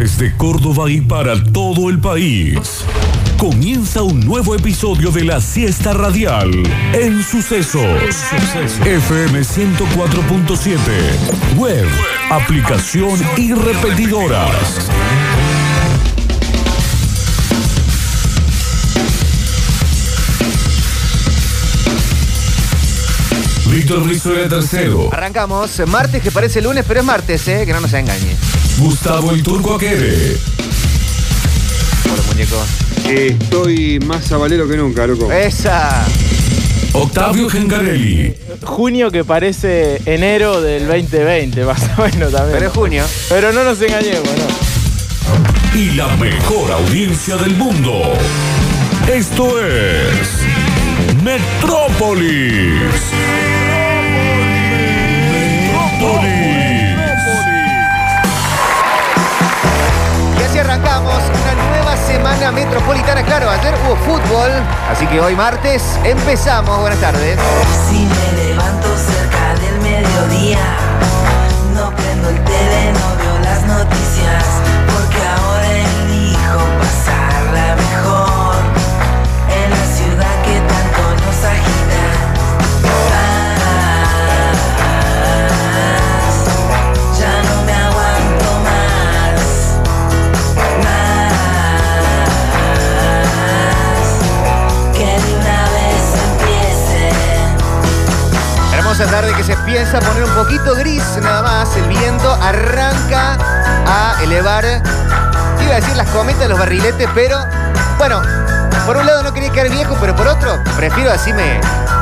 desde 0.00 0.32
Córdoba 0.36 0.88
y 0.88 1.00
para 1.00 1.42
todo 1.42 1.90
el 1.90 1.98
país. 1.98 2.84
Comienza 3.36 4.02
un 4.02 4.20
nuevo 4.20 4.54
episodio 4.54 5.10
de 5.10 5.24
la 5.24 5.40
siesta 5.40 5.92
radial 5.92 6.52
en 6.92 7.20
Sucesos. 7.24 7.82
FM 8.86 9.40
104.7. 9.40 11.56
Web, 11.56 11.88
aplicación 12.30 13.18
y 13.36 13.52
repetidoras. 13.54 14.88
Víctor 23.68 24.06
Rizzo 24.06 24.36
era 24.36 24.48
tercero. 24.48 25.08
Arrancamos. 25.12 25.82
Martes 25.88 26.22
que 26.22 26.30
parece 26.30 26.62
lunes, 26.62 26.84
pero 26.86 27.00
es 27.00 27.06
martes, 27.06 27.48
¿eh? 27.48 27.66
Que 27.66 27.72
no 27.72 27.80
nos 27.80 27.92
engañe. 27.92 28.36
Gustavo 28.78 29.32
el 29.32 29.42
Turco 29.42 29.74
Aquere. 29.74 30.36
Hola, 32.04 32.22
muñeco. 32.28 32.64
Estoy 33.06 33.98
más 34.00 34.24
sabalero 34.24 34.68
que 34.68 34.76
nunca, 34.76 35.06
loco. 35.06 35.30
Esa. 35.32 36.06
Octavio 36.92 37.48
Gengarelli. 37.50 38.34
junio 38.62 39.10
que 39.10 39.24
parece 39.24 40.00
enero 40.06 40.60
del 40.60 40.86
2020, 40.86 41.64
más 41.64 41.82
o 41.98 42.02
menos 42.02 42.32
también. 42.32 42.54
Pero 42.54 42.66
es 42.66 42.72
junio. 42.72 43.04
Pero 43.28 43.52
no 43.52 43.64
nos 43.64 43.80
engañemos, 43.82 44.22
¿no? 44.22 44.68
y 45.74 45.90
la 45.92 46.08
mejor 46.16 46.72
audiencia 46.72 47.36
del 47.36 47.54
mundo. 47.56 48.02
Esto 49.06 49.64
es. 49.64 50.28
Metrópolis. 51.22 52.72
Arrancamos 60.60 61.14
una 61.14 61.54
nueva 61.70 61.96
semana 61.96 62.52
metropolitana. 62.52 63.22
Claro, 63.22 63.48
ayer 63.50 63.74
hubo 63.84 63.96
fútbol, 63.96 64.50
así 64.90 65.06
que 65.06 65.20
hoy 65.20 65.34
martes 65.34 65.82
empezamos. 66.04 66.80
Buenas 66.80 67.00
tardes. 67.00 67.38
Si 67.88 68.04
me 68.04 68.42
levanto 68.44 68.88
cerca 68.96 69.54
del 69.60 69.80
mediodía, 69.80 70.58
no 71.74 71.90
prendo 71.94 72.28
el 72.30 72.44
tele, 72.44 72.92
no 72.92 73.16
veo 73.16 73.38
las 73.44 73.62
noticias, 73.64 74.44
pero 107.14 107.44
bueno, 107.96 108.20
por 108.86 108.96
un 108.96 109.06
lado 109.06 109.22
no 109.22 109.32
quería 109.32 109.50
quedar 109.50 109.68
viejo, 109.70 109.96
pero 110.00 110.16
por 110.16 110.26
otro, 110.26 110.62
prefiero 110.76 111.12
así 111.12 111.32
me 111.32 111.60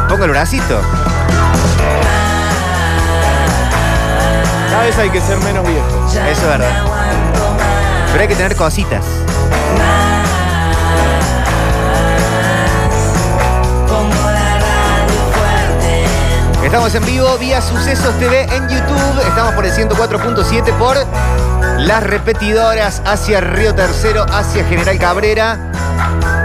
pongo 0.09 0.25
el 0.25 0.31
bracito. 0.31 0.81
Cada 4.71 4.83
vez 4.85 4.99
hay 4.99 5.11
que 5.11 5.21
ser 5.21 5.39
menos 5.39 5.67
viejo. 5.67 6.07
Eso 6.09 6.43
es 6.43 6.49
verdad. 6.49 6.85
Pero 8.13 8.23
hay 8.23 8.29
que 8.29 8.37
tener 8.37 8.57
cositas. 8.57 9.05
Estamos 16.65 16.95
en 16.95 17.05
vivo 17.05 17.37
vía 17.39 17.61
Sucesos 17.61 18.19
TV 18.19 18.43
en 18.55 18.69
YouTube. 18.69 19.29
Estamos 19.29 19.55
por 19.55 19.65
el 19.65 19.73
104.7 19.73 20.73
por 20.79 20.97
las 21.79 22.03
repetidoras 22.03 23.03
hacia 23.05 23.41
Río 23.41 23.75
Tercero, 23.75 24.25
hacia 24.31 24.65
General 24.65 24.99
Cabrera, 24.99 25.59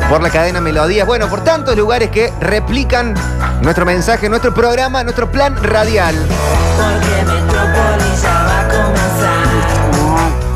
por 0.09 0.21
la 0.21 0.29
cadena 0.29 0.59
Melodías. 0.61 1.07
Bueno, 1.07 1.29
por 1.29 1.43
tantos 1.43 1.75
lugares 1.77 2.09
que 2.09 2.33
replican 2.39 3.13
nuestro 3.61 3.85
mensaje, 3.85 4.27
nuestro 4.29 4.53
programa, 4.53 5.03
nuestro 5.03 5.31
plan 5.31 5.55
radial. 5.63 6.15
Porque 6.15 7.23
Metrópolis 7.25 8.21
ya 8.21 8.43
va 8.43 8.59
a 8.59 8.67
comenzar. 8.67 9.47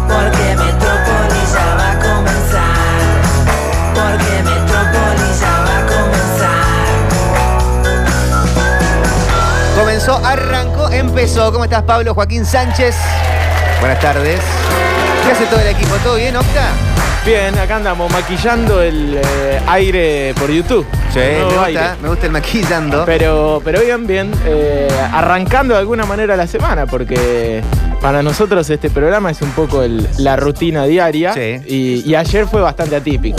Porque 0.08 0.56
Metrópolis 0.56 1.54
ya 1.54 1.76
va 1.76 1.92
a 1.92 2.00
comenzar. 2.00 2.76
Porque 3.94 4.44
Metrópolis 4.44 5.40
ya 5.40 5.60
va 5.60 5.78
a 5.78 5.86
comenzar. 5.86 6.66
Comenzó, 9.78 10.26
arrancó, 10.26 10.90
empezó. 10.90 11.52
¿Cómo 11.52 11.64
estás, 11.64 11.84
Pablo 11.84 12.14
Joaquín 12.14 12.46
Sánchez? 12.46 12.96
Buenas 13.86 14.02
tardes. 14.02 14.40
¿Qué 15.24 15.32
hace 15.32 15.46
todo 15.46 15.60
el 15.60 15.68
equipo? 15.68 15.94
¿Todo 16.04 16.16
bien, 16.16 16.36
Octa? 16.36 16.70
Bien, 17.24 17.56
acá 17.60 17.76
andamos 17.76 18.12
maquillando 18.12 18.82
el 18.82 19.20
eh, 19.24 19.62
aire 19.68 20.34
por 20.40 20.50
YouTube. 20.50 20.88
Sí, 21.14 21.20
me 21.20 21.44
gusta, 21.44 21.66
aire. 21.66 21.82
me 22.02 22.10
gusta 22.10 22.26
el 22.26 22.32
maquillando. 22.32 23.06
Pero, 23.06 23.62
pero 23.64 23.82
bien, 23.82 24.08
bien. 24.08 24.32
eh, 24.48 24.88
arrancando 25.14 25.76
de 25.76 25.82
alguna 25.82 26.04
manera 26.08 26.36
la 26.36 26.48
semana, 26.48 26.88
porque 26.88 27.62
para 28.02 28.24
nosotros 28.24 28.68
este 28.72 28.90
programa 28.90 29.30
es 29.30 29.44
un 29.44 29.52
poco 29.52 29.84
el- 29.84 30.10
la 30.18 30.36
rutina 30.36 30.86
diaria. 30.86 31.32
Sí. 31.36 31.62
Y, 31.68 32.10
y 32.10 32.16
ayer 32.16 32.48
fue 32.48 32.62
bastante 32.62 32.96
atípico. 32.96 33.38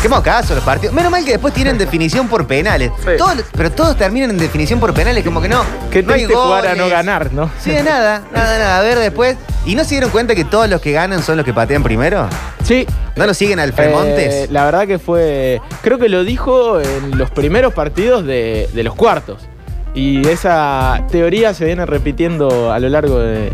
Qué 0.00 0.08
mocazo 0.08 0.54
los 0.54 0.64
partidos. 0.64 0.94
Menos 0.94 1.10
mal 1.10 1.22
que 1.22 1.32
después 1.32 1.52
tienen 1.52 1.76
definición 1.76 2.28
por 2.28 2.46
penales. 2.46 2.92
Sí. 3.04 3.10
Todos- 3.18 3.44
pero 3.54 3.70
todos 3.72 3.94
terminan 3.98 4.30
en 4.30 4.38
definición 4.38 4.80
por 4.80 4.94
penales, 4.94 5.22
como 5.22 5.42
que 5.42 5.50
no. 5.50 5.62
Qué 5.90 6.02
no 6.02 6.14
hay 6.14 6.24
jugar 6.24 6.66
a 6.66 6.74
no 6.74 6.88
ganar, 6.88 7.30
¿no? 7.34 7.50
Sí, 7.62 7.72
de 7.72 7.82
nada, 7.82 8.22
nada, 8.32 8.58
nada. 8.58 8.78
A 8.78 8.80
ver 8.80 8.98
después. 8.98 9.36
¿Y 9.66 9.74
no 9.74 9.82
se 9.82 9.96
dieron 9.96 10.10
cuenta 10.10 10.36
que 10.36 10.44
todos 10.44 10.70
los 10.70 10.80
que 10.80 10.92
ganan 10.92 11.24
son 11.24 11.36
los 11.36 11.44
que 11.44 11.52
patean 11.52 11.82
primero? 11.82 12.28
Sí. 12.62 12.86
¿No 13.16 13.26
lo 13.26 13.34
siguen 13.34 13.58
al 13.58 13.72
Fremontes? 13.72 14.32
Eh, 14.32 14.48
la 14.48 14.64
verdad 14.64 14.86
que 14.86 15.00
fue. 15.00 15.60
Creo 15.82 15.98
que 15.98 16.08
lo 16.08 16.22
dijo 16.22 16.80
en 16.80 17.18
los 17.18 17.30
primeros 17.30 17.74
partidos 17.74 18.24
de, 18.24 18.68
de 18.72 18.82
los 18.84 18.94
cuartos. 18.94 19.42
Y 19.92 20.28
esa 20.28 21.04
teoría 21.10 21.52
se 21.52 21.64
viene 21.64 21.84
repitiendo 21.84 22.72
a 22.72 22.78
lo 22.78 22.88
largo 22.88 23.18
de, 23.18 23.50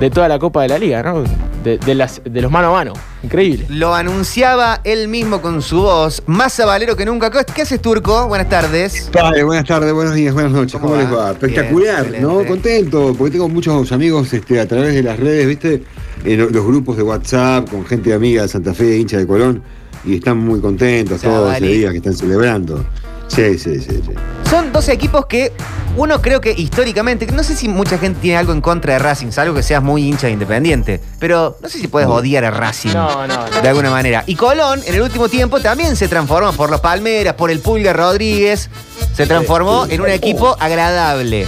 de 0.00 0.10
toda 0.10 0.28
la 0.28 0.38
Copa 0.38 0.62
de 0.62 0.68
la 0.68 0.78
Liga, 0.78 1.02
¿no? 1.02 1.24
De, 1.64 1.76
de 1.78 1.94
las, 1.94 2.20
de 2.24 2.40
los 2.40 2.50
mano 2.52 2.68
a 2.68 2.72
mano. 2.72 2.92
Increíble. 3.22 3.66
Lo 3.68 3.94
anunciaba 3.94 4.80
él 4.84 5.08
mismo 5.08 5.42
con 5.42 5.60
su 5.60 5.80
voz, 5.82 6.22
más 6.26 6.52
sabalero 6.52 6.96
que 6.96 7.04
nunca. 7.04 7.30
¿Qué 7.30 7.40
qué 7.52 7.62
haces, 7.62 7.82
Turco? 7.82 8.28
Buenas 8.28 8.48
tardes. 8.48 9.10
Padre, 9.12 9.42
buenas 9.42 9.64
tardes, 9.66 9.92
buenos 9.92 10.14
días, 10.14 10.32
buenas 10.34 10.52
noches. 10.52 10.80
¿Cómo 10.80 10.96
les 10.96 11.12
va? 11.12 11.32
Espectacular, 11.32 12.08
Bien, 12.10 12.22
¿no? 12.22 12.44
Contento, 12.46 13.14
porque 13.18 13.32
tengo 13.32 13.48
muchos 13.48 13.90
amigos 13.90 14.32
este, 14.32 14.60
a 14.60 14.66
través 14.68 14.94
de 14.94 15.02
las 15.02 15.18
redes, 15.18 15.46
¿viste? 15.48 15.82
En 16.24 16.38
lo- 16.38 16.50
los 16.50 16.64
grupos 16.64 16.96
de 16.96 17.02
WhatsApp, 17.02 17.68
con 17.68 17.84
gente 17.84 18.12
amiga 18.14 18.42
de 18.42 18.48
Santa 18.48 18.72
Fe, 18.74 18.96
hincha 18.98 19.18
de 19.18 19.26
Colón, 19.26 19.62
y 20.04 20.14
están 20.16 20.38
muy 20.38 20.60
contentos 20.60 21.20
todos 21.20 21.50
ese 21.50 21.58
Chavali. 21.60 21.76
día 21.78 21.90
que 21.90 21.96
están 21.96 22.14
celebrando. 22.14 22.84
Sí, 23.28 23.58
sí, 23.58 23.80
sí, 23.80 24.02
sí. 24.04 24.12
Son 24.50 24.72
dos 24.72 24.88
equipos 24.88 25.26
que 25.26 25.52
uno 25.96 26.20
creo 26.22 26.40
que 26.40 26.52
históricamente, 26.52 27.26
no 27.26 27.42
sé 27.42 27.54
si 27.54 27.68
mucha 27.68 27.98
gente 27.98 28.20
tiene 28.20 28.38
algo 28.38 28.52
en 28.52 28.60
contra 28.60 28.94
de 28.94 28.98
Racing, 28.98 29.30
salvo 29.30 29.54
que 29.54 29.62
seas 29.62 29.82
muy 29.82 30.06
hincha 30.06 30.26
de 30.26 30.32
Independiente, 30.32 31.00
pero 31.18 31.56
no 31.60 31.68
sé 31.68 31.78
si 31.78 31.88
puedes 31.88 32.08
odiar 32.08 32.44
a 32.44 32.50
Racing 32.50 32.90
No, 32.92 33.26
no, 33.26 33.36
no. 33.48 33.60
de 33.60 33.68
alguna 33.68 33.90
manera. 33.90 34.22
Y 34.26 34.34
Colón 34.34 34.80
en 34.86 34.94
el 34.94 35.02
último 35.02 35.28
tiempo 35.28 35.60
también 35.60 35.96
se 35.96 36.08
transformó 36.08 36.52
por 36.52 36.70
los 36.70 36.80
Palmeras, 36.80 37.34
por 37.34 37.50
el 37.50 37.60
Pulga 37.60 37.92
Rodríguez, 37.92 38.70
se 39.14 39.26
transformó 39.26 39.86
en 39.88 40.00
un 40.00 40.08
equipo 40.08 40.56
agradable. 40.58 41.46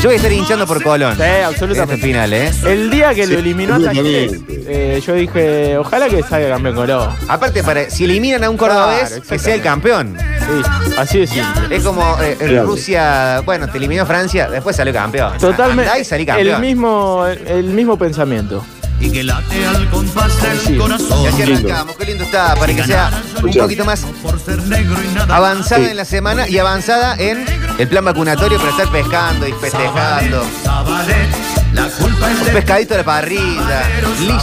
Yo 0.00 0.08
voy 0.08 0.14
a 0.14 0.16
estar 0.16 0.32
hinchando 0.32 0.66
por 0.66 0.82
Colón. 0.82 1.14
Sí, 1.14 1.22
absolutamente. 1.44 1.94
Este 1.96 2.06
final, 2.06 2.32
¿eh? 2.32 2.50
El 2.64 2.88
día 2.90 3.14
que 3.14 3.26
lo 3.26 3.38
eliminó 3.38 3.74
a 3.74 3.78
eh, 3.92 5.02
yo 5.04 5.12
dije, 5.12 5.76
ojalá 5.76 6.08
que 6.08 6.22
salga 6.22 6.48
campeón 6.48 6.74
Colón. 6.74 7.10
Aparte, 7.28 7.62
para, 7.62 7.90
si 7.90 8.04
eliminan 8.04 8.42
a 8.44 8.48
un 8.48 8.56
cordobés, 8.56 9.10
Claro, 9.10 9.22
que 9.28 9.38
sea 9.38 9.54
el 9.56 9.60
campeón. 9.60 10.16
Sí, 10.16 10.94
así 10.96 11.18
de 11.18 11.26
simple. 11.26 11.76
Es 11.76 11.82
como 11.84 12.16
eh, 12.22 12.34
en 12.40 12.48
Claro. 12.48 12.66
Rusia, 12.66 13.42
bueno, 13.44 13.68
te 13.68 13.76
eliminó 13.76 14.06
Francia, 14.06 14.48
después 14.48 14.74
salió 14.74 14.94
campeón. 14.94 15.36
Totalmente. 15.36 15.90
Andá 15.90 15.98
y 16.00 16.04
salí 16.06 16.24
campeón. 16.24 16.48
El 16.48 16.60
mismo, 16.60 17.26
el 17.26 17.64
mismo 17.64 17.98
pensamiento. 17.98 18.64
Y 19.00 19.10
que 19.10 19.22
late 19.24 19.66
al 19.66 19.88
compás 19.90 20.40
del 20.42 20.58
Sí. 20.60 20.76
corazón. 20.76 21.22
Y 21.22 21.26
así 21.28 21.42
arrancamos, 21.42 21.96
qué 21.96 22.04
lindo 22.04 22.24
está, 22.24 22.54
para 22.54 22.74
que 22.74 22.84
sea 22.84 23.10
un 23.42 23.52
poquito 23.52 23.84
más 23.84 24.04
avanzada 25.28 25.84
Sí. 25.84 25.90
en 25.90 25.96
la 25.96 26.04
semana 26.04 26.48
y 26.48 26.58
avanzada 26.58 27.16
en 27.18 27.44
el 27.78 27.88
plan 27.88 28.04
vacunatorio 28.04 28.58
para 28.58 28.70
estar 28.70 28.88
pescando 28.90 29.46
y 29.48 29.52
festejando. 29.52 30.44
Un 32.00 32.44
de 32.44 32.50
pescadito 32.52 32.94
a 32.94 32.96
la 32.98 33.04
parrilla, 33.04 33.82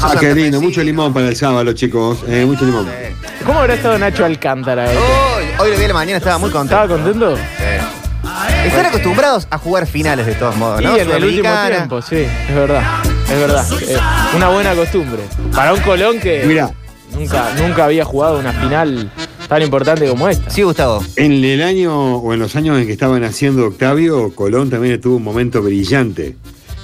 Ah, 0.02 0.16
qué 0.20 0.34
lindo, 0.34 0.62
mucho 0.62 0.82
limón 0.82 1.14
para 1.14 1.28
el 1.28 1.36
sábado, 1.36 1.72
chicos. 1.74 2.20
eh, 2.28 2.46
mucho 2.46 2.66
limón. 2.66 2.86
Sí. 2.86 3.28
¿Cómo 3.46 3.60
habrá 3.60 3.76
estado 3.76 3.98
Nacho 4.00 4.26
Alcántara? 4.26 4.92
eh? 4.92 4.98
Hoy, 4.98 5.46
hoy 5.60 5.72
lo 5.72 5.78
vi 5.78 5.86
a 5.86 5.88
la 5.90 5.94
mañana, 5.94 6.18
estaba 6.18 6.38
muy 6.38 6.50
contento. 6.50 6.82
¿Estaba 6.84 7.02
contento? 7.04 7.36
Sí. 7.38 8.68
Están 8.68 8.86
acostumbrados 8.88 9.48
a 9.52 9.58
jugar 9.58 9.86
finales 9.88 10.26
de 10.26 10.36
todos 10.36 10.56
modos, 10.56 10.82
¿no? 10.82 10.98
y 10.98 11.00
en 11.02 11.12
el 11.12 11.24
último 11.24 11.50
tiempo, 11.70 12.02
sí, 12.02 12.16
es 12.50 12.56
verdad. 12.56 12.84
Es 13.30 13.40
verdad. 13.40 13.66
Eh, 13.82 13.98
una 14.36 14.50
buena 14.50 14.74
costumbre. 14.76 15.22
Para 15.54 15.74
un 15.74 15.82
Colón 15.82 16.20
que 16.20 16.44
Mira, 16.46 16.72
nunca, 17.14 17.54
nunca 17.56 17.86
había 17.86 18.06
jugado 18.06 18.40
una 18.40 18.54
final 18.54 19.12
tan 19.48 19.62
importante 19.62 20.08
como 20.08 20.28
esta. 20.28 20.50
Sí, 20.50 20.64
Gustavo. 20.64 21.04
en 21.16 21.44
el 21.44 21.62
año 21.62 22.18
o 22.18 22.34
en 22.34 22.40
los 22.40 22.56
años 22.56 22.78
en 22.80 22.86
que 22.86 22.94
estaba 22.94 23.20
naciendo 23.20 23.66
Octavio, 23.68 24.34
Colón 24.36 24.70
también 24.70 25.00
tuvo 25.00 25.18
un 25.18 25.24
momento 25.24 25.62
brillante. 25.62 26.36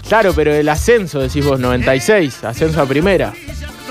Claro, 0.08 0.34
pero 0.36 0.54
el 0.54 0.68
ascenso, 0.70 1.20
decís 1.20 1.46
vos, 1.46 1.60
96, 1.60 2.44
ascenso 2.44 2.82
a 2.82 2.86
primera. 2.86 3.34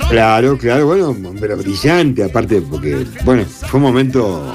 Claro, 0.08 0.58
claro, 0.58 0.86
bueno, 0.86 1.16
pero 1.40 1.56
brillante, 1.56 2.22
aparte, 2.24 2.60
porque, 2.60 3.06
bueno, 3.24 3.44
fue 3.46 3.78
un 3.78 3.84
momento, 3.84 4.52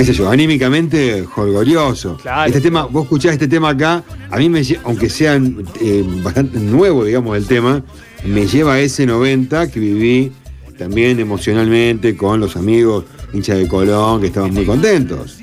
qué 0.00 0.06
sé 0.06 0.12
yo, 0.14 0.30
anímicamente 0.30 1.24
jolgorioso. 1.24 2.16
Claro. 2.16 2.46
Este 2.48 2.62
tema, 2.62 2.84
vos 2.86 3.04
escuchás 3.04 3.32
este 3.32 3.48
tema 3.48 3.68
acá, 3.70 4.02
a 4.30 4.38
mí 4.38 4.48
me 4.48 4.62
aunque 4.84 5.10
sea 5.10 5.34
eh, 5.36 6.04
bastante 6.22 6.58
nuevo, 6.58 7.04
digamos, 7.04 7.36
el 7.36 7.46
tema, 7.46 7.82
me 8.24 8.46
lleva 8.46 8.74
a 8.74 8.80
ese 8.80 9.04
90 9.04 9.70
que 9.70 9.78
viví 9.78 10.32
también 10.78 11.20
emocionalmente 11.20 12.16
con 12.16 12.40
los 12.40 12.56
amigos 12.56 13.04
hinchas 13.34 13.58
de 13.58 13.68
Colón, 13.68 14.22
que 14.22 14.28
estaban 14.28 14.54
muy 14.54 14.64
contentos. 14.64 15.36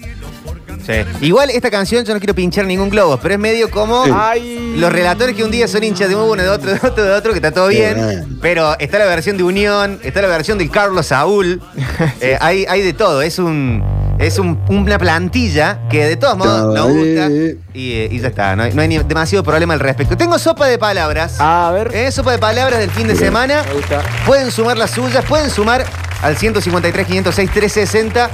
Sí. 0.87 0.93
Igual 1.21 1.51
esta 1.51 1.69
canción 1.69 2.03
yo 2.05 2.13
no 2.13 2.19
quiero 2.19 2.33
pinchar 2.33 2.65
ningún 2.65 2.89
globo, 2.89 3.19
pero 3.21 3.35
es 3.35 3.39
medio 3.39 3.69
como 3.69 4.05
Sí. 4.05 4.11
Ay. 4.13 4.75
los 4.77 4.91
relatores 4.91 5.35
que 5.35 5.43
un 5.43 5.51
día 5.51 5.67
son 5.67 5.83
hinchas 5.83 6.09
de 6.09 6.15
uno, 6.15 6.41
de 6.41 6.49
otro, 6.49 6.71
de 6.71 6.79
otro, 6.81 7.03
de 7.03 7.11
otro, 7.11 7.31
que 7.31 7.37
está 7.37 7.51
todo 7.51 7.67
bien. 7.67 8.37
Pero 8.41 8.75
está 8.79 8.97
la 8.97 9.05
versión 9.05 9.37
de 9.37 9.43
Unión, 9.43 9.99
está 10.01 10.21
la 10.21 10.29
versión 10.29 10.57
del 10.57 10.71
Carlos 10.71 11.05
Saúl. 11.07 11.61
Eh, 12.19 12.37
hay, 12.39 12.65
hay 12.67 12.81
de 12.81 12.93
todo. 12.93 13.21
Es 13.21 13.37
un 13.37 13.83
es 14.19 14.39
un- 14.39 14.59
una 14.69 14.97
plantilla 14.97 15.79
que 15.89 16.05
de 16.05 16.15
todos 16.17 16.37
modos 16.37 16.73
nos 16.75 16.87
gusta. 16.87 17.29
Y, 17.73 17.93
eh, 17.93 18.09
y 18.11 18.19
ya 18.19 18.27
está. 18.29 18.55
No 18.55 18.63
hay, 18.63 18.73
no 18.73 18.81
hay 18.81 18.87
ni 18.87 18.97
demasiado 18.97 19.43
problema 19.43 19.73
al 19.73 19.79
respecto. 19.79 20.17
Tengo 20.17 20.37
sopa 20.39 20.65
de 20.67 20.77
palabras. 20.77 21.35
A 21.39 21.71
ver. 21.71 21.91
Eh, 21.93 22.11
sopa 22.11 22.31
de 22.31 22.39
palabras 22.39 22.79
del 22.79 22.89
fin 22.89 23.07
de 23.07 23.13
Bien. 23.13 23.25
semana. 23.25 23.63
Me 23.67 23.73
gusta. 23.73 24.01
Pueden 24.25 24.51
sumar 24.51 24.77
las 24.77 24.91
suyas, 24.91 25.23
pueden 25.25 25.49
sumar 25.49 25.83
al 26.21 26.35
153, 26.37 27.05
506, 27.07 27.51
360 27.51 28.29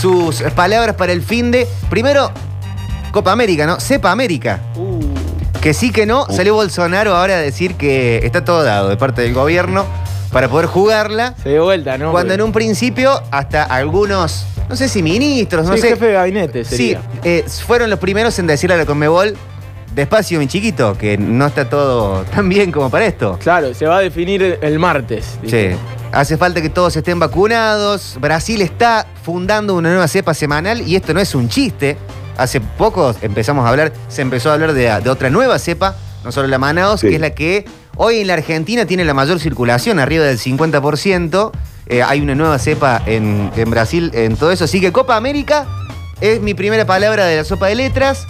sus 0.00 0.42
palabras 0.54 0.94
para 0.96 1.12
el 1.12 1.22
fin 1.22 1.50
de. 1.50 1.66
Primero, 1.90 2.30
Copa 3.12 3.32
América, 3.32 3.66
¿no? 3.66 3.78
Cepa 3.80 4.10
América. 4.10 4.60
Uh, 4.76 5.00
Que 5.60 5.72
sí 5.72 5.90
que 5.92 6.04
no, 6.04 6.26
Oh. 6.28 6.32
salió 6.32 6.54
Bolsonaro 6.54 7.16
ahora 7.16 7.36
a 7.36 7.38
decir 7.38 7.74
que 7.76 8.20
está 8.24 8.44
todo 8.44 8.62
dado 8.64 8.88
de 8.90 8.96
parte 8.98 9.22
del 9.22 9.32
gobierno 9.32 9.86
para 10.30 10.48
poder 10.48 10.66
jugarla. 10.66 11.34
se 11.42 11.48
dio 11.50 11.64
vuelta, 11.64 11.96
¿no? 11.96 12.10
Cuando 12.12 12.34
en 12.34 12.42
un 12.42 12.52
principio 12.52 13.22
hasta 13.30 13.62
algunos, 13.62 14.44
no 14.68 14.76
sé 14.76 14.88
si 14.88 15.02
ministros, 15.02 15.66
no 15.66 15.74
Sí, 15.74 15.80
sé. 15.82 15.88
jefe 15.90 16.06
de 16.06 16.12
gabinete 16.14 16.64
Sí, 16.64 16.76
sería. 16.76 17.02
eh, 17.22 17.44
fueron 17.66 17.90
los 17.90 17.98
primeros 17.98 18.38
en 18.38 18.46
decirle 18.46 18.74
a 18.74 18.78
la 18.78 18.86
Conmebol, 18.86 19.36
despacio 19.94 20.38
mi 20.38 20.46
chiquito, 20.48 20.96
que 20.98 21.16
no 21.18 21.46
está 21.46 21.68
todo 21.68 22.24
tan 22.24 22.48
bien 22.48 22.72
como 22.72 22.90
para 22.90 23.06
esto. 23.06 23.38
Claro, 23.42 23.72
se 23.74 23.86
va 23.86 23.98
a 23.98 24.00
definir 24.00 24.58
el, 24.60 24.78
martes. 24.78 25.38
Sí. 25.46 25.68
Hace 26.12 26.36
falta 26.36 26.60
que 26.62 26.68
todos 26.68 26.96
estén 26.96 27.18
vacunados. 27.18 28.16
Brasil 28.20 28.60
está 28.62 29.06
fundando 29.22 29.74
una 29.74 29.88
nueva 29.90 30.08
cepa 30.08 30.34
semanal 30.34 30.80
y 30.86 30.96
esto 30.96 31.12
no 31.14 31.20
es 31.20 31.34
un 31.34 31.48
chiste. 31.48 31.96
Hace 32.36 32.60
poco 32.60 33.14
empezamos 33.22 33.64
a 33.64 33.68
hablar, 33.68 33.92
se 34.08 34.22
empezó 34.22 34.50
a 34.50 34.54
hablar 34.54 34.72
de, 34.72 34.90
de 35.00 35.10
otra 35.10 35.30
nueva 35.30 35.58
cepa, 35.60 35.94
no 36.24 36.32
solo 36.32 36.48
la 36.48 36.58
Manaus, 36.58 37.00
Sí. 37.00 37.08
que 37.08 37.14
es 37.16 37.20
la 37.20 37.30
que 37.30 37.64
hoy 37.96 38.18
en 38.20 38.26
la 38.26 38.34
Argentina 38.34 38.86
tiene 38.86 39.04
la 39.04 39.14
mayor 39.14 39.38
circulación, 39.38 40.00
arriba 40.00 40.24
del 40.24 40.38
50%. 40.38 41.52
Eh, 41.86 42.02
hay 42.02 42.20
una 42.20 42.34
nueva 42.34 42.58
cepa 42.58 43.02
en, 43.06 43.50
Brasil 43.66 44.10
en 44.14 44.36
todo 44.36 44.50
eso. 44.50 44.64
Así 44.64 44.80
que 44.80 44.92
Copa 44.92 45.16
América 45.16 45.66
es 46.20 46.40
mi 46.40 46.54
primera 46.54 46.84
palabra 46.86 47.26
de 47.26 47.36
la 47.36 47.44
sopa 47.44 47.66
de 47.66 47.74
letras. 47.74 48.26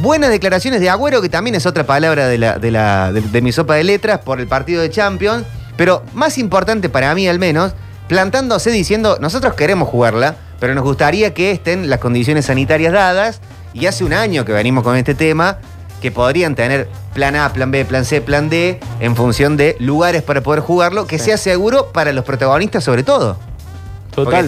Buenas 0.00 0.30
declaraciones 0.30 0.80
de 0.80 0.90
Agüero, 0.90 1.22
que 1.22 1.28
también 1.28 1.56
es 1.56 1.66
otra 1.66 1.84
palabra 1.84 2.28
de, 2.28 2.38
la, 2.38 3.12
de 3.12 3.42
mi 3.42 3.50
sopa 3.50 3.74
de 3.74 3.84
letras 3.84 4.20
por 4.20 4.40
el 4.40 4.46
partido 4.46 4.82
de 4.82 4.90
Champions. 4.90 5.44
Pero 5.76 6.02
más 6.14 6.38
importante 6.38 6.88
para 6.88 7.14
mí 7.14 7.28
al 7.28 7.38
menos, 7.38 7.72
plantándose 8.08 8.70
diciendo, 8.70 9.18
nosotros 9.20 9.54
queremos 9.54 9.88
jugarla, 9.88 10.36
pero 10.60 10.74
nos 10.74 10.84
gustaría 10.84 11.34
que 11.34 11.50
estén 11.50 11.90
las 11.90 12.00
condiciones 12.00 12.46
sanitarias 12.46 12.92
dadas. 12.92 13.40
Y 13.74 13.86
hace 13.86 14.04
un 14.04 14.14
año 14.14 14.44
que 14.44 14.52
venimos 14.52 14.84
con 14.84 14.96
este 14.96 15.14
tema, 15.14 15.58
que 16.00 16.10
podrían 16.10 16.54
tener 16.54 16.88
plan 17.14 17.34
A, 17.36 17.52
plan 17.52 17.70
B, 17.70 17.84
plan 17.84 18.04
C, 18.04 18.20
plan 18.20 18.48
D, 18.50 18.78
en 19.00 19.16
función 19.16 19.56
de 19.56 19.76
lugares 19.80 20.22
para 20.22 20.42
poder 20.42 20.60
jugarlo, 20.60 21.06
que 21.06 21.18
sea 21.18 21.36
seguro 21.38 21.90
para 21.92 22.12
los 22.12 22.24
protagonistas 22.24 22.84
sobre 22.84 23.02
todo. 23.02 23.36
Total. 24.14 24.44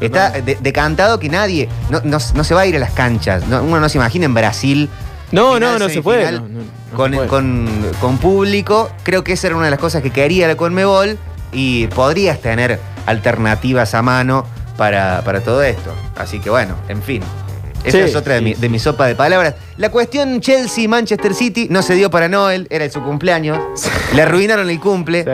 Está, 0.00 0.28
está 0.28 0.30
de- 0.40 0.56
decantado 0.60 1.18
que 1.18 1.28
nadie, 1.28 1.68
no, 1.90 2.00
no- 2.04 2.18
no 2.34 2.44
se 2.44 2.54
va 2.54 2.62
a 2.62 2.66
ir 2.66 2.76
a 2.76 2.78
las 2.78 2.92
canchas. 2.92 3.46
No- 3.48 3.62
uno 3.62 3.78
no 3.80 3.88
se 3.88 3.98
imagina 3.98 4.24
en 4.26 4.34
Brasil. 4.34 4.88
No, 5.32 5.54
final, 5.54 5.72
no, 5.74 5.78
no 5.78 5.88
se 5.90 6.02
puede. 6.02 6.24
semifinal, 6.26 6.52
no, 6.52 6.58
no, 6.58 6.64
no 6.64 6.96
con, 6.96 7.10
se 7.10 7.16
puede. 7.16 7.28
con- 7.28 7.68
con 8.00 8.18
público. 8.18 8.90
Creo 9.02 9.22
que 9.22 9.34
esa 9.34 9.48
era 9.48 9.56
una 9.56 9.66
de 9.66 9.70
las 9.72 9.80
cosas 9.80 10.02
que 10.02 10.10
quería 10.10 10.48
la 10.48 10.56
Conmebol 10.56 11.18
y 11.52 11.86
podrías 11.88 12.40
tener 12.40 12.80
alternativas 13.06 13.94
a 13.94 14.02
mano 14.02 14.46
para, 14.76 15.22
para 15.22 15.40
todo 15.42 15.62
esto. 15.62 15.92
Así 16.16 16.40
que 16.40 16.48
bueno, 16.50 16.74
en 16.88 17.02
fin. 17.02 17.22
Esa 17.84 17.98
Sí, 17.98 17.98
es 18.04 18.14
otra 18.16 18.34
de, 18.34 18.38
sí, 18.40 18.44
mi, 18.44 18.54
de 18.54 18.68
mi 18.68 18.78
sopa 18.78 19.06
de 19.06 19.14
palabras. 19.14 19.54
La 19.76 19.90
cuestión 19.90 20.40
Chelsea-Manchester 20.40 21.34
City 21.34 21.66
no 21.70 21.82
se 21.82 21.94
dio 21.94 22.10
para 22.10 22.28
Noel, 22.28 22.66
era 22.70 22.88
su 22.90 23.02
cumpleaños. 23.02 23.58
Le 24.14 24.22
arruinaron 24.22 24.68
el 24.68 24.78
cumple. 24.80 25.24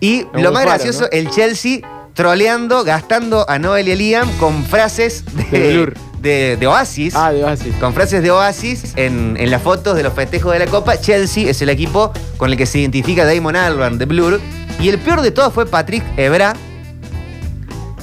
Y 0.00 0.22
Lo 0.34 0.40
lo 0.42 0.52
más 0.52 0.64
gracioso, 0.64 1.02
¿no? 1.02 1.08
el 1.10 1.28
Chelsea 1.30 1.80
troleando, 2.14 2.84
gastando 2.84 3.48
a 3.48 3.58
Noel 3.58 3.88
y 3.88 3.92
a 3.92 3.96
Liam 3.96 4.30
con 4.38 4.64
frases 4.64 5.24
De 5.50 5.58
de, 5.58 5.72
Blur. 5.74 5.94
de- 6.20 6.56
de 6.58 6.66
Oasis. 6.66 7.14
Ah, 7.16 7.32
de 7.32 7.44
Oasis. 7.44 7.74
Con 7.80 7.94
frases 7.94 8.22
de 8.22 8.30
Oasis 8.30 8.92
en, 8.96 9.36
en 9.38 9.50
las 9.50 9.62
fotos 9.62 9.96
de 9.96 10.02
los 10.02 10.12
festejos 10.14 10.52
de 10.52 10.58
la 10.58 10.66
Copa. 10.66 11.00
Chelsea 11.00 11.48
es 11.48 11.62
el 11.62 11.68
equipo 11.68 12.12
con 12.36 12.50
el 12.50 12.56
que 12.56 12.66
se 12.66 12.78
identifica 12.80 13.24
Damon 13.24 13.54
Albarn 13.56 13.98
de 13.98 14.04
Blur. 14.06 14.40
Y 14.80 14.88
el 14.88 14.98
peor 14.98 15.20
de 15.22 15.30
todo 15.32 15.50
fue 15.50 15.66
Patrick 15.66 16.04
Evra, 16.16 16.54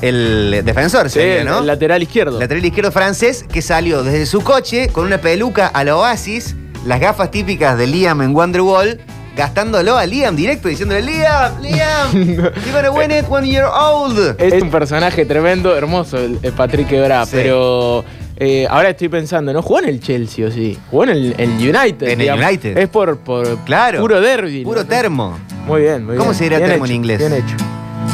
el 0.01 0.61
defensor, 0.63 1.09
Sí, 1.09 1.19
sería, 1.19 1.43
¿no? 1.43 1.59
el 1.59 1.67
lateral 1.67 2.01
izquierdo. 2.03 2.39
lateral 2.39 2.63
izquierdo 2.65 2.91
francés 2.91 3.45
que 3.51 3.61
salió 3.61 4.03
desde 4.03 4.25
su 4.25 4.41
coche 4.41 4.89
con 4.89 5.05
una 5.05 5.19
peluca 5.19 5.67
a 5.67 5.83
la 5.83 5.95
Oasis, 5.95 6.55
las 6.85 6.99
gafas 6.99 7.31
típicas 7.31 7.77
de 7.77 7.87
Liam 7.87 8.21
en 8.21 8.35
Wonderwall, 8.35 8.99
gastándolo 9.35 9.97
a 9.97 10.05
Liam 10.05 10.35
directo, 10.35 10.67
diciéndole, 10.69 11.01
Liam, 11.01 11.61
Liam, 11.61 12.11
you're 12.13 12.51
gonna 12.71 12.91
win 12.91 13.11
it 13.11 13.25
when 13.29 13.43
you're 13.45 13.67
old. 13.67 14.35
Es 14.39 14.61
un 14.61 14.69
personaje 14.69 15.25
tremendo, 15.25 15.75
hermoso, 15.75 16.17
el, 16.17 16.39
el 16.41 16.51
Patrick 16.53 16.91
Ebra, 16.91 17.25
Sí. 17.25 17.31
pero 17.33 18.05
eh, 18.37 18.67
ahora 18.69 18.89
estoy 18.89 19.09
pensando, 19.09 19.51
¿no? 19.53 19.61
Jugó 19.61 19.79
en 19.79 19.89
el 19.89 19.99
Chelsea, 19.99 20.47
¿o 20.47 20.51
sí? 20.51 20.77
Jugó 20.91 21.03
en 21.05 21.09
el, 21.09 21.35
el 21.37 21.49
United. 21.51 22.07
En 22.07 22.21
el. 22.21 22.31
United. 22.43 22.77
Es 22.77 22.87
por, 22.89 23.17
por 23.17 23.57
Claro. 23.65 23.99
puro 24.01 24.21
derby. 24.21 24.63
Puro 24.63 24.81
¿no? 24.83 24.87
termo. 24.87 25.37
Muy 25.65 25.81
bien, 25.81 26.03
muy 26.05 26.11
bien. 26.13 26.19
¿Cómo 26.19 26.33
se 26.33 26.43
dirá 26.45 26.57
Bien 26.57 26.69
termo 26.71 26.85
en 26.85 26.91
inglés? 26.91 27.17
Bien 27.19 27.33
hecho. 27.33 27.55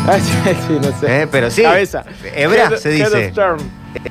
Ah, 0.08 0.18
sí, 0.68 0.80
no 0.82 1.00
sé. 1.00 1.22
Eh, 1.24 1.28
pero 1.32 1.50
sí. 1.52 1.62
Cabeza. 1.64 2.04
Ebra 2.36 2.70
Head- 2.70 2.78
se 2.78 2.90
head 2.98 3.06
dice. 3.12 3.28
of 3.28 3.34
term. 3.36 3.58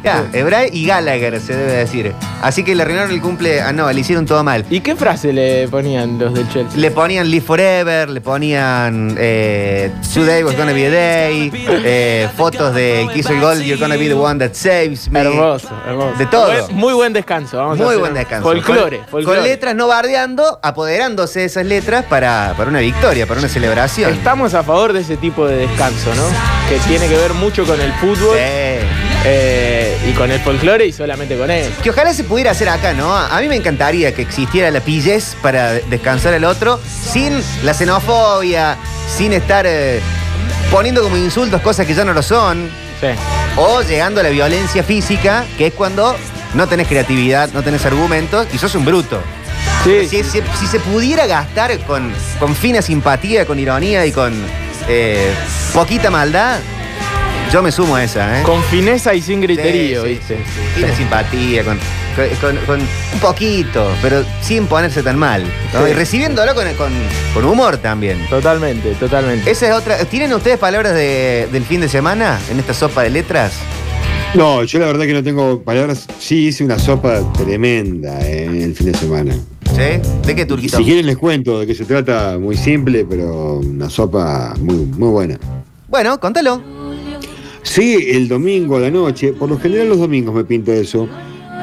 Ya, 0.03 0.25
Ebra 0.33 0.67
y 0.67 0.87
Gallagher 0.87 1.41
se 1.41 1.55
debe 1.57 1.73
decir. 1.73 2.15
Así 2.43 2.65
que 2.65 2.75
le 2.75 2.83
arruinaron 2.83 3.11
el 3.11 3.21
cumple 3.21 3.61
a 3.61 3.73
Noah, 3.73 3.93
le 3.93 4.01
hicieron 4.01 4.25
todo 4.27 4.43
mal. 4.45 4.65
¿Y 4.71 4.81
qué 4.81 4.97
frase 4.97 5.33
le 5.33 5.69
ponían 5.69 6.19
los 6.19 6.33
del 6.35 6.49
Chelsea? 6.51 6.79
Le 6.79 6.91
ponían 6.91 7.31
Live 7.31 7.45
Forever, 7.45 8.09
le 8.09 8.21
ponían 8.21 9.15
eh, 9.19 9.91
Today 10.15 10.43
was 10.43 10.57
gonna 10.57 10.73
be 10.73 10.87
a 10.87 10.91
day, 10.91 11.53
eh, 11.85 12.29
fotos 12.37 12.75
de 12.75 13.09
que 13.13 13.19
hizo 13.21 13.33
el 13.33 13.41
gol, 13.41 13.61
You're 13.63 13.79
gonna 13.81 13.97
be 13.97 14.09
the 14.09 14.15
one 14.15 14.39
that 14.39 14.55
saves 14.55 15.11
me. 15.11 15.21
Hermoso, 15.21 15.69
hermoso. 15.87 16.17
De 16.19 16.27
todo. 16.27 16.69
Muy 16.71 16.95
buen 16.95 17.13
descanso. 17.13 17.59
Vamos 17.59 17.75
a 17.79 17.83
Muy 17.83 17.89
hacer 17.89 18.01
buen 18.01 18.15
descanso. 18.15 18.43
Folclore, 18.49 18.99
Con, 19.01 19.09
folclore. 19.09 19.39
con 19.41 19.45
letras 19.49 19.75
no 19.75 19.87
bardeando, 19.89 20.61
apoderándose 20.63 21.41
de 21.41 21.47
esas 21.47 21.67
letras 21.67 22.05
para, 22.07 22.55
para 22.57 22.71
una 22.71 22.81
victoria, 22.81 23.27
para 23.27 23.41
una 23.41 23.49
celebración. 23.49 24.13
Estamos 24.13 24.55
a 24.55 24.63
favor 24.63 24.93
de 24.93 25.01
ese 25.01 25.17
tipo 25.17 25.47
de 25.47 25.57
descanso, 25.57 26.15
¿no? 26.15 26.23
Que 26.69 26.79
tiene 26.89 27.07
que 27.09 27.17
ver 27.17 27.35
mucho 27.35 27.65
con 27.67 27.81
el 27.81 27.93
fútbol 27.95 28.37
Sí. 28.37 28.87
Eh, 29.25 29.97
y 30.09 30.13
con 30.13 30.31
el 30.31 30.41
folclore 30.41 30.87
y 30.87 30.93
solamente 30.93 31.37
con 31.37 31.51
él. 31.51 31.71
Que 31.83 31.91
ojalá 31.91 32.15
se 32.15 32.25
pudiera 32.25 32.53
hacer 32.53 32.69
acá, 32.69 32.93
¿no? 32.95 33.15
A 33.15 33.39
mí 33.41 33.49
me 33.49 33.57
encantaría 33.57 34.15
que 34.15 34.23
existiera 34.23 34.71
la 34.71 34.81
pillez 34.81 35.37
para 35.43 35.73
descansar 35.75 36.33
al 36.35 36.45
otro 36.45 36.81
sin 37.13 37.43
la 37.65 37.75
xenofobia, 37.75 38.77
sin 39.15 39.33
estar 39.33 39.67
eh, 39.69 40.01
poniendo 40.71 41.03
como 41.03 41.17
insultos 41.17 41.61
cosas 41.61 41.87
que 41.87 41.95
ya 41.95 42.05
no 42.05 42.13
lo 42.13 42.23
son, 42.23 42.69
Sí. 43.01 43.07
o 43.57 43.81
llegando 43.83 44.21
a 44.21 44.23
la 44.23 44.29
violencia 44.29 44.83
física, 44.83 45.45
que 45.57 45.69
es 45.69 45.73
cuando 45.73 46.15
no 46.55 46.67
tenés 46.69 46.87
creatividad, 46.87 47.51
no 47.55 47.63
tenés 47.63 47.85
argumentos 47.87 48.47
y 48.53 48.59
sos 48.59 48.75
un 48.75 48.85
bruto. 48.85 49.21
Sí, 49.85 50.07
Si, 50.07 50.23
si- 50.23 50.43
si 50.59 50.67
se 50.67 50.79
pudiera 50.81 51.27
gastar 51.27 51.79
con, 51.81 52.13
con 52.39 52.55
fina 52.55 52.83
simpatía, 52.83 53.47
con 53.47 53.59
ironía 53.59 54.05
y 54.05 54.13
con 54.13 54.35
eh, 54.89 55.33
poquita 55.73 56.11
maldad, 56.11 56.59
yo 57.53 57.63
me 57.63 57.73
sumo 57.73 57.97
a 57.97 58.05
esa, 58.05 58.41
¿eh? 58.41 58.43
Con 58.45 58.63
fineza 58.65 59.15
y 59.15 59.21
sin 59.23 59.41
griterío, 59.41 60.03
Sí, 60.05 60.09
sí, 60.09 60.15
¿viste? 60.15 60.37
sí, 60.37 60.43
sí. 60.55 60.75
Tiene 60.77 60.95
simpatía, 60.97 61.65
con, 61.65 61.79
con- 62.41 62.57
con- 62.67 62.81
un 62.81 63.21
poquito, 63.21 63.89
pero 64.01 64.25
sin 64.41 64.67
ponerse 64.67 65.03
tan 65.03 65.19
mal. 65.19 65.43
¿no? 65.73 65.85
Sí. 65.85 65.91
Y 65.91 65.95
recibiéndolo 65.95 66.55
con, 66.55 66.65
con- 66.75 66.93
con 67.35 67.45
humor 67.45 67.79
también. 67.79 68.25
Totalmente, 68.29 68.93
totalmente. 68.95 69.51
Esa 69.51 69.69
es 69.69 69.75
otra. 69.75 70.05
¿Tienen 70.05 70.33
ustedes 70.33 70.59
palabras 70.59 70.95
de- 70.95 71.49
del 71.51 71.65
fin 71.65 71.81
de 71.81 71.89
semana 71.89 72.39
en 72.51 72.61
esta 72.61 72.73
sopa 72.73 73.03
de 73.03 73.11
letras? 73.11 73.55
No, 74.35 74.63
yo 74.63 74.79
la 74.79 74.87
verdad 74.87 75.07
que 75.07 75.13
no 75.13 75.25
tengo 75.25 75.61
palabras. 75.63 76.07
Sí 76.21 76.47
hice 76.47 76.63
una 76.65 76.79
sopa 76.79 77.21
tremenda 77.33 78.21
eh, 78.25 78.63
el 78.63 78.77
fin 78.77 78.93
de 78.93 78.95
semana. 78.99 79.35
¿Sí? 79.75 80.01
¿De 80.25 80.35
qué 80.37 80.47
turquito? 80.47 80.77
Si 80.77 80.85
quieren 80.85 81.07
les 81.07 81.17
cuento 81.17 81.59
de 81.59 81.67
qué 81.67 81.75
se 81.75 81.85
trata, 81.85 82.39
muy 82.39 82.57
simple, 82.57 83.05
pero 83.09 83.55
una 83.57 83.91
sopa 83.91 84.55
muy, 84.61 84.77
muy 84.77 85.09
buena. 85.09 85.39
Bueno, 85.89 86.21
contalo. 86.21 86.63
Sí, 87.63 88.07
el 88.11 88.29
domingo 88.29 88.77
a 88.77 88.81
la 88.81 88.91
noche, 88.91 89.33
por 89.33 89.49
lo 89.49 89.59
general 89.59 89.89
los 89.89 89.99
domingos 89.99 90.35
me 90.35 90.45
pinta 90.45 90.73
eso, 90.73 91.09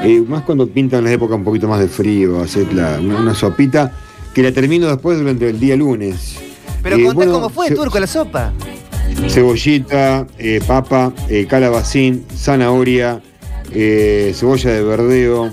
eh, 0.02 0.22
más 0.26 0.42
cuando 0.42 0.66
pintan 0.68 1.04
las 1.04 1.12
épocas 1.12 1.36
un 1.36 1.44
poquito 1.44 1.68
más 1.68 1.80
de 1.80 1.88
frío, 1.88 2.40
hacer 2.40 2.72
la- 2.72 2.98
una, 3.00 3.20
una 3.20 3.34
sopita 3.34 3.92
que 4.32 4.42
la 4.42 4.52
termino 4.52 4.86
después 4.88 5.18
durante 5.18 5.48
el 5.48 5.58
día 5.58 5.76
lunes. 5.76 6.36
Pero 6.82 6.96
Eh, 6.96 7.00
contá 7.02 7.14
bueno, 7.16 7.32
cómo 7.32 7.50
fue, 7.50 7.70
turco, 7.72 7.98
la 7.98 8.06
sopa. 8.06 8.52
Cebollita, 9.28 10.26
eh, 10.38 10.60
papa, 10.66 11.12
eh, 11.28 11.46
calabacín, 11.48 12.24
zanahoria, 12.36 13.20
cebolla 13.72 14.70
de 14.72 14.82
verdeo, 14.84 15.50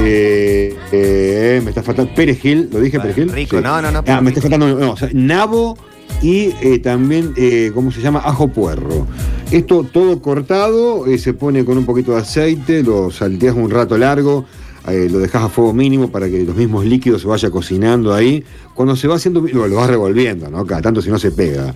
eh, 0.00 0.76
eh, 0.92 1.60
me 1.64 1.70
está 1.70 1.82
faltando 1.82 2.14
perejil, 2.14 2.68
¿lo 2.72 2.80
dije 2.80 2.98
Bueno, 2.98 3.12
perejil? 3.14 3.34
rico, 3.34 3.60
no, 3.60 3.82
no, 3.82 3.90
no, 3.90 4.04
Ah, 4.06 4.20
me 4.20 4.28
está 4.30 4.40
faltando, 4.40 4.68
no, 4.78 4.92
o 4.92 4.96
sea, 4.96 5.08
nabo 5.12 5.76
y 6.22 6.54
eh, 6.62 6.78
también, 6.78 7.32
eh, 7.36 7.70
¿cómo 7.74 7.90
se 7.92 8.00
llama? 8.00 8.20
Ajo 8.24 8.48
puerro. 8.48 9.06
Esto 9.50 9.84
todo 9.84 10.20
cortado, 10.20 11.06
eh, 11.06 11.18
se 11.18 11.34
pone 11.34 11.64
con 11.64 11.78
un 11.78 11.84
poquito 11.86 12.12
de 12.12 12.18
aceite, 12.18 12.82
lo 12.82 13.10
salteas 13.10 13.54
un 13.54 13.70
rato 13.70 13.96
largo, 13.96 14.44
lo 14.86 15.18
dejas 15.18 15.42
a 15.42 15.48
fuego 15.48 15.72
mínimo 15.72 16.10
para 16.12 16.28
que 16.28 16.44
los 16.44 16.54
mismos 16.54 16.84
líquidos 16.84 17.22
se 17.22 17.26
vaya 17.28 17.50
cocinando 17.50 18.14
ahí. 18.14 18.44
Cuando 18.72 18.94
se 18.94 19.08
va 19.08 19.16
haciendo, 19.16 19.40
lo, 19.40 19.66
lo 19.66 19.76
vas 19.76 19.90
revolviendo, 19.90 20.48
¿no? 20.48 20.64
Cada 20.64 20.80
tanto 20.80 21.02
si 21.02 21.10
no 21.10 21.18
se 21.18 21.32
pega. 21.32 21.74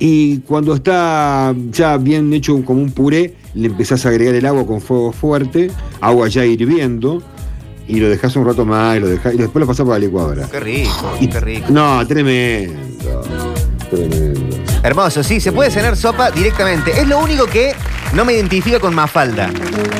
Y 0.00 0.38
cuando 0.38 0.74
está 0.74 1.54
ya 1.70 1.96
bien 1.98 2.32
hecho 2.32 2.60
como 2.64 2.80
un 2.82 2.90
puré, 2.90 3.34
le 3.54 3.66
empezás 3.68 4.04
a 4.06 4.08
agregar 4.10 4.34
el 4.34 4.44
agua 4.46 4.66
con 4.66 4.80
fuego 4.80 5.12
fuerte, 5.12 5.70
agua 6.00 6.28
ya 6.28 6.44
hirviendo, 6.44 7.22
y 7.86 8.00
lo 8.00 8.08
dejas 8.08 8.36
un 8.36 8.44
rato 8.44 8.64
más, 8.64 8.96
y, 8.96 9.00
lo 9.00 9.08
dejás, 9.08 9.34
y 9.34 9.38
después 9.38 9.60
lo 9.60 9.66
pasás 9.66 9.84
por 9.84 9.94
la 9.94 9.98
licuadora. 10.00 10.48
Qué 10.50 10.60
rico, 10.60 11.12
Y- 11.20 11.28
qué 11.28 11.40
rico. 11.40 11.66
No, 11.70 12.06
tremendo. 12.06 12.74
Tremendo. 13.90 14.56
Hermoso, 14.82 15.22
sí, 15.22 15.40
se 15.40 15.50
puede 15.52 15.70
cenar 15.70 15.96
sopa 15.96 16.30
directamente. 16.30 16.92
Es 17.00 17.06
lo 17.06 17.18
único 17.18 17.46
que 17.46 17.74
no 18.12 18.24
me 18.24 18.32
identifica 18.34 18.78
con 18.78 18.94
Mafalda. 18.94 19.50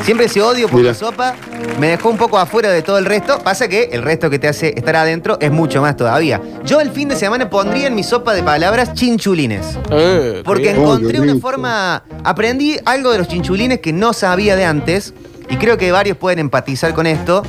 Siempre 0.03 0.27
ese 0.27 0.41
odio 0.41 0.67
por 0.67 0.79
Mira. 0.79 0.91
la 0.91 0.95
sopa 0.97 1.35
me 1.79 1.87
dejó 1.89 2.09
un 2.09 2.17
poco 2.17 2.37
afuera 2.39 2.69
de 2.71 2.81
todo 2.81 2.97
el 2.97 3.05
resto. 3.05 3.39
Pasa 3.39 3.67
que 3.67 3.89
el 3.91 4.01
resto 4.03 4.29
que 4.29 4.39
te 4.39 4.47
hace 4.47 4.73
estar 4.75 4.95
adentro 4.95 5.37
es 5.41 5.51
mucho 5.51 5.81
más 5.81 5.97
todavía. 5.97 6.41
Yo 6.65 6.79
el 6.79 6.91
fin 6.91 7.09
de 7.09 7.15
semana 7.17 7.49
pondría 7.49 7.87
en 7.87 7.95
mi 7.95 8.03
sopa 8.03 8.33
de 8.33 8.41
palabras 8.41 8.93
chinchulines. 8.93 9.77
Eh, 9.91 10.41
Porque 10.45 10.63
bien. 10.73 10.77
Encontré 10.77 11.19
una 11.19 11.35
forma. 11.35 12.03
Aprendí 12.23 12.77
algo 12.85 13.11
de 13.11 13.17
los 13.17 13.27
chinchulines 13.27 13.79
que 13.79 13.91
no 13.91 14.13
sabía 14.13 14.55
de 14.55 14.65
antes. 14.65 15.13
Y 15.49 15.57
creo 15.57 15.77
que 15.77 15.91
varios 15.91 16.15
pueden 16.17 16.39
empatizar 16.39 16.93
con 16.93 17.05
esto. 17.05 17.43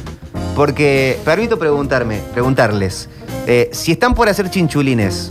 Porque 0.56 1.18
permito 1.24 1.58
preguntarme, 1.58 2.20
preguntarles. 2.32 3.08
eh, 3.46 3.70
si 3.72 3.92
están 3.92 4.14
por 4.14 4.28
hacer 4.28 4.50
chinchulines, 4.50 5.30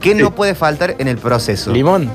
¿qué 0.00 0.14
no 0.14 0.34
puede 0.34 0.54
faltar 0.54 0.96
en 0.98 1.08
el 1.08 1.18
proceso? 1.18 1.72
Limón. 1.72 2.10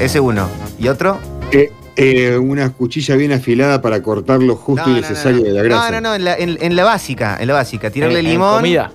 Ese 0.00 0.20
uno. 0.20 0.48
¿Y 0.78 0.88
otro? 0.88 1.18
Eh, 1.50 1.70
eh, 1.96 2.36
una 2.38 2.70
cuchilla 2.72 3.16
bien 3.16 3.32
afilada 3.32 3.80
para 3.82 4.00
cortar 4.02 4.40
lo 4.42 4.54
justo 4.56 4.86
No, 4.86 4.92
y 4.98 5.00
no, 5.00 5.08
necesario 5.08 5.38
no. 5.40 5.44
de 5.44 5.52
la 5.52 5.62
grasa. 5.62 5.90
No, 5.90 6.00
no, 6.00 6.08
no, 6.10 6.14
en 6.14 6.24
la, 6.24 6.34
en- 6.36 6.58
en 6.60 6.76
la 6.76 6.84
básica, 6.84 7.36
en 7.40 7.48
la 7.48 7.54
básica. 7.54 7.90
Tirarle 7.90 8.20
En- 8.20 8.26
en 8.26 8.32
limón 8.32 8.56
comida. 8.56 8.92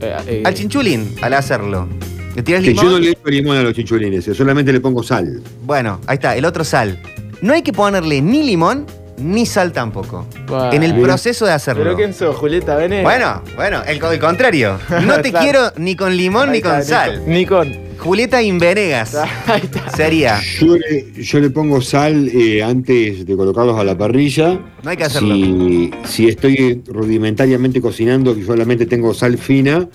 Eh, 0.00 0.16
eh, 0.26 0.42
al 0.44 0.54
chinchulín 0.54 1.14
al 1.22 1.34
hacerlo. 1.34 1.88
Le 2.36 2.42
tiras 2.42 2.62
Que 2.62 2.68
limón. 2.70 2.84
yo 2.84 2.90
no 2.92 2.98
le 2.98 3.10
echo 3.10 3.20
limón 3.28 3.56
a 3.56 3.62
los 3.62 3.74
chinchulines, 3.74 4.24
yo 4.26 4.34
solamente 4.34 4.72
le 4.72 4.80
pongo 4.80 5.02
sal. 5.02 5.40
Bueno, 5.64 6.00
ahí 6.06 6.14
está, 6.14 6.36
el 6.36 6.44
otro 6.44 6.64
sal. 6.64 6.98
No 7.42 7.52
hay 7.52 7.62
que 7.62 7.72
ponerle 7.72 8.20
ni 8.22 8.42
limón 8.42 8.86
ni 9.18 9.46
sal 9.46 9.72
tampoco. 9.72 10.26
Bueno. 10.46 10.72
En 10.72 10.82
el 10.82 11.00
proceso 11.00 11.46
de 11.46 11.52
hacerlo. 11.52 11.82
¿Pero 11.84 11.96
quién 11.96 12.14
sos, 12.14 12.36
Julieta 12.36 12.76
Vene? 12.76 13.02
Bueno, 13.02 13.42
bueno, 13.56 13.82
el, 13.86 14.02
el 14.02 14.18
contrario. 14.18 14.78
No 15.04 15.20
te 15.20 15.30
Claro. 15.30 15.44
quiero 15.44 15.60
ni 15.76 15.96
con 15.96 16.16
limón 16.16 16.48
Ahí 16.50 16.56
ni 16.56 16.62
con 16.62 16.82
sal. 16.84 17.22
Ni 17.26 17.46
con. 17.46 17.84
Julieta 17.98 18.42
Invenegas 18.42 19.14
Ahí 19.46 19.62
está. 19.62 19.88
sería. 19.90 20.40
Yo 20.60 20.76
le, 20.76 21.12
yo 21.22 21.38
le 21.40 21.48
pongo 21.50 21.80
sal 21.80 22.28
eh, 22.28 22.62
antes 22.62 23.24
de 23.24 23.36
colocarlos 23.36 23.78
a 23.78 23.84
la 23.84 23.96
parrilla. 23.96 24.58
No 24.82 24.90
hay 24.90 24.96
que 24.96 25.04
hacerlo. 25.04 25.34
Si, 25.34 25.90
si 26.04 26.28
estoy 26.28 26.82
rudimentariamente 26.86 27.80
cocinando, 27.80 28.34
que 28.34 28.44
solamente 28.44 28.86
tengo 28.86 29.14
sal 29.14 29.38
fina, 29.38 29.88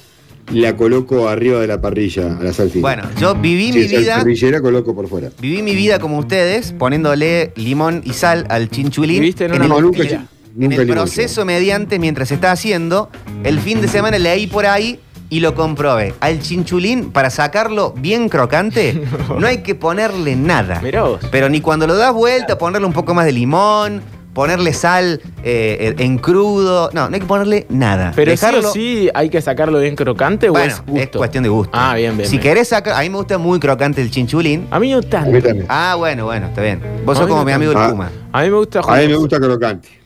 la 0.52 0.76
coloco 0.76 1.30
arriba 1.30 1.60
de 1.60 1.68
la 1.68 1.82
parrilla, 1.82 2.38
a 2.40 2.44
la 2.44 2.54
sal 2.54 2.70
fina. 2.70 2.82
Bueno, 2.82 3.04
yo 3.20 3.36
viví 3.36 3.72
si 3.72 3.80
mi 3.80 3.88
vida. 3.88 4.18
parrillera, 4.18 4.62
coloco 4.62 4.96
por 4.96 5.08
fuera. 5.08 5.30
Viví 5.40 5.62
mi 5.62 5.76
vida 5.76 6.00
como 6.00 6.18
ustedes, 6.18 6.74
poniéndole 6.78 7.52
limón 7.56 8.02
y 8.04 8.14
sal 8.14 8.46
al 8.50 8.70
chinchulín. 8.70 9.20
Viviste 9.20 9.46
en 9.46 9.56
en 9.56 9.64
el, 9.64 9.70
No, 9.70 9.82
nunca, 9.82 10.04
en 10.04 10.28
nunca 10.56 10.76
el 10.76 10.88
limón, 10.88 11.04
proceso 11.04 11.46
mediante 11.46 12.00
mientras 12.00 12.30
se 12.30 12.36
está 12.36 12.52
haciendo. 12.52 13.10
El 13.44 13.60
fin 13.60 13.82
de 13.82 13.88
semana 13.88 14.18
leí 14.18 14.48
por 14.48 14.66
ahí 14.66 15.00
y 15.30 15.40
lo 15.40 15.54
comprobé. 15.54 16.14
Al 16.20 16.40
chinchulín, 16.42 17.12
para 17.12 17.30
sacarlo 17.30 17.94
bien 17.98 18.30
crocante, 18.30 19.02
no 19.40 19.46
hay 19.46 19.60
que 19.60 19.76
ponerle 19.76 20.36
nada. 20.36 20.82
Mirá 20.82 21.04
vos. 21.04 21.22
Pero 21.32 21.50
ni 21.50 21.62
cuando 21.62 21.86
lo 21.88 21.96
das 21.96 22.14
vuelta, 22.14 22.58
ponerle 22.58 22.88
un 22.88 22.94
poco 22.94 23.14
más 23.14 23.26
de 23.26 23.32
limón, 23.32 24.02
ponerle 24.34 24.74
sal 24.74 25.22
eh, 25.44 25.96
en 25.98 26.18
crudo. 26.18 26.90
No, 26.94 27.10
no 27.10 27.14
hay 27.16 27.20
que 27.22 27.28
ponerle 27.28 27.66
nada. 27.70 28.14
Pero 28.16 28.32
Dejarlo- 28.32 28.62
sí 28.62 28.68
o 28.68 28.72
sí 28.72 29.10
hay 29.14 29.30
que 29.30 29.42
sacarlo 29.42 29.80
bien 29.80 29.96
crocante 29.96 30.50
Bueno, 30.50 30.66
o 30.66 30.70
es 30.78 30.86
gusto. 30.86 31.00
es 31.02 31.10
cuestión 31.18 31.44
de 31.44 31.50
gusto. 31.50 31.72
Ah, 31.74 31.96
bien, 31.96 32.16
bien. 32.18 32.30
Si 32.30 32.38
bien. 32.38 32.44
querés 32.44 32.68
sacar, 32.70 32.94
a 32.94 33.02
mí 33.02 33.10
me 33.10 33.18
gusta 33.18 33.38
muy 33.38 33.60
crocante 33.60 34.02
el 34.02 34.12
chinchulín. 34.12 34.68
A 34.72 34.80
mí 34.80 34.92
no 34.92 34.98
A 34.98 35.02
mí 35.02 35.08
tanto. 35.08 35.42
también. 35.42 35.66
Ah, 35.70 35.96
bueno, 35.98 36.26
bueno, 36.26 36.48
está 36.48 36.62
bien. 36.62 36.82
Vos 37.06 37.18
A 37.18 37.22
sos 37.22 37.28
como 37.28 37.42
no 37.42 37.46
mi 37.46 37.52
amigo 37.52 37.72
el 37.72 37.78
tanto. 37.78 37.92
Puma. 37.96 38.12
A 38.32 38.42
mí 38.44 38.50
me 38.50 38.56
gusta 38.58 38.80
A 38.88 38.96
mí 38.98 39.08
me 39.08 39.16
gusta 39.16 39.40
crocante. 39.40 39.99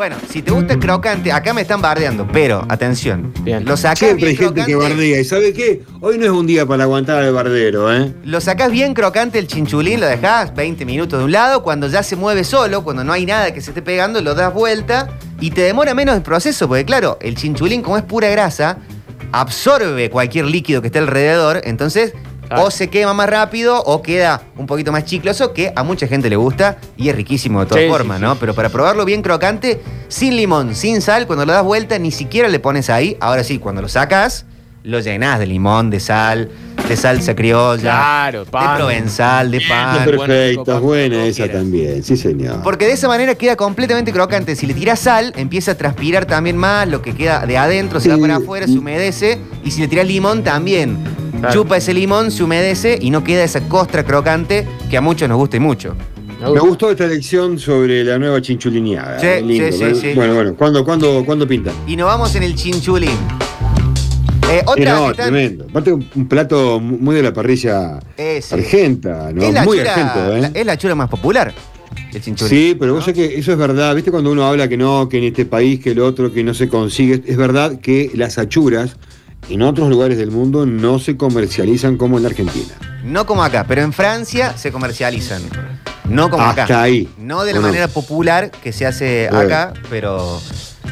Bueno, 0.00 0.16
si 0.30 0.40
te 0.40 0.50
gusta 0.50 0.72
el 0.72 0.78
crocante, 0.80 1.30
acá 1.30 1.52
me 1.52 1.60
están 1.60 1.82
bardeando, 1.82 2.26
pero 2.32 2.64
atención. 2.70 3.34
Bien. 3.42 3.66
Lo 3.66 3.76
sacás 3.76 3.98
Siempre 3.98 4.28
bien 4.28 4.40
hay 4.40 4.46
gente 4.46 4.64
que 4.64 4.74
bardea. 4.74 5.20
¿Y 5.20 5.24
sabe 5.26 5.52
qué? 5.52 5.82
Hoy 6.00 6.16
no 6.16 6.24
es 6.24 6.30
un 6.30 6.46
día 6.46 6.64
para 6.64 6.84
aguantar 6.84 7.22
al 7.22 7.34
bardero, 7.34 7.94
¿eh? 7.94 8.10
Lo 8.24 8.40
sacás 8.40 8.72
bien 8.72 8.94
crocante 8.94 9.38
el 9.38 9.46
chinchulín, 9.46 10.00
lo 10.00 10.06
dejás 10.06 10.54
20 10.54 10.86
minutos 10.86 11.18
de 11.18 11.26
un 11.26 11.32
lado, 11.32 11.62
cuando 11.62 11.86
ya 11.86 12.02
se 12.02 12.16
mueve 12.16 12.44
solo, 12.44 12.82
cuando 12.82 13.04
no 13.04 13.12
hay 13.12 13.26
nada 13.26 13.52
que 13.52 13.60
se 13.60 13.72
esté 13.72 13.82
pegando, 13.82 14.22
lo 14.22 14.34
das 14.34 14.54
vuelta 14.54 15.10
y 15.38 15.50
te 15.50 15.60
demora 15.60 15.92
menos 15.92 16.16
el 16.16 16.22
proceso, 16.22 16.66
porque 16.66 16.86
claro, 16.86 17.18
el 17.20 17.36
chinchulín 17.36 17.82
como 17.82 17.98
es 17.98 18.02
pura 18.02 18.30
grasa, 18.30 18.78
absorbe 19.32 20.08
cualquier 20.08 20.46
líquido 20.46 20.80
que 20.80 20.86
esté 20.86 21.00
alrededor, 21.00 21.60
entonces 21.64 22.14
Claro. 22.50 22.64
o 22.66 22.70
se 22.72 22.88
quema 22.90 23.14
más 23.14 23.30
rápido 23.30 23.80
o 23.80 24.02
queda 24.02 24.42
un 24.58 24.66
poquito 24.66 24.90
más 24.90 25.04
chicloso, 25.04 25.52
que 25.54 25.72
a 25.76 25.84
mucha 25.84 26.08
gente 26.08 26.28
le 26.28 26.34
gusta 26.34 26.78
y 26.96 27.08
es 27.08 27.14
riquísimo 27.14 27.60
de 27.60 27.66
todas 27.66 27.84
Sí, 27.84 27.88
formas, 27.88 28.18
sí, 28.18 28.24
¿no? 28.24 28.32
sí. 28.32 28.38
Pero 28.40 28.54
para 28.54 28.70
probarlo 28.70 29.04
bien 29.04 29.22
crocante, 29.22 29.80
sin 30.08 30.34
limón, 30.36 30.74
sin 30.74 31.00
sal, 31.00 31.28
cuando 31.28 31.46
lo 31.46 31.52
das 31.52 31.62
vuelta 31.62 31.96
ni 32.00 32.10
siquiera 32.10 32.48
le 32.48 32.58
pones 32.58 32.90
ahí, 32.90 33.16
ahora 33.20 33.44
sí, 33.44 33.58
cuando 33.58 33.80
lo 33.82 33.88
sacas, 33.88 34.46
lo 34.82 34.98
llenás 34.98 35.38
de 35.38 35.46
limón, 35.46 35.90
de 35.90 36.00
sal, 36.00 36.50
de 36.88 36.96
salsa 36.96 37.36
criolla, 37.36 37.82
Claro, 37.82 38.44
de 38.46 38.50
pan. 38.50 38.76
provenzal, 38.78 39.50
de 39.52 39.60
pan. 39.68 40.08
Es 40.08 40.80
buena 40.80 41.24
esa 41.26 41.44
quieras. 41.44 41.62
también, 41.62 42.02
sí 42.02 42.16
señor. 42.16 42.62
Porque 42.64 42.86
de 42.86 42.92
esa 42.94 43.06
manera 43.06 43.36
queda 43.36 43.54
completamente 43.54 44.10
crocante. 44.12 44.56
Si 44.56 44.66
le 44.66 44.74
tiras 44.74 44.98
sal, 44.98 45.32
empieza 45.36 45.72
a 45.72 45.74
transpirar 45.76 46.24
también 46.26 46.56
más, 46.56 46.88
lo 46.88 47.00
que 47.00 47.14
queda 47.14 47.46
de 47.46 47.56
adentro 47.58 48.00
se 48.00 48.08
va 48.08 48.18
para 48.18 48.36
afuera, 48.36 48.66
se 48.66 48.72
humedece. 48.78 49.38
Y 49.62 49.70
si 49.70 49.82
le 49.82 49.86
tiras 49.86 50.06
limón, 50.06 50.42
también. 50.42 50.96
Claro. 51.40 51.54
Chupa 51.54 51.78
ese 51.78 51.94
limón, 51.94 52.30
se 52.30 52.42
humedece 52.44 52.98
y 53.00 53.10
no 53.10 53.24
queda 53.24 53.42
esa 53.44 53.60
costra 53.66 54.04
crocante 54.04 54.66
que 54.90 54.96
a 54.96 55.00
muchos 55.00 55.28
nos 55.28 55.38
gusta 55.38 55.56
y 55.56 55.60
mucho. 55.60 55.96
Me 56.42 56.60
gustó 56.60 56.90
esta 56.90 57.06
lección 57.06 57.58
sobre 57.58 58.02
la 58.04 58.18
nueva 58.18 58.40
chinchulineada. 58.40 59.18
Sí, 59.20 59.26
eh, 59.26 59.42
lindo, 59.42 59.72
sí, 59.72 59.78
sí, 59.78 59.84
¿eh? 59.84 59.94
sí. 59.94 60.12
Bueno, 60.14 60.34
bueno, 60.34 60.54
¿cuándo, 60.54 60.84
cuándo, 60.84 61.22
cuándo 61.24 61.46
pinta? 61.46 61.70
Y 61.86 61.96
nos 61.96 62.06
vamos 62.06 62.34
en 62.34 62.42
el 62.42 62.54
chinchulín. 62.54 63.10
Eh, 64.50 64.62
otra 64.66 64.82
Eh, 64.82 64.86
no, 64.86 65.10
están- 65.10 65.26
tremendo. 65.30 65.66
Aparte, 65.70 65.92
un 65.92 66.06
un 66.14 66.28
plato 66.28 66.80
muy 66.80 67.14
de 67.14 67.22
la 67.22 67.32
parrilla 67.32 68.00
Ese. 68.16 68.54
argenta, 68.54 69.30
¿no? 69.32 69.42
Es 69.42 69.52
la 69.54 69.64
muy 69.64 69.78
chura- 69.78 69.94
argento, 69.94 70.36
¿eh? 70.36 70.40
la- 70.40 70.50
es 70.60 70.66
la 70.66 70.76
chura 70.76 70.94
más 70.94 71.08
popular, 71.08 71.54
el 72.12 72.20
chinchulín. 72.22 72.50
Sí, 72.50 72.76
pero 72.78 72.94
vos 72.94 73.04
sabés 73.04 73.16
que 73.28 73.38
eso 73.38 73.52
es 73.52 73.58
verdad. 73.58 73.94
¿Viste 73.94 74.10
cuando 74.10 74.32
uno 74.32 74.44
habla 74.44 74.66
que 74.68 74.76
no, 74.76 75.08
que 75.08 75.18
en 75.18 75.24
este 75.24 75.44
país, 75.46 75.78
que 75.80 75.92
el 75.92 76.00
otro, 76.00 76.32
que 76.32 76.42
no 76.42 76.52
se 76.54 76.68
consigue? 76.68 77.22
Es 77.26 77.36
verdad 77.36 77.78
que 77.80 78.10
las 78.14 78.38
achuras 78.38 78.96
en 79.50 79.62
otros 79.62 79.88
lugares 79.88 80.18
del 80.18 80.30
mundo 80.30 80.66
no 80.66 80.98
se 80.98 81.16
comercializan 81.16 81.96
como 81.96 82.16
en 82.16 82.22
la 82.24 82.28
Argentina. 82.30 82.74
No 83.04 83.26
como 83.26 83.42
acá, 83.42 83.64
pero 83.66 83.82
en 83.82 83.92
Francia 83.92 84.56
se 84.56 84.70
comercializan. 84.72 85.42
No 86.08 86.28
como 86.30 86.44
Hasta 86.44 86.64
acá. 86.64 86.82
ahí. 86.82 87.08
No 87.18 87.44
de 87.44 87.52
la 87.54 87.60
manera 87.60 87.88
popular 87.88 88.50
que 88.50 88.72
se 88.72 88.86
hace 88.86 89.28
Bueno. 89.30 89.46
acá, 89.46 89.72
pero, 89.88 90.40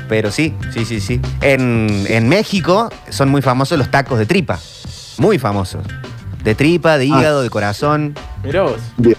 pero 0.09 0.31
sí, 0.31 0.55
sí, 0.73 0.85
sí, 0.85 1.01
sí. 1.01 1.21
En, 1.41 2.05
en 2.09 2.29
México 2.29 2.89
son 3.11 3.29
muy 3.29 3.43
famosos 3.43 3.79
los 3.79 3.91
tacos 3.91 4.19
de 4.19 4.27
tripa. 4.27 4.59
Muy 5.19 5.39
famosos. 5.39 5.83
De 6.45 6.55
tripa, 6.55 6.95
Ah. 6.95 6.99
de 6.99 7.07
hígado, 7.07 7.43
de 7.43 7.51
corazón. 7.51 8.15
Mirá 8.45 8.63
vos. 8.63 8.81
Bien. 8.97 9.17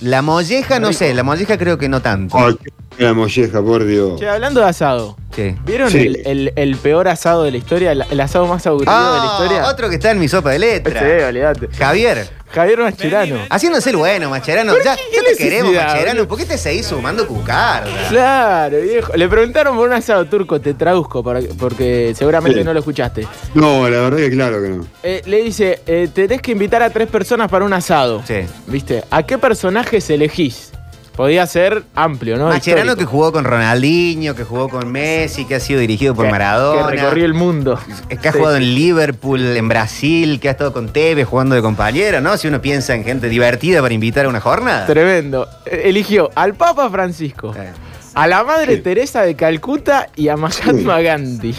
La 0.00 0.20
molleja, 0.20 0.78
no 0.80 0.92
sé, 0.92 1.14
la 1.14 1.22
molleja 1.22 1.56
creo 1.56 1.78
que 1.78 1.88
no 1.88 2.02
tanto. 2.02 2.36
Ay, 2.38 2.56
qué 2.62 3.04
La 3.04 3.14
molleja, 3.14 3.62
por 3.62 3.84
Dios. 3.84 4.18
Che, 4.20 4.28
hablando 4.28 4.60
de 4.60 4.66
asado, 4.66 5.16
¿vieron 5.64 5.90
Sí. 5.90 5.98
el, 5.98 6.22
el- 6.26 6.52
el 6.56 6.76
peor 6.76 7.08
asado 7.08 7.42
de 7.44 7.50
la 7.50 7.56
historia? 7.56 7.92
El, 7.92 8.04
el 8.10 8.20
asado 8.20 8.46
más 8.46 8.66
aburrido 8.66 8.92
de 8.92 8.98
la 9.18 9.22
Ah, 9.22 9.38
historia. 9.40 9.66
otro 9.68 9.88
que 9.88 9.94
está 9.96 10.10
en 10.10 10.18
mi 10.20 10.28
sopa 10.28 10.50
de 10.50 10.58
letra. 10.58 11.00
Sí, 11.00 11.24
olvídate. 11.24 11.68
Javier. 11.76 12.42
Javier 12.52 12.80
Mascherano. 12.80 13.36
Haciéndose 13.48 13.88
el 13.88 13.96
bueno, 13.96 14.28
Macherano. 14.28 14.74
Ya, 14.84 14.94
qué 14.94 15.02
ya 15.16 15.22
te 15.24 15.36
queremos, 15.42 15.72
Macherano. 15.74 16.28
¿Por 16.28 16.36
qué 16.36 16.44
te 16.44 16.58
seguís 16.58 16.84
sumando 16.86 17.26
cucarda? 17.26 17.88
Claro, 18.10 18.78
viejo. 18.82 19.12
Le 19.16 19.26
preguntaron 19.26 19.74
por 19.74 19.88
un 19.88 19.94
asado 19.94 20.26
turco, 20.26 20.60
te 20.60 20.74
traduzco 20.74 21.24
para- 21.24 21.40
porque 21.58 22.12
seguramente 22.14 22.58
Sí. 22.58 22.64
no 22.64 22.74
lo 22.74 22.80
escuchaste. 22.80 23.26
No, 23.54 23.88
la 23.88 24.00
verdad 24.02 24.18
que 24.18 24.30
claro 24.30 24.60
que 24.62 24.68
no. 24.68 24.86
Eh, 25.02 25.22
le 25.24 25.42
dice, 25.42 25.80
eh, 25.86 26.08
tenés 26.12 26.42
que 26.42 26.52
invitar 26.52 26.82
a 26.82 26.90
tres 26.90 27.08
personas 27.08 27.48
para 27.50 27.64
un 27.64 27.72
asado. 27.72 28.22
Sí. 28.26 28.40
¿Viste? 28.66 29.02
¿A 29.10 29.22
qué 29.22 29.38
personajes 29.38 30.10
elegís? 30.10 30.71
Podía 31.16 31.46
ser 31.46 31.82
amplio, 31.94 32.36
¿no? 32.38 32.48
Macherano 32.48 32.96
que 32.96 33.04
jugó 33.04 33.32
con 33.32 33.44
Ronaldinho, 33.44 34.34
que 34.34 34.44
jugó 34.44 34.68
con 34.70 34.90
Messi, 34.90 35.44
que 35.44 35.56
ha 35.56 35.60
sido 35.60 35.78
dirigido 35.80 36.14
por 36.14 36.24
Que- 36.24 36.30
Maradona. 36.30 36.86
Que 36.90 36.96
recorrió 36.96 37.24
el 37.26 37.34
mundo. 37.34 37.78
Que 38.08 38.28
ha 38.28 38.32
Sí, 38.32 38.38
jugado 38.38 38.56
en 38.56 38.74
Liverpool, 38.74 39.40
en 39.56 39.68
Brasil, 39.68 40.40
que 40.40 40.48
ha 40.48 40.52
estado 40.52 40.72
con 40.72 40.88
Tevez 40.88 41.26
jugando 41.28 41.54
de 41.54 41.60
compañero, 41.62 42.20
¿no? 42.22 42.36
Si 42.38 42.48
uno 42.48 42.62
piensa 42.62 42.94
en 42.94 43.04
gente 43.04 43.28
divertida 43.28 43.82
para 43.82 43.92
invitar 43.92 44.24
a 44.24 44.28
una 44.30 44.40
jornada. 44.40 44.86
Tremendo. 44.86 45.46
Eh, 45.66 45.82
Eligió 45.84 46.30
al 46.34 46.54
Papa 46.54 46.88
Francisco, 46.88 47.54
Eh. 47.56 47.68
a 48.14 48.26
la 48.26 48.42
Madre 48.44 48.76
Sí. 48.76 48.80
Teresa 48.82 49.22
de 49.22 49.34
Calcuta 49.36 50.08
y 50.16 50.28
a 50.28 50.36
Mahatma 50.36 51.00
Gandhi. 51.02 51.54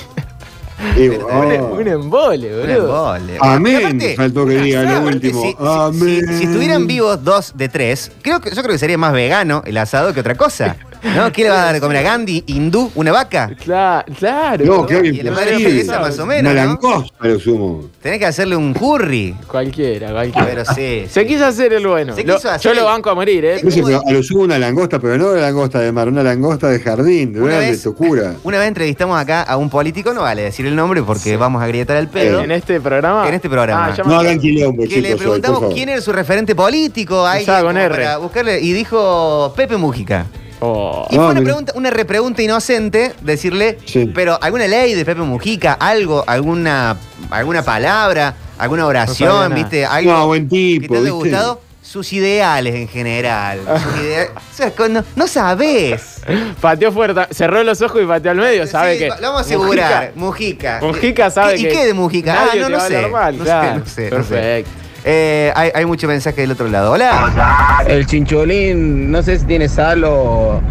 Digo, 0.95 1.25
Un, 1.27 1.31
ah, 1.31 1.63
un 1.63 1.87
embole, 1.87 2.53
Un 2.53 2.61
boludo. 2.61 3.15
embole. 3.15 3.37
Amén, 3.41 3.77
Aparte- 3.77 4.15
faltó 4.15 4.45
que 4.45 4.57
diga 4.61 4.83
lo 4.83 5.07
último. 5.07 5.41
si- 5.41 5.47
si- 5.49 5.55
Amén. 5.59 6.25
Si, 6.27 6.37
si 6.37 6.43
estuvieran 6.45 6.87
vivos 6.87 7.23
dos 7.23 7.53
de 7.55 7.69
tres, 7.69 8.11
creo 8.21 8.39
que, 8.41 8.49
yo 8.49 8.61
creo 8.61 8.73
que 8.73 8.77
sería 8.79 8.97
más 8.97 9.13
vegano 9.13 9.63
el 9.65 9.77
asado 9.77 10.13
que 10.13 10.19
otra 10.19 10.35
cosa. 10.35 10.75
¿No? 11.15 11.31
¿Qué 11.31 11.43
le 11.43 11.49
va 11.49 11.61
a 11.61 11.65
dar 11.65 11.73
de 11.73 11.81
comer 11.81 11.97
a 11.97 12.01
Gandhi? 12.01 12.43
¿Hindú? 12.47 12.91
¿Una 12.95 13.11
vaca? 13.11 13.51
Claro, 13.63 14.05
claro. 14.17 14.65
No, 14.65 14.85
que 14.85 14.95
alguien 14.95 15.15
Y 15.15 15.21
la 15.21 15.31
Madre. 15.31 15.57
Teresa 15.57 15.99
más 15.99 16.17
o 16.19 16.25
menos, 16.25 16.51
Una 16.51 16.63
¿no? 16.63 16.69
langosta, 16.71 17.27
lo 17.27 17.39
sumo. 17.39 17.89
Tenés 18.01 18.19
que 18.19 18.25
hacerle 18.25 18.55
un 18.55 18.73
curry. 18.73 19.35
Cualquiera, 19.47 20.11
cualquiera. 20.11 20.45
Pero 20.47 20.65
sí. 20.73 21.05
Se 21.09 21.25
quiso 21.27 21.45
hacer 21.45 21.73
el 21.73 21.85
bueno. 21.85 22.15
Se 22.15 22.23
Lo- 22.23 22.35
quiso 22.35 22.49
hacer 22.49 22.73
yo 22.73 22.79
lo 22.79 22.85
banco 22.85 23.09
a 23.09 23.15
morir, 23.15 23.43
¿eh? 23.45 23.61
A 24.07 24.11
lo 24.11 24.23
sumo 24.23 24.43
una 24.43 24.57
langosta, 24.57 24.99
pero 24.99 25.17
no 25.17 25.31
una 25.31 25.41
langosta 25.41 25.79
de 25.79 25.91
mar, 25.91 26.07
una 26.07 26.23
langosta 26.23 26.69
de 26.69 26.79
jardín, 26.79 27.33
de 27.33 27.39
Una 27.39 27.47
verdad, 27.55 27.61
de 27.65 27.71
vez- 27.71 27.83
tocura. 27.83 28.35
Una 28.43 28.59
vez 28.59 28.67
entrevistamos 28.69 29.19
acá 29.19 29.41
a 29.43 29.57
un 29.57 29.69
político, 29.69 30.13
no 30.13 30.21
vale 30.21 30.43
decir 30.43 30.65
el 30.65 30.75
nombre 30.75 31.03
porque 31.03 31.35
vamos 31.37 31.61
a 31.61 31.67
grietar 31.67 31.97
el 31.97 32.07
pedo. 32.07 32.41
En 32.41 32.51
este 32.51 32.79
programa. 32.79 33.27
En 33.27 33.33
este 33.33 33.49
programa. 33.49 33.93
Ah, 33.97 34.03
No 34.05 34.19
hagan 34.19 34.39
quilombo, 34.39 34.83
que 34.87 35.01
le 35.01 35.15
preguntamos 35.17 35.73
quién 35.73 35.89
era 35.89 36.01
su 36.01 36.11
referente 36.13 36.55
político, 36.55 37.27
Empezaba 37.29 37.63
con 37.63 37.77
R. 37.77 37.93
para 37.95 38.17
buscarle, 38.17 38.61
y 38.61 38.71
dijo 38.73 39.53
Pepe 39.55 39.75
Mujica. 39.77 40.25
Oh. 40.65 41.07
Y 41.09 41.15
Ah, 41.15 41.19
fue 41.19 41.31
una, 41.31 41.41
pregunta, 41.41 41.73
una 41.75 41.89
repregunta 41.89 42.41
inocente 42.41 43.13
decirle, 43.21 43.77
Sí. 43.85 44.05
pero 44.13 44.37
alguna 44.41 44.67
ley 44.67 44.93
de 44.93 45.03
Pepe 45.03 45.21
Mujica, 45.21 45.73
algo, 45.73 46.23
alguna, 46.25 46.95
alguna 47.29 47.63
palabra, 47.63 48.33
alguna 48.57 48.85
oración. 48.85 49.53
¿viste? 49.55 49.85
Algo 49.85 50.11
No, 50.11 50.27
buen 50.27 50.47
que 50.47 50.79
tipo, 50.79 50.93
te 50.93 50.99
haya 51.01 51.09
gustado. 51.11 51.61
Sus 51.81 52.13
ideales 52.13 52.75
en 52.75 52.87
general. 52.87 53.59
Sus 53.83 54.01
idea- 54.01 54.29
o 54.35 54.55
sea, 54.55 54.71
cuando- 54.71 55.03
no 55.17 55.27
sabes. 55.27 56.21
Pateó 56.61 56.91
fuerte, 56.93 57.27
cerró 57.31 57.61
los 57.63 57.81
ojos 57.81 58.01
y 58.01 58.05
pateó 58.05 58.31
al 58.31 58.37
medio, 58.37 58.65
sabe 58.65 58.93
Sí, 58.93 58.99
que. 58.99 59.07
Lo 59.09 59.15
vamos 59.15 59.37
a 59.37 59.41
asegurar. 59.41 60.11
Mujica. 60.15 60.79
Mujica 60.81 61.29
sabe 61.29 61.57
¿Y 61.59 61.63
que. 61.63 61.69
qué 61.69 61.85
de 61.87 61.93
Mujica? 61.93 62.33
nadie 62.33 62.61
Ah, 62.63 62.69
no, 62.69 62.77
no 62.77 62.79
sé. 62.79 63.01
no 63.01 63.09
claro. 63.09 63.35
sé, 63.35 63.79
no 63.79 63.85
sé, 63.85 64.17
no 64.17 64.23
sé. 64.23 64.65
Eh, 65.05 65.51
hay, 65.55 65.71
hay 65.75 65.85
mucho 65.85 66.07
mensaje 66.07 66.41
del 66.41 66.51
otro 66.51 66.67
lado. 66.67 66.91
Hola. 66.91 67.83
El 67.87 68.05
chincholín, 68.05 69.11
no 69.11 69.21
sé 69.21 69.37
si 69.39 69.45
tiene 69.45 69.67
sal 69.67 70.03
o, 70.05 70.61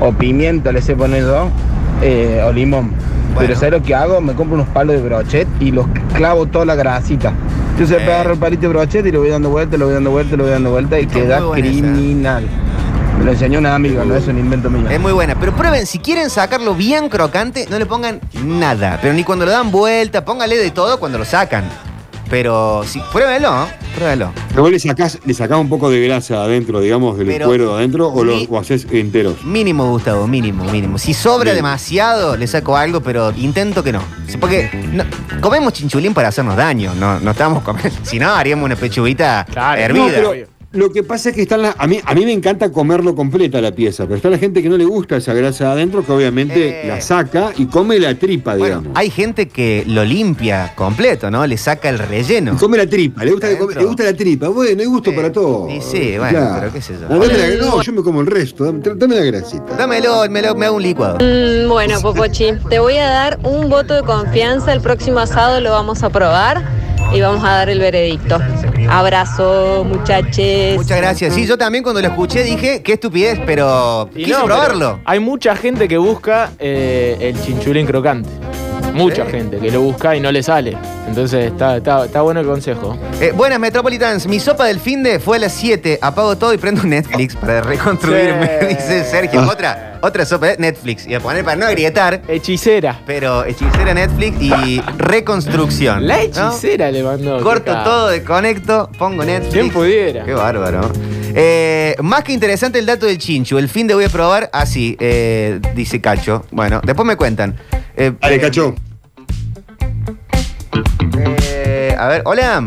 o 0.00 0.12
pimienta, 0.12 0.72
le 0.72 0.80
sé 0.80 0.96
poner 0.96 1.22
yo, 1.24 1.48
eh, 2.02 2.42
o 2.46 2.52
limón. 2.52 2.90
Bueno. 3.34 3.40
Pero 3.40 3.54
¿sabes 3.54 3.72
lo 3.72 3.82
que 3.82 3.94
hago? 3.94 4.20
Me 4.20 4.34
compro 4.34 4.54
unos 4.56 4.68
palos 4.68 4.96
de 4.96 5.02
brochet 5.02 5.46
y 5.60 5.70
los 5.70 5.86
clavo 6.14 6.46
toda 6.46 6.64
la 6.64 6.74
grasita. 6.74 7.32
Entonces 7.72 7.98
Eh. 8.00 8.04
agarro 8.04 8.32
el 8.32 8.38
palito 8.38 8.62
de 8.62 8.68
brochet 8.68 9.06
y 9.06 9.12
lo 9.12 9.20
voy 9.20 9.28
dando 9.30 9.50
vuelta, 9.50 9.76
lo 9.76 9.84
voy 9.86 9.94
dando 9.94 10.10
vuelta, 10.10 10.36
lo 10.36 10.42
voy 10.44 10.52
dando 10.52 10.70
vuelta 10.70 10.98
y 10.98 11.02
Está 11.02 11.14
queda 11.14 11.36
esa. 11.38 11.50
criminal. 11.52 12.44
Me 13.18 13.24
lo 13.26 13.32
enseñó 13.32 13.58
una 13.58 13.74
amiga, 13.74 14.02
no 14.04 14.16
es 14.16 14.26
un 14.28 14.38
invento 14.38 14.70
mío. 14.70 14.88
Es 14.88 14.98
muy 14.98 15.12
buena. 15.12 15.34
Pero 15.38 15.52
prueben, 15.54 15.84
si 15.86 15.98
quieren 15.98 16.30
sacarlo 16.30 16.74
bien 16.74 17.10
crocante, 17.10 17.66
no 17.70 17.78
le 17.78 17.84
pongan 17.84 18.18
nada. 18.44 18.98
Pero 19.02 19.12
ni 19.12 19.22
cuando 19.24 19.44
lo 19.44 19.52
dan 19.52 19.70
vuelta, 19.70 20.24
póngale 20.24 20.56
de 20.56 20.70
todo 20.70 20.98
cuando 20.98 21.18
lo 21.18 21.24
sacan. 21.26 21.64
Pero 22.30 22.82
si, 22.86 23.00
pruébenlo, 23.12 23.66
pruébenlo. 23.96 24.32
Pero 24.50 24.62
vos 24.62 24.70
le 24.70 24.78
sacás, 24.78 25.18
le 25.24 25.34
sacás 25.34 25.58
un 25.58 25.68
poco 25.68 25.90
de 25.90 26.00
grasa 26.06 26.44
adentro, 26.44 26.80
digamos, 26.80 27.18
del 27.18 27.26
Pero- 27.26 27.46
cuero 27.48 27.70
de 27.72 27.78
adentro, 27.78 28.08
o 28.08 28.22
lo 28.24 28.38
Sí. 28.38 28.46
o 28.48 28.58
haces 28.58 28.86
enteros. 28.90 29.42
Mínimo, 29.44 29.90
Gustavo, 29.90 30.26
mínimo, 30.28 30.64
mínimo. 30.64 30.96
Si 30.96 31.12
sobra 31.12 31.44
Bien. 31.52 31.56
demasiado, 31.56 32.36
le 32.36 32.46
saco 32.46 32.76
algo, 32.76 33.00
pero 33.00 33.32
intento 33.36 33.82
que 33.82 33.92
no. 33.92 34.00
Sí, 34.28 34.36
Porque 34.38 34.70
no- 34.92 35.04
comemos 35.40 35.72
chinchulín 35.72 36.14
para 36.14 36.28
hacernos 36.28 36.56
daño, 36.56 36.94
no, 36.94 37.18
no 37.18 37.30
estamos 37.32 37.62
comiendo. 37.64 37.90
Si 38.04 38.18
no, 38.20 38.30
haríamos 38.32 38.64
una 38.64 38.76
pechuguita 38.76 39.44
Claro. 39.50 39.80
hervida. 39.80 40.04
No, 40.22 40.30
pero 40.30 40.46
lo 40.72 40.92
que 40.92 41.02
pasa 41.02 41.30
es 41.30 41.34
que 41.34 41.42
están 41.42 41.62
la- 41.62 41.74
a, 41.76 41.86
mí, 41.88 41.98
a 42.04 42.14
mí 42.14 42.24
me 42.24 42.32
encanta 42.32 42.70
comerlo 42.70 43.16
completa 43.16 43.60
la 43.60 43.72
pieza, 43.72 44.04
pero 44.04 44.16
está 44.16 44.30
la 44.30 44.38
gente 44.38 44.62
que 44.62 44.68
no 44.68 44.76
le 44.76 44.84
gusta 44.84 45.16
esa 45.16 45.34
grasa 45.34 45.72
adentro, 45.72 46.04
que 46.06 46.12
obviamente 46.12 46.84
Eh. 46.84 46.88
la 46.88 47.00
saca 47.00 47.50
y 47.56 47.66
come 47.66 47.98
la 47.98 48.14
tripa, 48.14 48.52
Bueno, 48.56 48.80
digamos. 48.82 48.98
hay 48.98 49.10
gente 49.10 49.48
que 49.48 49.82
lo 49.88 50.04
limpia 50.04 50.72
completo, 50.76 51.28
¿no? 51.28 51.44
Le 51.44 51.56
saca 51.56 51.88
el 51.88 51.98
relleno. 51.98 52.52
Y 52.54 52.56
come 52.56 52.76
la 52.76 52.86
tripa, 52.86 53.24
le 53.24 53.32
gusta, 53.32 53.48
que 53.48 53.54
come- 53.54 53.64
Adentro. 53.72 53.80
le 53.82 53.86
gusta 53.88 54.04
la 54.04 54.14
tripa. 54.16 54.48
Bueno, 54.48 54.80
hay 54.80 54.86
gusto 54.86 55.12
para 55.14 55.32
todo. 55.32 55.68
Y 55.68 55.80
sí, 55.80 56.14
bueno, 56.18 56.50
pero 56.60 56.72
qué 56.72 56.80
sé 56.80 56.92
yo. 56.94 57.08
No, 57.08 57.18
dame 57.26 57.36
la- 57.36 57.56
no, 57.66 57.82
yo 57.82 57.92
me 57.92 58.02
como 58.02 58.20
el 58.20 58.28
resto, 58.28 58.64
dame, 58.64 58.80
dame 58.94 59.16
la 59.16 59.24
grasita. 59.24 59.74
Dámelo, 59.76 60.28
me, 60.30 60.40
lo- 60.40 60.54
me 60.54 60.66
hago 60.66 60.76
un 60.76 60.82
licuado. 60.82 61.18
Mm, 61.20 61.68
bueno, 61.68 62.00
Popochi, 62.00 62.52
te 62.68 62.78
voy 62.78 62.96
a 62.96 63.08
dar 63.08 63.40
un 63.42 63.68
voto 63.68 63.94
de 63.94 64.02
confianza. 64.02 64.72
El 64.72 64.80
próximo 64.82 65.18
asado 65.18 65.60
lo 65.60 65.72
vamos 65.72 66.04
a 66.04 66.10
probar 66.10 66.62
y 67.12 67.20
vamos 67.20 67.42
a 67.42 67.48
dar 67.56 67.70
el 67.70 67.80
veredicto. 67.80 68.38
Abrazo, 68.88 69.84
muchachos. 69.84 70.76
Muchas 70.76 70.96
gracias. 70.98 71.34
Sí, 71.34 71.46
yo 71.46 71.56
también 71.58 71.82
cuando 71.84 72.00
lo 72.00 72.08
escuché 72.08 72.42
dije, 72.42 72.82
qué 72.82 72.94
estupidez, 72.94 73.40
pero 73.44 74.08
Y 74.14 74.24
quise 74.24 74.38
no, 74.38 74.44
probarlo. 74.44 74.92
pero 74.96 75.02
Hay 75.04 75.20
mucha 75.20 75.54
gente 75.56 75.88
que 75.88 75.98
busca 75.98 76.50
eh, 76.58 77.16
el 77.20 77.40
chinchulín 77.42 77.86
crocante. 77.86 78.28
Mucha 78.92 79.24
Sí. 79.26 79.30
gente 79.32 79.58
que 79.58 79.70
lo 79.70 79.80
busca 79.82 80.14
y 80.16 80.20
no 80.20 80.30
le 80.32 80.42
sale. 80.42 80.76
Entonces 81.08 81.46
está, 81.52 81.76
está, 81.78 82.04
está 82.04 82.20
bueno 82.22 82.40
el 82.40 82.46
consejo. 82.46 82.96
Eh, 83.20 83.32
buenas 83.34 83.58
Metropolitans, 83.58 84.26
mi 84.26 84.38
sopa 84.40 84.66
del 84.66 84.78
fin 84.80 85.02
de 85.02 85.18
fue 85.18 85.36
a 85.36 85.40
las 85.40 85.52
7. 85.52 85.98
Apago 86.02 86.36
todo 86.36 86.52
y 86.54 86.58
prendo 86.58 86.82
un 86.82 86.90
Netflix 86.90 87.34
para 87.36 87.60
reconstruirme, 87.62 88.50
Sí. 88.60 88.66
dice 88.68 89.04
Sergio. 89.04 89.42
Otra, 89.42 89.98
otra 90.02 90.24
sopa 90.24 90.46
de 90.48 90.56
Netflix. 90.58 91.06
Y 91.06 91.14
a 91.14 91.20
poner 91.20 91.44
para 91.44 91.56
no 91.56 91.66
agrietar, 91.66 92.22
Hechicera. 92.28 93.00
pero 93.06 93.44
hechicera 93.44 93.92
Netflix 93.94 94.40
y 94.40 94.80
reconstrucción. 94.98 96.06
La 96.06 96.16
¿no? 96.16 96.22
hechicera 96.22 96.90
le 96.90 97.02
mandó. 97.02 97.40
Corto 97.42 97.72
todo, 97.84 98.08
desconecto, 98.08 98.88
pongo 98.98 99.24
Netflix. 99.24 99.52
¿Quién 99.52 99.70
pudiera? 99.70 100.24
Qué 100.24 100.34
bárbaro. 100.34 100.90
Eh, 101.34 101.96
más 102.02 102.24
que 102.24 102.32
interesante 102.32 102.78
el 102.78 102.86
dato 102.86 103.06
del 103.06 103.18
chinchu. 103.18 103.58
El 103.58 103.68
fin 103.68 103.86
de 103.86 103.94
voy 103.94 104.04
a 104.04 104.08
probar 104.08 104.50
así, 104.52 104.96
eh, 105.00 105.60
dice 105.74 106.00
Cacho. 106.00 106.44
Bueno, 106.50 106.80
después 106.84 107.06
me 107.06 107.16
cuentan. 107.16 107.56
Eh, 107.96 108.12
Dale, 108.20 108.34
eh, 108.36 108.40
cacho. 108.40 108.74
eh, 111.42 111.94
a 111.98 112.08
ver, 112.08 112.22
hola. 112.24 112.64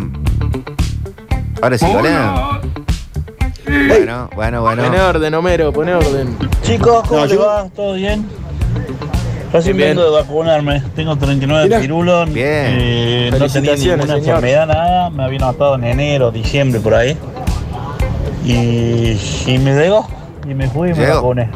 Ahora 1.62 1.78
sí, 1.78 1.86
hola. 1.94 2.60
Bueno, 3.66 4.30
bueno, 4.36 4.62
bueno. 4.62 4.84
Poné 4.84 5.02
orden, 5.02 5.34
Homero, 5.34 5.72
poné 5.74 5.96
orden. 5.96 6.38
Chicos, 6.62 7.08
¿cómo 7.08 7.22
No, 7.22 7.26
yo- 7.28 7.40
va? 7.46 7.70
¿Todo 7.70 7.94
bien? 7.94 8.26
Recién 9.52 9.78
Bien. 9.78 9.90
vengo 9.90 10.04
de 10.04 10.10
vacunarme. 10.22 10.82
Tengo 10.96 11.16
39 11.16 11.66
Mirá. 11.66 11.80
pirulos. 11.80 12.34
Bien. 12.34 12.46
Eh, 12.48 13.30
no 13.38 13.48
tenía 13.48 13.76
ninguna 13.76 14.04
señor. 14.04 14.18
enfermedad, 14.18 14.68
nada. 14.68 15.10
Me 15.12 15.24
había 15.24 15.40
notado 15.40 15.76
en 15.76 15.84
enero, 15.86 16.32
diciembre, 16.32 16.80
por 16.82 16.96
ahí. 16.96 17.18
Y, 18.44 19.18
y 19.48 19.58
me 19.60 19.74
llegó. 19.76 20.08
Y 20.48 20.54
me 20.54 20.70
fui 20.70 20.90
y 20.90 20.94
me 20.94 21.00
Llegó. 21.00 21.16
vacuné. 21.16 21.50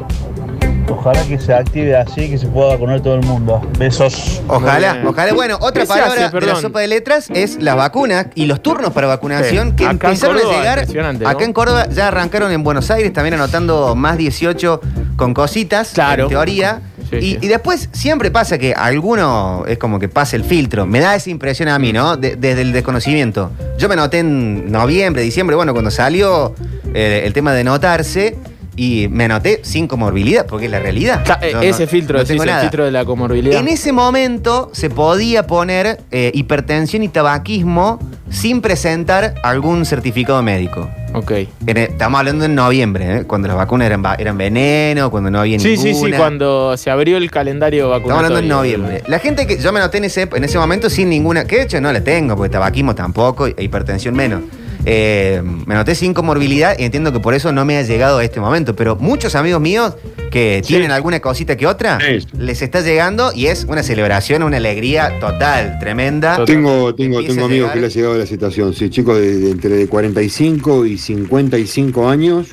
Ojalá 0.89 1.21
que 1.23 1.37
se 1.37 1.53
active 1.53 1.97
así, 1.97 2.29
que 2.29 2.37
se 2.37 2.47
pueda 2.47 2.69
vacunar 2.69 3.01
todo 3.01 3.15
el 3.15 3.23
mundo. 3.25 3.61
Besos. 3.77 4.41
Ojalá, 4.47 4.93
bien. 4.93 5.07
ojalá. 5.07 5.33
Bueno, 5.33 5.57
otra 5.59 5.81
¿Qué 5.81 5.87
se 5.87 5.87
palabra 5.87 6.11
hace, 6.13 6.19
de 6.19 6.25
la 6.27 6.31
perdón? 6.31 6.61
sopa 6.61 6.79
de 6.79 6.87
letras 6.87 7.27
es 7.33 7.61
las 7.61 7.75
vacunas 7.75 8.27
y 8.35 8.45
los 8.45 8.63
turnos 8.63 8.93
para 8.93 9.07
vacunación 9.07 9.71
Sí. 9.71 9.75
que 9.75 9.83
Acá 9.83 10.07
en 10.07 10.13
empezaron 10.13 10.35
Córdoba, 10.37 10.53
a 10.55 10.57
llegar. 10.59 10.77
impresionante, 10.79 11.23
¿no? 11.25 11.29
Acá 11.29 11.43
en 11.43 11.51
Córdoba 11.53 11.87
ya 11.89 12.07
arrancaron 12.07 12.51
en 12.53 12.63
Buenos 12.63 12.89
Aires, 12.89 13.11
también 13.11 13.33
anotando 13.33 13.95
más 13.95 14.17
18 14.17 14.79
con 15.17 15.33
cositas, 15.33 15.89
Claro. 15.93 16.23
en 16.23 16.29
teoría. 16.29 16.79
Sí, 17.09 17.15
y, 17.17 17.21
sí. 17.33 17.37
y 17.41 17.47
después 17.47 17.89
siempre 17.91 18.31
pasa 18.31 18.57
que 18.57 18.73
alguno 18.73 19.65
es 19.67 19.77
como 19.77 19.99
que 19.99 20.07
pasa 20.07 20.37
el 20.37 20.45
filtro. 20.45 20.85
Me 20.85 21.01
da 21.01 21.15
esa 21.15 21.29
impresión 21.29 21.67
a 21.67 21.77
mí, 21.79 21.91
¿no? 21.91 22.15
De- 22.15 22.37
desde 22.37 22.61
el 22.61 22.71
desconocimiento. 22.71 23.51
Yo 23.77 23.89
me 23.89 23.93
anoté 23.95 24.19
en 24.19 24.71
noviembre, 24.71 25.21
diciembre, 25.21 25.55
bueno, 25.57 25.73
cuando 25.73 25.91
salió 25.91 26.53
eh, 26.97 27.21
el 27.25 27.33
tema 27.33 27.53
de 27.53 27.63
notarse. 27.63 28.35
Y 28.79 29.07
me 29.09 29.23
anoté 29.23 29.61
sin 29.63 29.87
comorbilidad, 29.87 30.45
porque 30.45 30.65
es 30.65 30.71
la 30.71 30.77
realidad. 30.77 31.23
Ca- 31.25 31.39
eh, 31.41 31.49
no- 31.51 31.61
ese 31.63 31.87
filtro, 31.87 32.13
no 32.13 32.19
decís, 32.19 32.33
tengo 32.33 32.43
el 32.43 32.49
nada. 32.49 32.61
filtro 32.61 32.85
de 32.85 32.91
la 32.91 33.05
comorbilidad. 33.05 33.59
En 33.59 33.67
ese 33.67 33.91
momento 33.91 34.69
se 34.71 34.91
podía 34.91 35.47
poner 35.47 35.99
eh, 36.11 36.29
hipertensión 36.35 37.01
y 37.01 37.07
tabaquismo 37.07 37.97
sin 38.29 38.61
presentar 38.61 39.33
algún 39.41 39.83
certificado 39.83 40.43
médico. 40.43 40.87
Ok. 41.15 41.31
En 41.65 41.77
el- 41.77 41.77
estamos 41.89 42.19
hablando 42.19 42.45
en 42.45 42.53
noviembre, 42.53 43.17
¿eh? 43.17 43.23
cuando 43.23 43.47
las 43.47 43.57
vacunas 43.57 43.87
eran, 43.87 44.05
va- 44.05 44.13
eran 44.13 44.37
veneno, 44.37 45.09
cuando 45.09 45.31
no 45.31 45.39
había 45.39 45.57
Sí, 45.57 45.75
sí, 45.75 45.85
ninguna. 45.93 46.15
sí, 46.15 46.19
cuando 46.21 46.77
se 46.77 46.91
abrió 46.91 47.17
el 47.17 47.31
calendario 47.31 47.85
Estamos 47.85 47.99
vacunatorio. 48.11 48.27
hablando 48.27 48.39
en 48.39 48.47
noviembre. 48.77 49.03
La 49.07 49.17
gente 49.17 49.47
que 49.47 49.57
yo 49.57 49.73
me 49.73 49.79
anoté 49.79 49.97
en 49.97 50.03
ese, 50.03 50.29
en 50.31 50.43
ese 50.43 50.59
momento 50.59 50.87
sin 50.91 51.09
ninguna. 51.09 51.45
Que 51.45 51.55
de 51.55 51.61
hecho 51.63 51.81
no 51.81 51.91
la 51.91 52.01
tengo, 52.01 52.35
porque 52.35 52.51
tabaquismo 52.51 52.93
tampoco 52.93 53.47
e 53.47 53.55
hipertensión 53.57 54.15
menos. 54.15 54.41
Eh, 54.89 55.41
me 55.65 55.73
anoté 55.73 55.95
sin 55.95 56.13
comorbilidad 56.13 56.73
y 56.79 56.85
entiendo 56.85 57.11
que 57.11 57.19
por 57.19 57.33
eso 57.33 57.51
no 57.51 57.65
me 57.65 57.77
ha 57.77 57.81
llegado 57.81 58.19
a 58.19 58.23
este 58.23 58.39
momento. 58.39 58.73
Pero 58.73 58.95
muchos 58.95 59.35
amigos 59.35 59.59
míos 59.59 59.95
que 60.31 60.61
Sí. 60.63 60.69
tienen 60.69 60.91
alguna 60.91 61.19
cosita 61.19 61.57
que 61.57 61.67
otra, 61.67 61.99
Sí. 61.99 62.25
les 62.37 62.61
está 62.61 62.79
llegando 62.79 63.31
y 63.35 63.47
es 63.47 63.65
una 63.65 63.83
celebración, 63.83 64.43
una 64.43 64.57
alegría 64.57 65.19
total, 65.19 65.77
tremenda. 65.79 66.37
Total. 66.37 66.45
Tengo, 66.55 66.95
tengo, 66.95 67.19
tengo 67.21 67.45
amigos 67.45 67.51
llegar. 67.51 67.73
que 67.73 67.79
le 67.81 67.87
ha 67.87 67.89
llegado 67.89 68.17
la 68.17 68.25
situación, 68.25 68.73
sí, 68.73 68.89
chicos 68.89 69.17
de, 69.19 69.37
de 69.39 69.51
entre 69.51 69.71
de 69.75 69.87
45 69.87 70.85
y 70.85 70.97
55 70.97 72.07
años, 72.09 72.47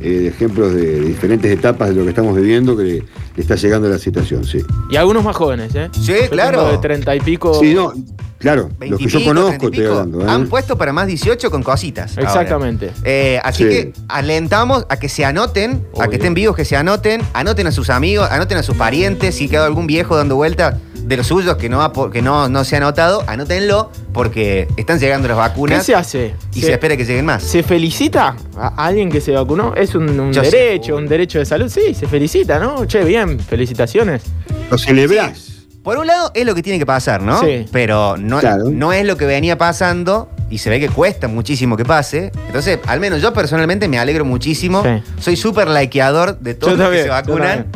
eh, 0.00 0.32
ejemplos 0.34 0.74
de, 0.74 1.00
diferentes 1.00 1.50
etapas 1.50 1.90
de 1.90 1.94
lo 1.94 2.04
que 2.04 2.10
estamos 2.10 2.34
viviendo 2.36 2.76
que 2.76 2.84
le, 2.84 3.04
está 3.36 3.54
llegando 3.56 3.88
la 3.88 3.98
situación, 3.98 4.44
sí. 4.44 4.62
Y 4.90 4.96
algunos 4.96 5.22
más 5.24 5.36
jóvenes, 5.36 5.74
¿eh? 5.74 5.88
Sí, 5.92 6.12
Yo 6.22 6.30
claro. 6.30 6.70
De 6.70 6.78
treinta 6.78 7.14
y 7.14 7.20
pico. 7.20 7.54
Sí, 7.54 7.74
no, 7.74 7.92
claro, 8.38 8.70
los 8.80 8.98
que 8.98 9.08
yo 9.08 9.24
conozco 9.24 9.66
estoy 9.66 9.86
hablando. 9.86 10.22
¿eh? 10.22 10.26
Han 10.28 10.48
puesto 10.48 10.76
para 10.76 10.92
más 10.92 11.06
18 11.06 11.50
con 11.50 11.62
cositas. 11.62 12.16
Exactamente. 12.18 12.92
Eh, 13.04 13.40
así 13.44 13.64
Sí. 13.64 13.68
que 13.68 13.92
alentamos 14.08 14.86
a 14.88 14.98
que 14.98 15.08
se 15.08 15.24
anoten, 15.24 15.84
a 16.00 16.08
que 16.08 16.16
estén 16.16 16.34
vivos, 16.34 16.56
que 16.56 16.64
se 16.64 16.76
anoten, 16.76 17.20
anoten 17.32 17.66
a 17.66 17.72
sus 17.72 17.90
amigos, 17.90 18.28
anoten 18.30 18.58
a 18.58 18.62
sus 18.62 18.76
parientes, 18.76 19.34
si 19.34 19.48
queda 19.48 19.66
algún 19.66 19.86
viejo 19.86 20.16
dando 20.16 20.36
vuelta 20.36 20.78
de 21.10 21.16
los 21.16 21.26
suyos 21.26 21.56
que 21.56 21.68
no, 21.68 21.82
ha 21.82 21.92
que 22.12 22.22
no, 22.22 22.48
no 22.48 22.62
se 22.64 22.76
ha 22.76 22.78
anotado, 22.78 23.24
anótenlo 23.26 23.90
porque 24.12 24.68
están 24.76 25.00
llegando 25.00 25.26
las 25.26 25.36
¿Qué 25.36 25.40
vacunas 25.40 25.84
se 25.84 25.92
hace? 25.94 26.34
y 26.54 26.60
se, 26.60 26.72
espera 26.72 26.96
que 26.96 27.04
lleguen 27.04 27.26
más. 27.26 27.42
¿Se 27.42 27.64
felicita 27.64 28.36
a 28.56 28.86
alguien 28.86 29.10
que 29.10 29.20
se 29.20 29.32
vacunó? 29.32 29.74
¿Es 29.74 29.96
un, 29.96 30.08
un 30.20 30.32
Yo 30.32 30.44
sé. 30.44 30.56
derecho, 30.56 30.96
un 30.96 31.08
derecho 31.08 31.40
de 31.40 31.46
salud? 31.46 31.68
Sí, 31.68 31.94
se 31.94 32.06
felicita, 32.06 32.60
¿no? 32.60 32.84
Che, 32.86 33.02
bien, 33.02 33.40
felicitaciones. 33.40 34.22
Lo 34.70 34.78
celebrás. 34.78 35.48
Por 35.82 35.98
un 35.98 36.06
lado 36.06 36.30
es 36.32 36.46
lo 36.46 36.54
que 36.54 36.62
tiene 36.62 36.78
que 36.78 36.86
pasar, 36.86 37.22
¿no? 37.22 37.40
Sí. 37.40 37.66
Pero 37.72 38.16
no, 38.16 38.38
Claro. 38.38 38.66
no 38.70 38.92
es 38.92 39.04
lo 39.04 39.16
que 39.16 39.26
venía 39.26 39.58
pasando 39.58 40.28
y 40.48 40.58
se 40.58 40.70
ve 40.70 40.78
que 40.78 40.88
cuesta 40.88 41.26
muchísimo 41.26 41.76
que 41.76 41.84
pase. 41.84 42.30
Entonces, 42.46 42.78
al 42.86 43.00
menos 43.00 43.20
yo 43.20 43.32
personalmente 43.32 43.88
me 43.88 43.98
alegro 43.98 44.24
muchísimo. 44.24 44.84
Sí. 44.84 45.02
Soy 45.20 45.36
súper 45.36 45.68
likeador 45.68 46.38
de 46.38 46.54
todos 46.54 46.74
Yo 46.74 46.76
los 46.76 46.84
también, 46.86 46.92
que 46.92 47.02
se 47.02 47.08
yo 47.08 47.12
vacunan. 47.14 47.66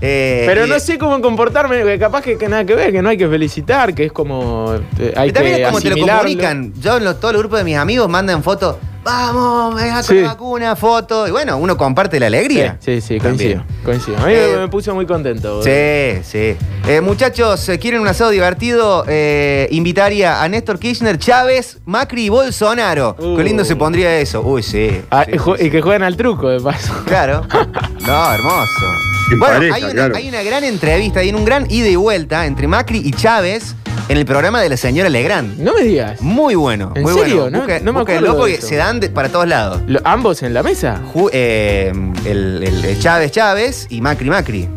Eh, 0.00 0.44
Pero 0.46 0.66
no 0.66 0.80
sé 0.80 0.96
cómo 0.98 1.20
comportarme, 1.20 1.82
que 1.82 1.98
capaz 1.98 2.22
que, 2.22 2.38
que 2.38 2.48
nada 2.48 2.64
que 2.64 2.74
ver, 2.74 2.90
que 2.92 3.02
no 3.02 3.08
hay 3.10 3.18
que 3.18 3.28
felicitar, 3.28 3.94
que 3.94 4.06
es 4.06 4.12
como. 4.12 4.74
eh, 4.98 5.12
hay 5.16 5.30
también 5.32 5.56
que 5.56 5.62
es 5.62 5.68
como 5.68 5.80
te 5.80 5.90
lo 5.90 6.06
comunican. 6.06 6.72
Yo 6.80 6.96
en 6.96 7.04
los- 7.04 7.20
todos 7.20 7.32
los 7.34 7.42
grupos 7.42 7.58
de 7.58 7.64
mis 7.64 7.76
amigos 7.76 8.08
mandan 8.08 8.42
fotos. 8.42 8.76
Vamos, 9.02 9.74
venga 9.76 9.94
con 9.94 10.04
Sí. 10.04 10.20
la 10.20 10.28
vacuna, 10.28 10.76
foto. 10.76 11.26
Y 11.26 11.30
bueno, 11.30 11.56
uno 11.56 11.74
comparte 11.76 12.20
la 12.20 12.26
alegría. 12.26 12.76
Sí, 12.80 13.00
sí, 13.00 13.18
coincido, 13.18 13.62
coincido. 13.82 14.18
A 14.18 14.26
mí 14.26 14.32
Eh, 14.34 14.56
me 14.58 14.68
puso 14.68 14.94
muy 14.94 15.06
contento. 15.06 15.62
Sí, 15.62 16.20
sí. 16.22 16.54
Eh, 16.86 17.00
muchachos, 17.02 17.66
eh, 17.70 17.78
¿quieren 17.78 18.00
un 18.02 18.08
asado 18.08 18.28
divertido? 18.30 19.04
Eh, 19.08 19.68
invitaría 19.70 20.42
a 20.42 20.48
Néstor 20.50 20.78
Kirchner, 20.78 21.18
Chávez, 21.18 21.78
Macri 21.86 22.26
y 22.26 22.28
Bolsonaro. 22.28 23.16
Uh. 23.18 23.36
Qué 23.38 23.44
lindo 23.44 23.64
se 23.64 23.74
pondría 23.74 24.18
eso. 24.20 24.42
Uy, 24.42 24.62
sí. 24.62 25.00
Ah, 25.10 25.24
Sí, 25.26 25.38
y 25.66 25.70
que 25.70 25.80
jueguen 25.80 26.02
al 26.02 26.16
truco, 26.18 26.48
de 26.50 26.60
paso. 26.60 26.92
Claro. 27.06 27.46
No, 28.06 28.32
hermoso. 28.32 28.86
En 29.30 29.38
Bueno, 29.38 29.54
pareja, 29.54 29.74
hay, 29.76 29.84
una, 29.84 29.92
claro. 29.92 30.16
hay 30.16 30.28
una 30.28 30.42
gran 30.42 30.64
entrevista, 30.64 31.20
hay 31.20 31.32
un 31.32 31.44
gran 31.44 31.70
ida 31.70 31.88
y 31.88 31.96
vuelta 31.96 32.46
entre 32.46 32.66
Macri 32.66 32.98
y 33.04 33.12
Chávez 33.12 33.76
en 34.08 34.16
el 34.16 34.24
programa 34.26 34.60
de 34.60 34.68
la 34.68 34.76
señora 34.76 35.08
Legrand. 35.08 35.58
No 35.58 35.72
me 35.74 35.82
digas. 35.82 36.20
Muy 36.20 36.56
bueno, 36.56 36.92
¿En 36.96 37.02
muy 37.02 37.12
serio? 37.14 37.42
bueno. 37.42 37.58
No- 37.58 37.64
Busca- 37.64 37.80
no 37.80 37.92
me 37.92 38.00
acuerdo 38.00 38.32
de 38.32 38.38
porque 38.38 38.54
eso. 38.54 38.66
se 38.66 38.76
dan 38.76 38.98
de- 38.98 39.08
para 39.10 39.28
todos 39.28 39.46
lados. 39.46 39.82
Lo- 39.86 40.00
¿Ambos 40.04 40.42
en 40.42 40.52
la 40.52 40.64
mesa? 40.64 41.00
Ju- 41.14 41.30
eh, 41.32 41.92
el, 42.24 42.62
el- 42.64 42.84
el 42.84 42.98
Chávez 42.98 43.30
Chávez 43.30 43.86
y 43.88 44.00
Macri 44.00 44.28
Macri. 44.30 44.68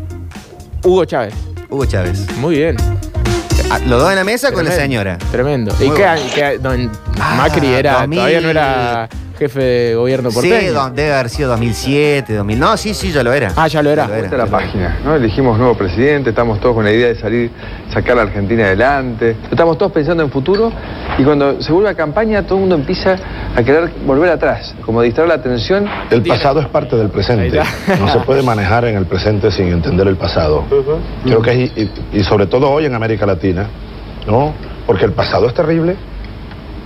Hugo 0.84 1.04
Chávez. 1.04 1.34
Hugo 1.68 1.84
Chávez. 1.86 2.24
Muy 2.36 2.56
bien. 2.56 2.76
Ah, 3.70 3.80
Los 3.86 4.00
dos 4.02 4.10
en 4.10 4.16
la 4.16 4.24
mesa 4.24 4.52
con 4.52 4.64
la 4.64 4.70
señora. 4.70 5.18
Tremendo. 5.32 5.74
Muy 5.80 5.86
¿Y 5.86 5.90
qué, 5.90 6.02
bueno. 6.02 6.22
qué- 6.34 6.58
don 6.58 6.92
Ah, 7.18 7.34
Macri 7.38 7.66
era, 7.66 7.94
2000. 8.00 8.18
todavía 8.18 8.40
no 8.40 8.50
era 8.50 9.08
jefe 9.38 9.60
de 9.62 9.94
gobierno 9.94 10.30
Sí, 10.30 10.34
porteño? 10.36 10.72
don- 10.72 10.94
debe 10.94 11.12
haber 11.12 11.28
sido 11.28 11.48
2007, 11.50 12.34
2000. 12.34 12.58
No, 12.58 12.76
sí, 12.76 12.94
sí, 12.94 13.10
ya 13.12 13.22
lo 13.22 13.32
era. 13.32 13.52
Ah, 13.56 13.66
ya 13.68 13.82
lo 13.82 13.90
era. 13.90 14.04
Ya 14.06 14.08
lo 14.08 14.14
Esta 14.24 14.36
es 14.36 14.38
la 14.38 14.46
página, 14.46 14.98
¿no? 15.04 15.14
Elegimos 15.16 15.58
nuevo 15.58 15.74
presidente, 15.76 16.30
estamos 16.30 16.60
todos 16.60 16.74
con 16.76 16.84
la 16.84 16.92
idea 16.92 17.08
de 17.08 17.16
salir, 17.16 17.50
sacar 17.92 18.12
a 18.12 18.16
la 18.16 18.22
Argentina 18.22 18.64
adelante. 18.64 19.36
Estamos 19.50 19.76
todos 19.78 19.92
pensando 19.92 20.22
en 20.22 20.30
futuro 20.30 20.72
y 21.18 21.24
cuando 21.24 21.60
se 21.60 21.72
vuelve 21.72 21.90
a 21.90 21.94
campaña 21.94 22.42
todo 22.44 22.54
el 22.56 22.60
mundo 22.60 22.76
empieza 22.76 23.16
a 23.56 23.62
querer 23.62 23.90
volver 24.06 24.30
atrás, 24.30 24.74
como 24.84 25.02
distraer 25.02 25.28
la 25.28 25.34
atención. 25.36 25.86
El 26.10 26.22
pasado 26.22 26.60
es 26.60 26.66
parte 26.68 26.96
del 26.96 27.08
presente. 27.10 27.60
No 28.00 28.08
se 28.12 28.18
puede 28.20 28.42
manejar 28.42 28.84
en 28.84 28.96
el 28.96 29.06
presente 29.06 29.50
sin 29.50 29.68
entender 29.68 30.06
el 30.08 30.16
pasado. 30.16 30.64
Creo 31.24 31.42
que 31.42 31.64
es, 31.64 31.72
y, 31.76 31.90
y 32.12 32.24
sobre 32.24 32.46
todo 32.46 32.70
hoy 32.70 32.86
en 32.86 32.94
América 32.94 33.26
Latina, 33.26 33.66
¿no? 34.26 34.52
Porque 34.86 35.04
el 35.06 35.12
pasado 35.12 35.46
es 35.48 35.54
terrible. 35.54 35.96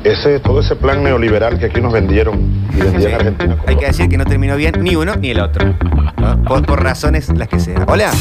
Ese, 0.04 0.38
todo 0.40 0.60
ese 0.60 0.76
plan 0.76 1.02
neoliberal 1.02 1.58
que 1.58 1.66
aquí 1.66 1.80
nos 1.80 1.92
vendieron 1.92 2.68
y 2.72 2.80
vendían 2.80 3.12
a 3.12 3.16
Argentina. 3.16 3.62
Hay 3.66 3.76
que 3.76 3.86
decir 3.86 4.08
que 4.08 4.16
no 4.16 4.24
terminó 4.24 4.56
bien 4.56 4.74
ni 4.82 4.94
uno 4.96 5.16
ni 5.16 5.30
el 5.30 5.40
otro. 5.40 5.74
¿no? 6.16 6.42
Por, 6.44 6.64
por 6.64 6.82
razones 6.82 7.28
las 7.30 7.48
que 7.48 7.58
sean. 7.58 7.84
Hola. 7.88 8.12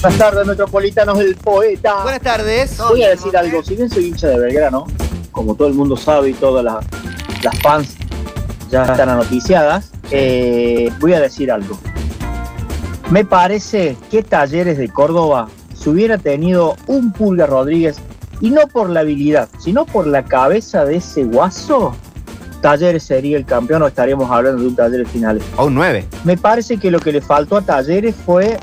Buenas 0.00 0.18
tardes, 0.18 0.46
metropolitanos 0.46 1.18
del 1.18 1.36
poeta. 1.36 2.02
Buenas 2.02 2.20
tardes. 2.22 2.78
Voy 2.78 3.02
a 3.02 3.10
decir 3.10 3.36
algo, 3.36 3.62
si 3.62 3.76
bien 3.76 3.90
soy 3.90 4.06
hincha 4.06 4.28
de 4.28 4.38
Belgrano, 4.38 4.86
como 5.30 5.54
todo 5.54 5.68
el 5.68 5.74
mundo 5.74 5.96
sabe 5.96 6.30
y 6.30 6.34
todas 6.34 6.64
las, 6.64 6.84
las 7.42 7.58
fans 7.60 7.96
ya 8.70 8.82
están 8.84 9.08
anoticiadas, 9.08 9.92
eh, 10.10 10.90
voy 11.00 11.12
a 11.12 11.20
decir 11.20 11.52
algo. 11.52 11.78
Me 13.10 13.24
parece 13.24 13.96
que 14.10 14.22
Talleres 14.22 14.78
de 14.78 14.88
Córdoba, 14.88 15.48
si 15.74 15.90
hubiera 15.90 16.18
tenido 16.18 16.76
un 16.86 17.12
Pulga 17.12 17.46
Rodríguez, 17.46 18.00
y 18.42 18.50
no 18.50 18.66
por 18.68 18.90
la 18.90 19.00
habilidad, 19.00 19.48
sino 19.58 19.86
por 19.86 20.06
la 20.06 20.24
cabeza 20.24 20.84
de 20.84 20.96
ese 20.96 21.24
guaso, 21.24 21.94
Talleres 22.60 23.02
sería 23.04 23.38
el 23.38 23.44
campeón 23.46 23.80
o 23.82 23.86
estaríamos 23.86 24.30
hablando 24.30 24.60
de 24.62 24.68
un 24.68 24.76
Talleres 24.76 25.08
finales. 25.08 25.42
O 25.56 25.64
un 25.66 25.74
9. 25.74 26.04
Me 26.24 26.36
parece 26.36 26.76
que 26.76 26.90
lo 26.90 27.00
que 27.00 27.10
le 27.12 27.20
faltó 27.22 27.56
a 27.56 27.62
Talleres 27.62 28.14
fue 28.26 28.58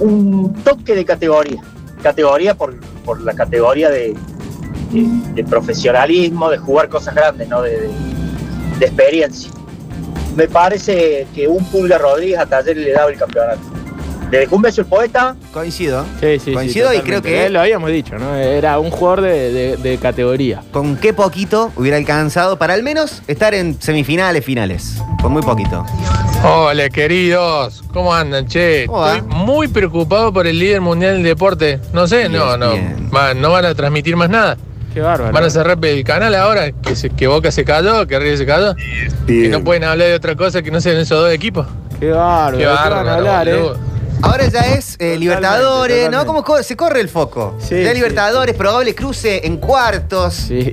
un 0.00 0.52
toque 0.64 0.94
de 0.94 1.04
categoría. 1.04 1.60
Categoría 2.02 2.54
por, 2.54 2.76
por 3.04 3.20
la 3.22 3.32
categoría 3.34 3.90
de, 3.90 4.14
de- 4.92 5.08
de 5.34 5.44
profesionalismo, 5.44 6.50
de 6.50 6.58
jugar 6.58 6.88
cosas 6.88 7.14
grandes, 7.14 7.48
¿no? 7.48 7.62
De, 7.62 7.70
de- 7.70 7.90
de 8.78 8.86
experiencia. 8.86 9.50
Me 10.36 10.48
parece 10.48 11.26
que 11.34 11.48
un 11.48 11.64
Pulga 11.66 11.96
Rodríguez 11.96 12.38
a 12.38 12.46
Talleres 12.46 12.84
le 12.84 12.92
daba 12.92 13.10
el 13.10 13.18
campeonato. 13.18 13.60
Le 14.30 14.38
dejó 14.40 14.56
un 14.56 14.62
beso 14.62 14.80
el 14.80 14.86
poeta. 14.88 15.36
Coincido. 15.52 16.04
Sí, 16.20 16.38
sí, 16.44 16.52
Coincido 16.52 16.90
sí, 16.90 16.96
y 16.96 17.00
creo 17.00 17.22
que- 17.22 17.46
Eh, 17.46 17.50
Lo 17.50 17.60
habíamos 17.60 17.90
dicho, 17.90 18.18
¿no? 18.18 18.34
Era 18.34 18.78
un 18.80 18.90
jugador 18.90 19.20
de, 19.22 19.52
de- 19.52 19.76
de 19.76 19.98
categoría. 19.98 20.62
Con 20.72 20.96
qué 20.96 21.12
poquito 21.14 21.70
hubiera 21.76 21.96
alcanzado 21.96 22.58
para 22.58 22.74
al 22.74 22.82
menos 22.82 23.22
estar 23.28 23.54
en 23.54 23.80
semifinales, 23.80 24.44
finales. 24.44 25.00
Con 25.22 25.32
muy 25.32 25.42
poquito. 25.42 25.84
Hola 26.44 26.88
queridos, 26.90 27.82
¿cómo 27.92 28.12
andan, 28.12 28.46
che? 28.46 28.86
¿Cómo? 28.86 29.06
Estoy 29.06 29.22
muy 29.28 29.68
preocupado 29.68 30.32
por 30.32 30.46
el 30.46 30.58
líder 30.58 30.80
mundial 30.80 31.14
del 31.14 31.22
deporte. 31.22 31.80
No 31.92 32.06
sé, 32.08 32.28
no, 32.28 32.56
no, 32.56 32.72
bien. 32.72 33.08
va- 33.14 33.32
no 33.32 33.52
van 33.52 33.64
a 33.64 33.74
transmitir 33.74 34.16
más 34.16 34.28
nada. 34.28 34.56
Qué 34.92 35.00
bárbaro. 35.00 35.32
Van 35.32 35.44
a 35.44 35.50
cerrar 35.50 35.78
el 35.84 36.04
canal 36.04 36.34
ahora, 36.34 36.72
que, 36.72 36.96
se- 36.96 37.10
que 37.10 37.26
Boca 37.28 37.50
se 37.52 37.64
cayó, 37.64 38.06
que 38.06 38.18
River 38.18 38.38
se 38.38 38.46
cayó. 38.46 38.74
Y 39.28 39.48
no 39.48 39.62
pueden 39.62 39.84
hablar 39.84 40.08
de 40.08 40.14
otra 40.14 40.34
cosa 40.34 40.62
que 40.62 40.70
no 40.70 40.80
sean 40.80 40.96
esos 40.96 41.20
dos 41.20 41.32
equipos. 41.32 41.66
Qué 42.00 42.10
bárbaro. 42.10 42.58
Qué 42.58 42.64
¿de 42.64 42.70
qué 42.70 42.74
van 42.74 42.92
a 42.92 42.96
bárbaro, 42.96 43.10
hablar, 43.16 43.48
eh? 43.48 43.62
Ahora 44.22 44.48
ya 44.48 44.60
es 44.60 44.94
eh, 44.94 44.96
Totalmente, 44.96 45.18
Libertadores, 45.18 46.10
¿no? 46.10 46.26
¿Cómo 46.26 46.44
se 46.62 46.76
corre 46.76 47.00
el 47.00 47.08
foco? 47.08 47.56
Sí, 47.58 47.82
ya 47.82 47.90
sí, 47.90 47.94
Libertadores, 47.94 48.54
probable 48.54 48.94
cruce 48.94 49.46
en 49.46 49.58
cuartos. 49.58 50.34
Sí, 50.34 50.70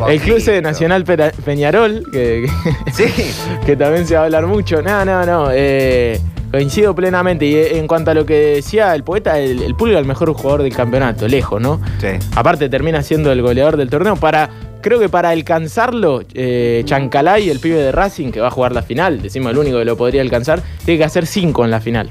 un 0.00 0.10
El 0.10 0.20
cruce 0.20 0.52
de 0.52 0.62
Nacional 0.62 1.04
Peñarol, 1.04 2.04
que, 2.12 2.48
que 3.66 3.76
también 3.76 4.06
se 4.06 4.14
va 4.14 4.22
a 4.22 4.24
hablar 4.24 4.46
mucho. 4.46 4.82
No, 4.82 5.04
no, 5.04 5.24
no. 5.24 5.48
eh, 5.52 6.20
coincido 6.50 6.94
plenamente. 6.94 7.46
Y 7.46 7.54
eh, 7.56 7.78
en 7.78 7.86
cuanto 7.88 8.10
a 8.10 8.14
lo 8.14 8.26
que 8.26 8.54
decía 8.56 8.94
el 8.94 9.02
poeta, 9.02 9.38
el, 9.38 9.62
el 9.62 9.74
Pulga 9.74 9.98
el 9.98 10.04
mejor 10.04 10.32
jugador 10.34 10.62
del 10.62 10.74
campeonato, 10.74 11.26
lejos, 11.26 11.60
¿no? 11.60 11.80
Sí. 12.00 12.08
Aparte 12.36 12.68
termina 12.68 13.02
siendo 13.02 13.32
el 13.32 13.42
goleador 13.42 13.76
del 13.76 13.90
torneo. 13.90 14.16
Para, 14.16 14.50
creo 14.82 14.98
que 14.98 15.08
para 15.08 15.30
alcanzarlo, 15.30 16.22
eh, 16.34 16.82
Chancalay, 16.84 17.48
el 17.48 17.60
pibe 17.60 17.76
de 17.76 17.92
Racing, 17.92 18.30
que 18.32 18.40
va 18.40 18.48
a 18.48 18.50
jugar 18.50 18.72
la 18.72 18.82
final, 18.82 19.22
decimos 19.22 19.52
el 19.52 19.58
único 19.58 19.78
que 19.78 19.84
lo 19.84 19.96
podría 19.96 20.20
alcanzar, 20.22 20.60
tiene 20.84 20.98
que 20.98 21.04
hacer 21.04 21.26
cinco 21.26 21.64
en 21.64 21.70
la 21.70 21.80
final. 21.80 22.10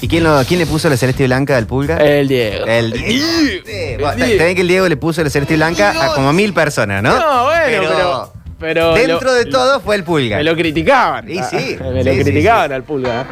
¿Y 0.00 0.08
quién, 0.08 0.24
lo- 0.24 0.42
quién 0.46 0.60
le 0.60 0.66
puso 0.66 0.88
la 0.90 0.96
celeste 0.96 1.24
blanca 1.26 1.56
al 1.56 1.66
pulga? 1.66 1.96
El 1.98 2.28
Diego. 2.28 2.66
El 2.66 2.92
Diego. 2.92 4.10
Bien 4.16 4.54
que 4.54 4.60
el 4.60 4.68
Diego 4.68 4.88
le 4.88 4.96
puso 4.96 5.22
la 5.24 5.30
celeste 5.30 5.56
blanca 5.56 5.94
a 6.04 6.14
como 6.14 6.32
mil 6.32 6.52
personas, 6.52 7.02
¿no? 7.02 7.18
No, 7.18 7.44
bueno, 7.44 7.82
pero. 7.88 8.32
pero 8.58 8.94
dentro 8.94 9.20
lo- 9.30 9.34
de 9.34 9.44
todo 9.46 9.80
fue 9.80 9.96
el 9.96 10.04
pulga. 10.04 10.36
Me 10.38 10.44
lo 10.44 10.54
criticaban. 10.56 11.30
Y 11.30 11.36
sí, 11.44 11.76
Me 11.80 12.02
sí, 12.02 12.08
lo 12.08 12.14
sí, 12.14 12.22
criticaban 12.24 12.72
al 12.72 12.82
Pulga. 12.82 13.26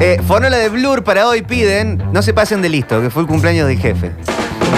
Eh, 0.00 0.18
Fonola 0.26 0.56
de 0.56 0.68
Blur 0.70 1.04
para 1.04 1.28
hoy 1.28 1.42
piden, 1.42 2.02
no 2.12 2.22
se 2.22 2.32
pasen 2.32 2.62
de 2.62 2.70
listo, 2.70 3.02
que 3.02 3.10
fue 3.10 3.20
el 3.22 3.28
cumpleaños 3.28 3.68
del 3.68 3.78
jefe. 3.78 4.12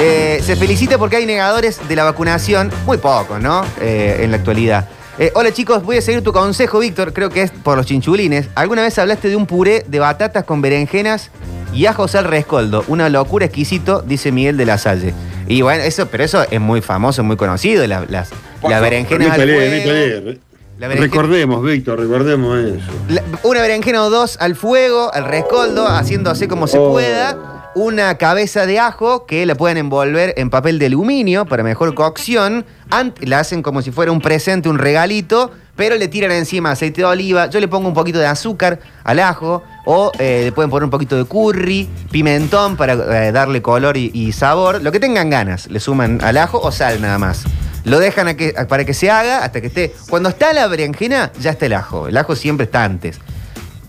Eh, 0.01 0.41
se 0.45 0.57
felicita 0.57 0.99
porque 0.99 1.17
hay 1.17 1.27
negadores 1.27 1.81
de 1.89 1.95
la 1.97 2.05
vacunación, 2.05 2.71
muy 2.87 2.99
pocos, 2.99 3.41
¿no? 3.41 3.65
Eh, 3.81 4.21
en 4.23 4.31
la 4.33 4.39
actualidad. 4.39 4.89
Eh, 5.19 5.31
hola 5.35 5.53
chicos, 5.53 5.83
voy 5.85 5.99
a 5.99 6.03
seguir 6.03 6.23
tu 6.23 6.33
consejo, 6.33 6.79
Víctor, 6.81 7.13
creo 7.13 7.29
que 7.31 7.43
es 7.43 7.51
por 7.51 7.77
los 7.77 7.87
chinchulines. 7.87 8.49
¿Alguna 8.55 8.83
vez 8.83 8.99
hablaste 8.99 9.29
de 9.29 9.37
un 9.37 9.47
puré 9.47 9.85
de 9.87 9.99
batatas 10.01 10.45
con 10.45 10.61
berenjenas 10.63 11.31
y 11.73 11.87
ajo 11.87 12.09
sal 12.09 12.25
rescoldo? 12.25 12.85
Una 12.89 13.09
locura 13.11 13.45
exquisito, 13.47 14.03
dice 14.03 14.33
Miguel 14.33 14.57
de 14.57 14.67
la 14.67 14.79
Salle. 14.79 15.15
Y 15.47 15.61
bueno, 15.63 15.85
eso, 15.85 16.07
pero 16.07 16.25
eso 16.25 16.45
es 16.51 16.61
muy 16.61 16.81
famoso, 16.81 17.23
muy 17.23 17.37
conocido, 17.37 17.87
la- 17.87 18.07
las, 18.09 18.31
las 18.69 18.81
berenjenas 18.81 19.39
al 19.39 19.43
fuego. 19.49 20.31
La 20.79 20.89
Recordemos, 20.89 21.63
Víctor, 21.63 22.01
recordemos 22.01 22.59
eso. 22.59 22.81
La- 23.09 23.23
una 23.45 23.61
berenjena 23.61 24.03
o 24.03 24.11
dos 24.11 24.37
al 24.41 24.57
fuego, 24.57 25.13
al 25.15 25.27
rescoldo, 25.27 25.87
haciéndose 25.87 26.49
como 26.49 26.67
se 26.67 26.79
Oh. 26.79 26.91
pueda. 26.91 27.62
Una 27.75 28.19
cabeza 28.19 28.67
de 28.67 28.79
ajo 28.79 29.25
que 29.25 29.47
la 29.47 29.55
pueden 29.55 29.79
envolver 29.79 30.35
en 30.37 30.51
papel 30.51 30.79
de 30.79 30.87
aluminio 30.87 31.47
para 31.47 31.63
mejor 31.63 31.95
cocción. 31.95 32.67
Ant- 32.91 33.15
la 33.21 33.39
hacen 33.41 33.63
como 33.63 33.81
si 33.81 33.91
fuera 33.91 34.13
un 34.13 34.21
presente, 34.21 34.69
un 34.69 34.79
regalito, 34.79 35.51
pero 35.75 35.97
le 35.97 36.09
tiran 36.09 36.33
encima 36.33 36.73
aceite 36.73 37.01
de 37.01 37.07
oliva. 37.07 37.47
Yo 37.49 37.61
le 37.61 37.69
pongo 37.69 37.89
un 37.89 37.95
poquito 37.95 38.19
de 38.19 38.27
azúcar 38.27 38.79
al 39.05 39.21
ajo 39.21 39.63
o 39.87 40.13
eh, 40.19 40.43
le 40.45 40.53
pueden 40.53 40.71
poner 40.71 40.85
un 40.85 40.91
poquito 40.91 41.17
de 41.17 41.25
curry, 41.25 41.89
pimentón 42.11 42.77
para 42.77 42.93
eh, 43.29 43.33
darle 43.33 43.63
color 43.63 43.97
y, 43.97 44.33
sabor. 44.33 44.83
Lo 44.83 44.93
que 44.93 45.01
tengan 45.01 45.31
ganas, 45.31 45.69
le 45.69 45.81
suman 45.81 46.23
al 46.23 46.37
ajo 46.37 46.61
o 46.61 46.71
sal 46.73 47.01
nada 47.01 47.17
más. 47.19 47.45
Lo 47.85 48.01
dejan 48.01 48.37
que- 48.37 48.53
para 48.69 48.85
que 48.85 48.93
se 48.93 49.11
haga 49.11 49.45
hasta 49.45 49.63
que 49.63 49.69
esté. 49.69 49.95
Cuando 50.11 50.29
está 50.29 50.53
la 50.53 50.67
berenjena, 50.67 51.33
ya 51.41 51.53
está 51.53 51.65
el 51.65 51.73
ajo. 51.73 52.07
El 52.07 52.19
ajo 52.19 52.37
siempre 52.37 52.65
está 52.65 52.85
antes. 52.85 53.19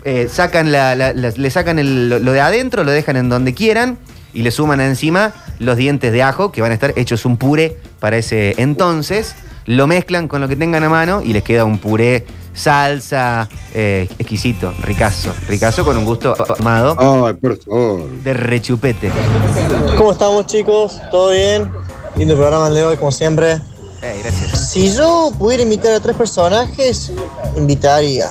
Eh, 0.06 0.28
sacan 0.32 0.72
la- 0.72 0.96
la- 0.96 1.14
la- 1.14 1.30
le 1.36 1.50
sacan 1.50 1.80
el- 1.80 2.10
lo, 2.10 2.20
lo 2.20 2.32
de 2.34 2.42
adentro, 2.42 2.84
lo 2.84 2.92
dejan 2.92 3.16
en 3.16 3.30
donde 3.30 3.54
quieran 3.54 3.98
y 4.34 4.42
le 4.44 4.52
suman 4.52 4.82
encima 4.82 5.34
los 5.60 5.78
dientes 5.78 6.12
de 6.12 6.24
ajo 6.24 6.52
que 6.52 6.62
van 6.62 6.72
a 6.72 6.74
estar 6.74 6.94
hechos 6.98 7.26
un 7.26 7.38
puré 7.38 7.78
para 8.00 8.18
ese 8.18 8.56
entonces. 8.58 9.36
Lo 9.66 9.88
mezclan 9.88 10.28
con 10.28 10.42
lo 10.42 10.48
que 10.50 10.58
tengan 10.58 10.84
a 10.84 10.90
mano 10.90 11.22
y 11.24 11.32
les 11.32 11.42
queda 11.44 11.64
un 11.64 11.78
puré 11.78 12.26
salsa 12.54 13.48
eh, 13.74 14.10
exquisito, 14.20 14.74
ricazo. 14.82 15.34
Ricazo 15.48 15.86
con 15.86 15.98
un 15.98 16.04
gusto 16.06 16.36
amado 16.60 16.96
Ay, 17.26 17.34
por 17.36 17.58
favor. 17.64 18.10
de 18.10 18.34
rechupete. 18.34 19.10
¿Cómo 19.98 20.12
estamos 20.12 20.48
chicos? 20.48 21.00
¿Todo 21.12 21.32
bien? 21.32 21.72
Lindo 22.18 22.36
programa 22.36 22.68
el 22.68 22.74
de 22.76 22.84
hoy, 22.84 22.98
como 22.98 23.12
siempre. 23.12 23.54
Eh, 24.02 24.20
gracias. 24.22 24.70
Si 24.72 24.94
yo 24.94 25.32
pudiera 25.40 25.64
invitar 25.64 25.94
a 25.94 26.00
tres 26.02 26.16
personajes, 26.18 27.12
invitaría 27.56 28.28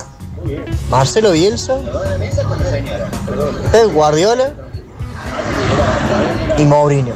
Marcelo 0.89 1.31
Bielsa, 1.31 1.77
Pep 3.71 3.91
Guardiola 3.93 4.53
y 6.57 6.63
Mourinho. 6.65 7.13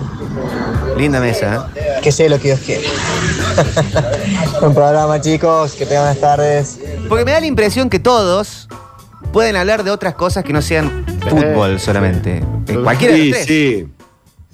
Linda 0.98 1.20
mesa, 1.20 1.70
¿eh? 1.76 1.82
Que 2.02 2.12
sea 2.12 2.30
lo 2.30 2.38
que 2.40 2.48
Dios 2.50 2.60
quiere. 2.62 2.84
Buen 4.62 4.74
programa 4.74 5.22
chicos, 5.22 5.74
que 5.74 5.86
tengan 5.86 6.06
buenas 6.06 6.20
tardes. 6.22 6.80
Porque 7.08 7.26
me 7.26 7.32
da 7.32 7.40
la 7.40 7.46
impresión 7.46 7.90
que 7.90 8.00
todos 8.00 8.68
pueden 9.32 9.56
hablar 9.56 9.84
de 9.84 9.92
otras 9.92 10.16
cosas 10.16 10.44
que 10.44 10.54
no 10.54 10.62
sean 10.62 11.06
fútbol 11.30 11.80
solamente. 11.80 12.44
Eh, 12.68 12.80
Cualquiera 12.84 13.14
de 13.14 13.20
Sí, 13.20 13.30
los 13.30 13.46
tres. 13.46 13.46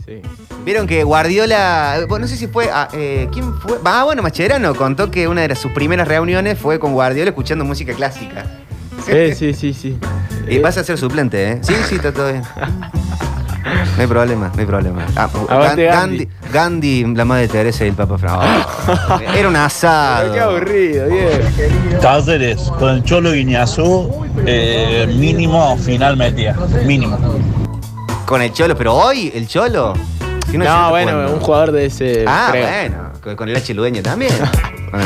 sí. 0.05 0.21
Vieron 0.65 0.87
que 0.87 1.03
Guardiola, 1.03 1.97
eh, 1.99 2.05
bueno, 2.05 2.23
no 2.25 2.29
sé 2.29 2.37
si 2.37 2.47
fue, 2.47 2.69
ah, 2.71 2.87
eh, 2.93 3.27
¿quién 3.33 3.53
fue? 3.59 3.77
Ah, 3.83 4.03
bueno, 4.05 4.21
Macherano 4.21 4.73
contó 4.75 5.11
que 5.11 5.27
una 5.27 5.45
de 5.47 5.55
sus 5.55 5.71
primeras 5.73 6.07
reuniones 6.07 6.57
fue 6.57 6.79
con 6.79 6.93
Guardiola 6.93 7.29
escuchando 7.31 7.65
música 7.65 7.93
clásica. 7.93 8.45
Sí, 9.05 9.35
sí, 9.35 9.53
sí, 9.53 9.73
sí. 9.73 9.97
Y 10.47 10.59
vas 10.59 10.77
a 10.77 10.83
ser 10.83 10.97
suplente, 10.97 11.51
¿eh? 11.51 11.59
Sí, 11.61 11.73
sí, 11.87 11.95
está 11.95 12.11
todo 12.11 12.31
bien. 12.31 12.43
No 13.95 14.01
hay 14.01 14.07
problema, 14.07 14.51
no 14.53 14.59
hay 14.59 14.65
problema. 14.65 15.05
Ah, 15.15 15.29
Gan- 15.31 15.47
Gandhi. 15.47 15.85
Gandhi, 15.85 16.29
Gandhi, 16.51 17.15
la 17.15 17.25
madre 17.25 17.47
Teresa 17.47 17.85
y 17.85 17.89
el 17.89 17.93
Papa 17.95 18.17
Francisco. 18.17 19.19
Era 19.37 19.47
un 19.47 19.55
asado. 19.55 20.33
Qué 20.33 20.39
aburrido, 20.39 21.07
bien. 21.07 21.99
Cáceres, 22.01 22.61
con 22.79 22.89
el 22.95 23.03
Cholo 23.03 23.31
Guiñazú, 23.31 24.25
eh, 24.45 25.07
mínimo 25.17 25.77
final 25.77 26.17
metía. 26.17 26.55
Mínimo. 26.85 27.17
Con 28.25 28.41
el 28.41 28.51
Cholo, 28.53 28.75
pero 28.75 28.93
hoy 28.95 29.31
el 29.33 29.47
Cholo. 29.47 29.93
Si 30.49 30.57
No, 30.57 30.89
bueno, 30.89 31.31
un 31.33 31.39
jugador 31.39 31.71
de 31.71 31.85
ese. 31.85 32.25
Ah, 32.27 32.49
creo. 32.51 32.67
bueno, 32.67 32.95
con- 33.21 33.35
con 33.35 33.49
el 33.49 33.55
H. 33.55 33.73
Ludeño 33.73 34.01
también. 34.01 34.31
Ah. 34.93 35.01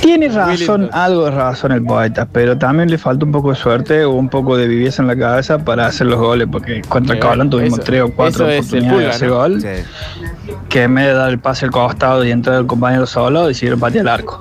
Tiene 0.00 0.28
razón, 0.28 0.88
algo 0.92 1.24
de 1.24 1.30
razón 1.32 1.72
el 1.72 1.82
poeta, 1.82 2.26
pero 2.30 2.56
también 2.56 2.90
le 2.90 2.98
falta 2.98 3.24
un 3.24 3.32
poco 3.32 3.50
de 3.50 3.56
suerte 3.56 4.04
o 4.04 4.12
un 4.12 4.28
poco 4.28 4.56
de 4.56 4.68
viveza 4.68 5.02
en 5.02 5.08
la 5.08 5.16
cabeza 5.16 5.58
para 5.58 5.86
hacer 5.86 6.06
los 6.06 6.18
goles, 6.20 6.46
porque 6.50 6.82
contra 6.82 7.14
Sí, 7.16 7.20
Colón 7.20 7.50
tuvimos 7.50 7.78
eso- 7.80 7.84
tres 7.84 8.02
o 8.02 8.12
cuatro 8.12 8.48
es 8.48 8.60
oportunidades 8.66 9.00
de 9.00 9.08
hacer 9.10 9.28
¿no? 9.28 9.34
gol, 9.36 9.64
que 10.68 10.82
en 10.84 10.94
vez 10.94 11.06
de 11.06 11.12
dar 11.14 11.30
el 11.30 11.38
pase 11.38 11.64
al 11.64 11.70
costado 11.72 12.24
y 12.24 12.30
entrar 12.30 12.60
el 12.60 12.66
compañero 12.66 13.06
solo, 13.06 13.46
decidieron 13.46 13.80
patear 13.80 14.02
el 14.02 14.08
arco. 14.08 14.38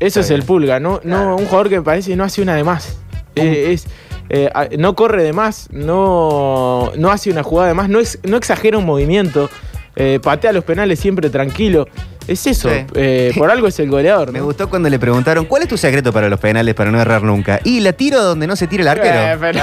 Eso 0.00 0.20
es 0.20 0.30
el 0.30 0.42
pulga, 0.42 0.80
no, 0.80 1.00
no, 1.04 1.36
un 1.36 1.46
jugador 1.46 1.68
que 1.70 1.76
me 1.78 1.82
parece 1.84 2.10
que 2.10 2.16
no 2.16 2.24
hace 2.24 2.42
una 2.42 2.54
de 2.54 2.64
más. 2.64 2.98
Eh, 3.36 3.72
es, 3.72 3.86
eh, 4.28 4.50
a- 4.54 4.68
no 4.78 4.94
corre 4.94 5.22
de 5.22 5.32
más, 5.32 5.68
no, 5.72 6.92
no 6.96 7.10
hace 7.10 7.30
una 7.30 7.42
jugada 7.42 7.68
de 7.68 7.74
más, 7.74 7.88
no, 7.88 8.00
es, 8.00 8.18
no 8.24 8.36
exagera 8.36 8.76
un 8.78 8.84
movimiento, 8.84 9.48
eh, 9.96 10.20
patea 10.22 10.52
los 10.52 10.64
penales 10.64 10.98
siempre 11.00 11.30
tranquilo. 11.30 11.88
Es 12.26 12.46
eso, 12.46 12.70
Sí. 12.70 12.86
eh, 12.94 13.32
por 13.36 13.50
algo 13.50 13.66
es 13.66 13.78
el 13.80 13.90
goleador. 13.90 14.32
Me 14.32 14.40
gustó 14.40 14.70
cuando 14.70 14.88
le 14.88 14.98
preguntaron, 14.98 15.44
¿cuál 15.44 15.62
es 15.62 15.68
tu 15.68 15.76
secreto 15.76 16.12
para 16.12 16.28
los 16.28 16.40
penales 16.40 16.74
para 16.74 16.90
no 16.90 17.00
errar 17.00 17.22
nunca? 17.22 17.60
Y 17.64 17.80
la 17.80 17.92
tiro 17.92 18.22
donde 18.22 18.46
no 18.46 18.56
se 18.56 18.66
tira 18.66 18.82
el 18.82 18.88
arquero. 18.88 19.14
Eh, 19.20 19.36
pero- 19.40 19.60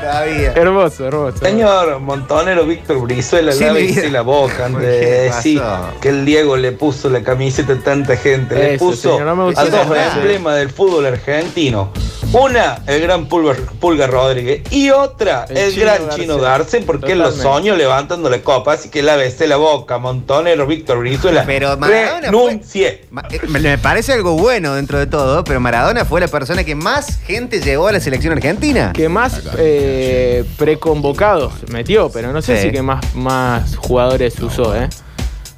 todavía. 0.00 0.52
hermoso, 0.54 1.06
hermoso. 1.06 1.38
Señor 1.38 2.00
Montonero 2.00 2.64
Víctor 2.66 3.00
Brizuela, 3.02 3.52
Sí, 3.52 3.64
mi 3.64 3.82
vida. 3.82 4.08
la 4.10 4.22
boca 4.22 4.66
antes 4.66 4.72
¿Por 4.72 4.80
de 4.82 5.20
decir 5.22 5.62
que 6.00 6.08
el 6.08 6.24
Diego 6.24 6.56
le 6.56 6.72
puso 6.72 7.08
la 7.10 7.22
camiseta 7.22 7.74
a 7.74 7.76
tanta 7.78 8.16
gente. 8.16 8.54
Le 8.54 8.78
puso 8.78 9.18
señor, 9.18 9.36
no 9.36 9.48
a 9.48 9.64
dos 9.64 9.96
emblemas 10.16 10.56
del 10.56 10.70
fútbol 10.70 11.06
argentino. 11.06 11.92
Una, 12.32 12.78
el 12.86 13.00
gran 13.02 13.26
Pulga, 13.26 13.54
Pulga 13.80 14.06
Rodríguez. 14.06 14.62
Y 14.70 14.90
otra, 14.90 15.46
el, 15.48 15.56
El 15.56 15.72
Chino 15.72 15.84
gran. 15.84 16.08
Chino 16.10 16.36
Darce, 16.38 16.80
porque 16.80 17.12
él 17.12 17.18
los 17.18 17.36
Totalmente. 17.36 17.58
soñó 17.58 17.76
levantando 17.76 18.30
la 18.30 18.38
copa. 18.40 18.74
Así 18.74 18.88
que 18.88 19.02
lávese 19.02 19.48
la 19.48 19.56
boca, 19.56 19.98
Montonero 19.98 20.64
Víctor 20.66 20.98
Brizuela. 20.98 21.19
Pero 21.46 21.76
Maradona 21.76 22.18
fue- 22.18 22.20
Renuncie. 22.22 22.86
Eh, 23.30 23.40
Me 23.48 23.78
parece 23.78 24.12
algo 24.12 24.34
bueno 24.36 24.74
dentro 24.74 24.98
de 24.98 25.06
todo, 25.06 25.44
pero 25.44 25.60
Maradona 25.60 26.04
fue 26.04 26.20
la 26.20 26.28
persona 26.28 26.64
que 26.64 26.74
más 26.74 27.18
gente 27.26 27.60
llevó 27.60 27.88
a 27.88 27.92
la 27.92 28.00
selección 28.00 28.32
argentina. 28.32 28.92
Que 28.94 29.08
más 29.08 29.40
eh, 29.58 30.44
preconvocados 30.56 31.52
metió, 31.72 32.10
pero 32.10 32.32
no 32.32 32.40
sé 32.42 32.56
Sí. 32.56 32.62
si 32.68 32.70
que 32.72 32.82
más, 32.82 33.14
más 33.14 33.76
jugadores 33.76 34.38
usó, 34.40 34.74
¿eh? 34.76 34.88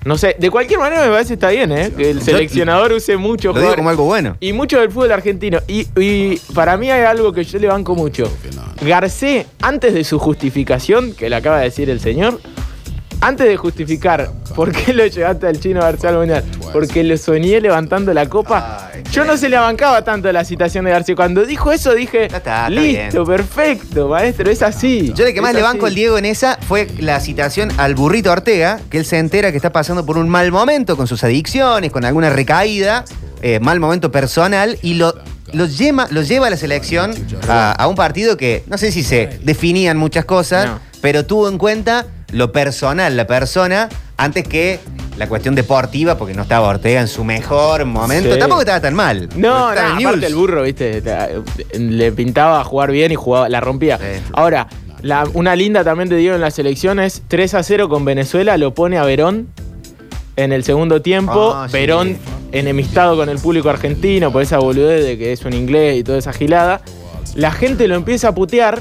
No 0.05 0.19
sé, 0.19 0.35
de 0.37 0.51
cualquier 0.51 0.81
manera 0.81 1.03
me 1.05 1.11
parece 1.11 1.29
que 1.29 1.35
está 1.35 1.51
bien, 1.51 1.71
¿eh? 1.71 1.93
Que 1.97 2.11
el 2.11 2.19
Yo- 2.19 2.25
seleccionador 2.25 2.93
use 2.93 3.17
mucho 3.17 3.53
Lo 3.53 3.61
digo 3.61 3.77
como 3.77 3.89
algo 3.89 4.03
bueno. 4.05 4.37
Y 4.41 4.53
mucho 4.53 4.81
del 4.81 4.91
fútbol 4.91 5.13
argentino. 5.13 5.61
Y, 5.69 5.87
y 5.97 6.41
para 6.55 6.77
mí 6.77 6.91
hay 6.91 7.05
algo 7.05 7.33
que 7.33 7.45
yo 7.45 7.61
le 7.61 7.69
banco 7.69 7.95
mucho. 7.95 8.25
Garcé, 8.85 9.47
antes 9.61 9.95
de 9.95 10.03
su 10.03 10.19
justificación, 10.19 11.13
que 11.13 11.31
le 11.31 11.37
acaba 11.37 11.59
de 11.59 11.65
decir 11.67 11.89
el 11.89 12.01
señor, 12.01 12.41
antes 13.23 13.47
de 13.47 13.57
justificar 13.57 14.31
por 14.55 14.71
qué 14.73 14.93
lo 14.93 15.07
llevaste 15.07 15.47
al 15.47 15.59
chino 15.59 15.81
García 15.81 16.11
al 16.11 16.17
mundial, 16.19 16.45
porque 16.73 17.03
lo 17.05 17.17
soñé 17.17 17.61
levantando 17.61 18.13
la 18.13 18.29
copa. 18.29 18.91
Yo 19.11 19.25
no 19.25 19.37
se 19.37 19.49
le 19.49 19.57
bancaba 19.57 20.03
tanto 20.03 20.31
la 20.33 20.45
citación 20.45 20.85
de 20.85 20.91
García. 20.91 21.15
Cuando 21.17 21.45
dijo 21.47 21.71
eso 21.73 21.95
dije, 21.95 22.27
está 22.27 22.69
listo, 22.69 23.25
perfecto, 23.25 24.09
maestro, 24.09 24.51
es 24.51 24.63
así. 24.63 25.13
Yo 25.15 25.25
de 25.25 25.33
que 25.33 25.41
más 25.41 25.55
le 25.55 25.63
banco 25.63 25.87
al 25.87 25.95
Diego 25.95 26.19
en 26.19 26.25
esa 26.25 26.59
fue 26.69 26.89
la 26.99 27.21
citación 27.21 27.71
al 27.79 27.95
burrito 27.95 28.31
Ortega, 28.33 28.81
que 28.91 28.99
él 28.99 29.05
se 29.05 29.19
entera 29.19 29.51
que 29.51 29.57
está 29.57 29.73
pasando 29.73 30.05
por 30.05 30.19
un 30.19 30.29
mal 30.29 30.51
momento 30.53 30.97
con 30.97 31.07
sus 31.07 31.23
adicciones, 31.25 31.91
con 31.93 32.05
alguna 32.05 32.31
recaída, 32.31 33.05
eh, 33.41 33.61
mal 33.61 33.81
momento 33.81 34.11
personal, 34.11 34.79
y 34.83 34.95
lo, 34.95 35.15
lo 35.53 35.67
lleva, 35.67 36.07
lo 36.11 36.23
lleva 36.23 36.47
a 36.49 36.51
la 36.51 36.57
selección 36.57 37.13
a, 37.49 37.73
a 37.73 37.87
un 37.89 37.95
partido 37.95 38.37
que 38.37 38.65
no 38.67 38.79
sé 38.79 38.91
si 38.93 39.03
se 39.03 39.39
definían 39.45 39.97
muchas 39.97 40.25
cosas, 40.25 40.67
No. 40.67 40.81
pero 41.01 41.27
tuvo 41.27 41.49
en 41.49 41.59
cuenta 41.59 42.07
lo 42.33 42.51
personal, 42.53 43.17
la 43.17 43.27
persona, 43.27 43.89
antes 44.17 44.47
que 44.49 44.81
la 45.19 45.29
cuestión 45.29 45.55
deportiva, 45.55 46.17
porque 46.17 46.35
no 46.35 46.43
estaba 46.43 46.69
Ortega 46.69 47.01
en 47.01 47.09
su 47.09 47.23
mejor 47.25 47.85
momento. 47.85 48.33
Sí. 48.33 48.39
Tampoco 48.39 48.63
estaba 48.63 48.81
tan 48.81 48.95
mal. 48.95 49.29
No, 49.37 49.75
no, 49.75 49.81
aparte 49.81 50.27
el 50.27 50.35
burro, 50.35 50.63
viste, 50.63 51.03
le 51.79 52.13
pintaba 52.13 52.65
jugar 52.65 52.91
bien 52.91 53.13
y 53.13 53.15
jugaba, 53.15 53.49
la 53.49 53.61
rompía. 53.61 53.99
Ahora, 54.33 54.67
la- 55.03 55.25
una 55.35 55.55
linda 55.57 55.85
también 55.85 56.09
te 56.09 56.17
digo 56.17 56.35
en 56.35 56.41
las 56.41 56.55
selecciones, 56.55 57.23
3 57.29 57.55
a 57.55 57.63
0 57.63 57.89
con 57.89 58.05
Venezuela, 58.05 58.57
lo 58.57 58.73
pone 58.75 58.97
a 58.99 59.05
Verón 59.05 59.49
en 60.37 60.53
el 60.53 60.65
segundo 60.65 61.03
tiempo. 61.03 61.55
Sí. 61.67 61.73
Verón 61.73 62.17
enemistado 62.53 63.17
con 63.17 63.29
el 63.29 63.39
público 63.39 63.69
argentino 63.71 64.33
por 64.33 64.43
esa 64.43 64.59
boludez 64.59 65.05
de 65.05 65.19
que 65.19 65.33
es 65.33 65.45
un 65.45 65.53
inglés 65.53 65.99
y 65.99 66.05
toda 66.05 66.19
esa 66.19 66.33
gilada. 66.33 66.81
La 67.35 67.51
gente 67.51 67.89
lo 67.89 67.95
empieza 67.97 68.29
a 68.29 68.35
putear 68.35 68.81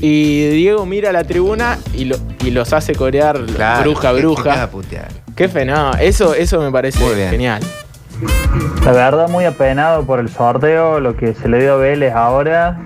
y 0.00 0.48
Diego 0.48 0.86
mira 0.86 1.12
la 1.12 1.24
tribuna 1.24 1.78
y, 1.94 2.04
lo- 2.04 2.16
y 2.44 2.50
los 2.50 2.72
hace 2.72 2.94
corear 2.94 3.40
Claro, 3.44 3.82
bruja, 3.90 4.10
¿qué- 4.10 4.14
qué 4.16 4.20
bruja. 4.22 4.70
Qué 5.36 5.48
fenómeno. 5.48 5.92
Eso, 6.00 6.34
eso 6.34 6.60
me 6.60 6.70
parece 6.70 6.98
genial. 7.30 7.62
La 8.84 8.92
verdad, 8.92 9.28
muy 9.28 9.44
apenado 9.44 10.04
por 10.04 10.20
el 10.20 10.28
sorteo, 10.28 11.00
lo 11.00 11.16
que 11.16 11.34
se 11.34 11.48
le 11.48 11.60
dio 11.60 11.74
a 11.74 11.76
Vélez 11.76 12.12
ahora. 12.14 12.78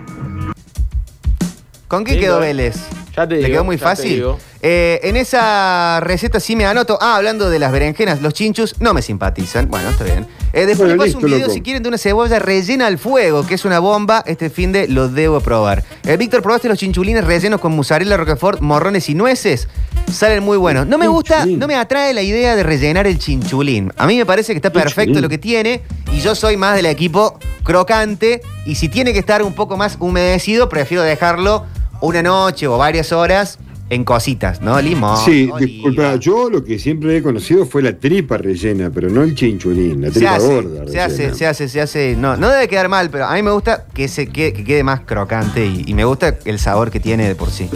¿Con 1.88 2.04
qué 2.04 2.18
quedó 2.18 2.40
Vélez? 2.40 2.76
Ya 3.16 3.26
te 3.26 3.34
¿Le 3.36 3.40
digo, 3.42 3.48
quedó 3.50 3.64
muy 3.64 3.76
ya 3.76 3.80
te 3.80 3.84
fácil? 3.84 4.14
digo. 4.14 4.38
Eh, 4.60 5.00
en 5.04 5.16
esa 5.16 6.00
receta 6.00 6.38
sí 6.40 6.54
me 6.56 6.66
anoto. 6.66 6.98
Ah, 7.00 7.16
hablando 7.16 7.48
de 7.48 7.58
las 7.58 7.72
berenjenas, 7.72 8.20
los 8.20 8.34
chinchus 8.34 8.74
no 8.80 8.92
me 8.92 9.00
simpatizan. 9.00 9.68
Bueno, 9.68 9.88
está 9.90 10.04
bien. 10.04 10.26
Eh, 10.52 10.66
después 10.66 10.78
Bueno, 10.78 10.92
le 10.94 10.96
paso 10.98 11.04
listo, 11.06 11.18
un 11.20 11.24
video 11.26 11.38
loco. 11.40 11.52
si 11.52 11.60
quieren 11.62 11.82
de 11.82 11.88
una 11.88 11.98
cebolla 11.98 12.38
rellena 12.38 12.86
al 12.86 12.98
fuego, 12.98 13.46
que 13.46 13.54
es 13.54 13.64
una 13.64 13.78
bomba. 13.78 14.22
Este 14.26 14.50
fin 14.50 14.72
de 14.72 14.88
lo 14.88 15.08
debo 15.08 15.40
probar. 15.40 15.82
Eh, 16.04 16.16
Víctor, 16.16 16.42
¿probaste 16.42 16.68
los 16.68 16.78
chinchulines 16.78 17.24
rellenos 17.24 17.60
con 17.60 17.74
mozzarella, 17.74 18.16
roquefort, 18.16 18.60
morrones 18.60 19.08
y 19.08 19.14
nueces? 19.14 19.68
Salen 20.12 20.42
muy 20.42 20.56
buenos. 20.58 20.86
No 20.86 20.98
me 20.98 21.08
gusta, 21.08 21.46
no 21.46 21.66
me 21.66 21.74
atrae 21.74 22.12
la 22.12 22.22
idea 22.22 22.54
de 22.54 22.62
rellenar 22.62 23.06
el 23.06 23.18
chinchulín. 23.18 23.92
A 23.96 24.06
mí 24.06 24.16
me 24.16 24.26
parece 24.26 24.52
que 24.52 24.58
está 24.58 24.70
perfecto 24.70 25.00
Chinchulín. 25.04 25.22
lo 25.22 25.28
que 25.28 25.38
tiene 25.38 25.82
y 26.12 26.20
yo 26.20 26.34
soy 26.34 26.56
más 26.56 26.76
del 26.76 26.86
equipo 26.86 27.38
crocante 27.64 28.40
y 28.66 28.74
si 28.76 28.88
tiene 28.88 29.12
que 29.12 29.18
estar 29.18 29.42
un 29.42 29.52
poco 29.54 29.76
más 29.76 29.96
humedecido, 30.00 30.68
prefiero 30.68 31.02
dejarlo 31.02 31.64
una 32.00 32.22
noche 32.22 32.66
o 32.66 32.76
varias 32.78 33.12
horas 33.12 33.58
en 33.88 34.02
cositas, 34.04 34.60
¿no? 34.60 34.80
Limón. 34.80 35.16
Sí, 35.24 35.48
oliva. 35.52 35.58
disculpa, 35.60 36.16
yo 36.16 36.50
lo 36.50 36.64
que 36.64 36.76
siempre 36.76 37.16
he 37.16 37.22
conocido 37.22 37.64
fue 37.66 37.82
la 37.82 37.96
tripa 37.96 38.36
rellena, 38.36 38.90
pero 38.92 39.08
no 39.08 39.22
el 39.22 39.36
chinchulín, 39.36 40.00
la 40.02 40.08
Se 40.08 40.14
tripa 40.14 40.34
hace, 40.34 40.46
gorda. 40.48 40.78
se 40.78 40.84
rellena. 40.86 41.04
hace, 41.04 41.34
se 41.34 41.46
hace, 41.46 41.68
se 41.68 41.80
hace. 41.80 42.16
No, 42.18 42.36
no 42.36 42.48
debe 42.50 42.66
quedar 42.66 42.88
mal, 42.88 43.10
pero 43.10 43.26
a 43.26 43.34
mí 43.34 43.42
me 43.44 43.52
gusta 43.52 43.84
que, 43.94 44.08
se 44.08 44.26
quede, 44.26 44.52
que 44.52 44.64
quede 44.64 44.82
más 44.82 45.02
crocante 45.02 45.64
y, 45.64 45.84
y 45.86 45.94
me 45.94 46.04
gusta 46.04 46.36
el 46.46 46.58
sabor 46.58 46.90
que 46.90 46.98
tiene 46.98 47.28
de 47.28 47.36
por 47.36 47.50
sí. 47.50 47.68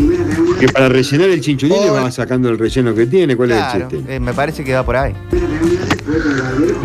Que 0.59 0.67
para 0.69 0.89
rellenar 0.89 1.29
el 1.31 1.41
chinchulín 1.41 1.81
le 1.81 1.91
vas 1.91 2.13
sacando 2.17 2.49
el 2.49 2.59
relleno 2.59 2.93
que 2.93 3.07
tiene, 3.07 3.37
¿cuál 3.37 3.51
Claro, 3.51 3.79
es 3.87 3.93
el 3.93 3.99
chiste? 4.01 4.17
eh, 4.17 4.19
me 4.19 4.35
parece 4.35 4.65
que 4.65 4.75
va 4.75 4.83
por 4.85 4.97
ahí. 4.97 5.13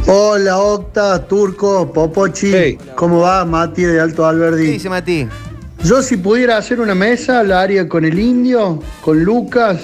Hola 0.07 0.59
Octa, 0.59 1.27
Turco, 1.27 1.91
Popochi. 1.91 2.77
¿Cómo 2.95 3.21
va? 3.21 3.43
Mati 3.43 3.81
de 3.83 3.99
Alto 3.99 4.21
¿Qué 4.21 4.29
Alberdi. 4.29 4.67
dice 4.67 4.87
Mati? 4.89 5.27
Yo 5.83 6.01
si 6.01 6.17
pudiera 6.17 6.57
hacer 6.57 6.79
una 6.79 6.95
mesa 6.95 7.43
la 7.43 7.61
haría 7.61 7.88
con 7.88 8.05
el 8.05 8.17
indio, 8.19 8.81
con 9.01 9.23
Lucas 9.23 9.79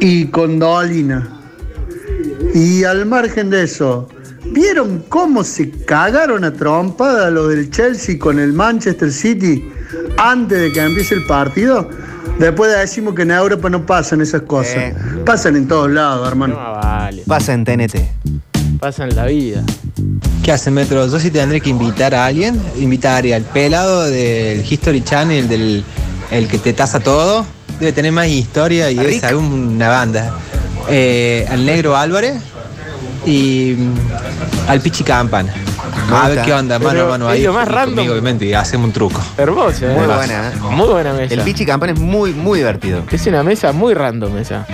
y 0.00 0.26
con 0.26 0.58
Dolina. 0.58 1.28
Y 2.54 2.84
al 2.84 3.06
margen 3.06 3.50
de 3.50 3.64
eso, 3.64 4.08
¿vieron 4.44 5.04
cómo 5.08 5.42
se 5.42 5.70
cagaron 5.70 6.44
a 6.44 6.52
trompada 6.52 7.30
los 7.30 7.48
del 7.48 7.70
Chelsea 7.70 8.18
con 8.18 8.38
el 8.38 8.52
Manchester 8.52 9.10
City 9.10 9.70
antes 10.18 10.60
de 10.60 10.72
que 10.72 10.80
empiece 10.80 11.14
el 11.14 11.24
partido? 11.24 11.88
Después 12.38 12.76
decimos 12.76 13.14
que 13.14 13.22
en 13.22 13.30
Europa 13.30 13.68
no 13.70 13.84
pasan 13.84 14.20
esas 14.20 14.42
cosas. 14.42 14.94
Pasan 15.24 15.56
en 15.56 15.68
todos 15.68 15.90
lados, 15.90 16.26
hermano. 16.28 16.54
No, 16.54 16.72
vale. 16.72 17.22
Pasa 17.26 17.54
en 17.54 17.64
TNT. 17.64 17.96
Pasa 18.80 19.04
en 19.04 19.14
la 19.14 19.26
vida. 19.26 19.62
¿Qué 20.42 20.50
hacen, 20.50 20.74
Metro? 20.74 21.06
Yo 21.06 21.20
sí 21.20 21.30
tendré 21.30 21.60
que 21.60 21.70
invitar 21.70 22.14
a 22.14 22.26
alguien. 22.26 22.60
Invitaría 22.78 23.36
al 23.36 23.42
pelado 23.44 24.02
del 24.04 24.64
History 24.70 25.02
Channel, 25.02 25.48
del 25.48 25.84
el 26.32 26.48
que 26.48 26.58
te 26.58 26.72
taza 26.72 26.98
todo. 26.98 27.46
Debe 27.78 27.92
tener 27.92 28.10
más 28.10 28.26
historia 28.26 28.90
y 28.90 28.96
debe 28.96 29.20
saber 29.20 29.36
una 29.36 29.88
banda. 29.88 30.34
Eh, 30.88 31.46
al 31.48 31.64
Negro 31.64 31.96
Álvarez 31.96 32.42
y 33.24 33.76
mm, 33.78 34.68
al 34.68 34.80
Pichi 34.80 35.04
Campana. 35.04 35.54
A 36.10 36.28
ver 36.28 36.42
qué 36.42 36.52
onda, 36.52 36.78
mano 36.80 36.90
Pero 36.90 37.04
a 37.06 37.10
mano 37.10 37.28
ahí. 37.28 37.42
lo 37.44 37.52
más 37.52 37.68
random. 37.68 37.94
conmigo, 37.94 38.12
obviamente, 38.12 38.44
y 38.46 38.52
hacemos 38.52 38.86
un 38.86 38.92
truco. 38.92 39.20
Hermoso, 39.38 39.88
¿eh? 39.88 39.94
Muy 39.94 40.06
buena, 40.06 40.48
¿eh? 40.48 40.52
Muy 40.72 40.88
buena 40.88 41.12
mesa. 41.12 41.34
El 41.34 41.42
Pichi 41.42 41.64
Campana 41.64 41.92
es 41.92 42.00
muy, 42.00 42.32
muy 42.32 42.58
divertido. 42.58 43.04
Es 43.10 43.26
una 43.28 43.44
mesa 43.44 43.70
muy 43.70 43.94
random 43.94 44.38
esa. 44.38 44.66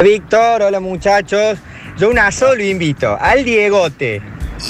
Víctor, 0.00 0.62
hola 0.62 0.78
muchachos. 0.78 1.58
Yo 1.98 2.08
un 2.10 2.18
asado 2.18 2.54
lo 2.54 2.62
invito 2.62 3.16
al 3.20 3.44
Diegote, 3.44 4.20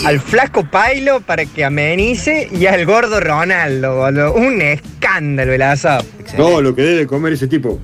al 0.05 0.21
flaco 0.21 0.65
Pailo 0.65 1.21
para 1.21 1.45
que 1.47 1.65
amenice 1.65 2.49
y 2.53 2.67
al 2.67 2.85
gordo 2.87 3.21
Ronaldo, 3.21 3.97
boludo. 3.97 4.35
Un 4.35 4.61
escándalo 4.61 5.53
el 5.53 5.63
asado. 5.63 6.05
No, 6.37 6.61
lo 6.61 6.75
que 6.75 6.83
debe 6.83 7.07
comer 7.07 7.33
ese 7.35 7.47
tipo. 7.47 7.79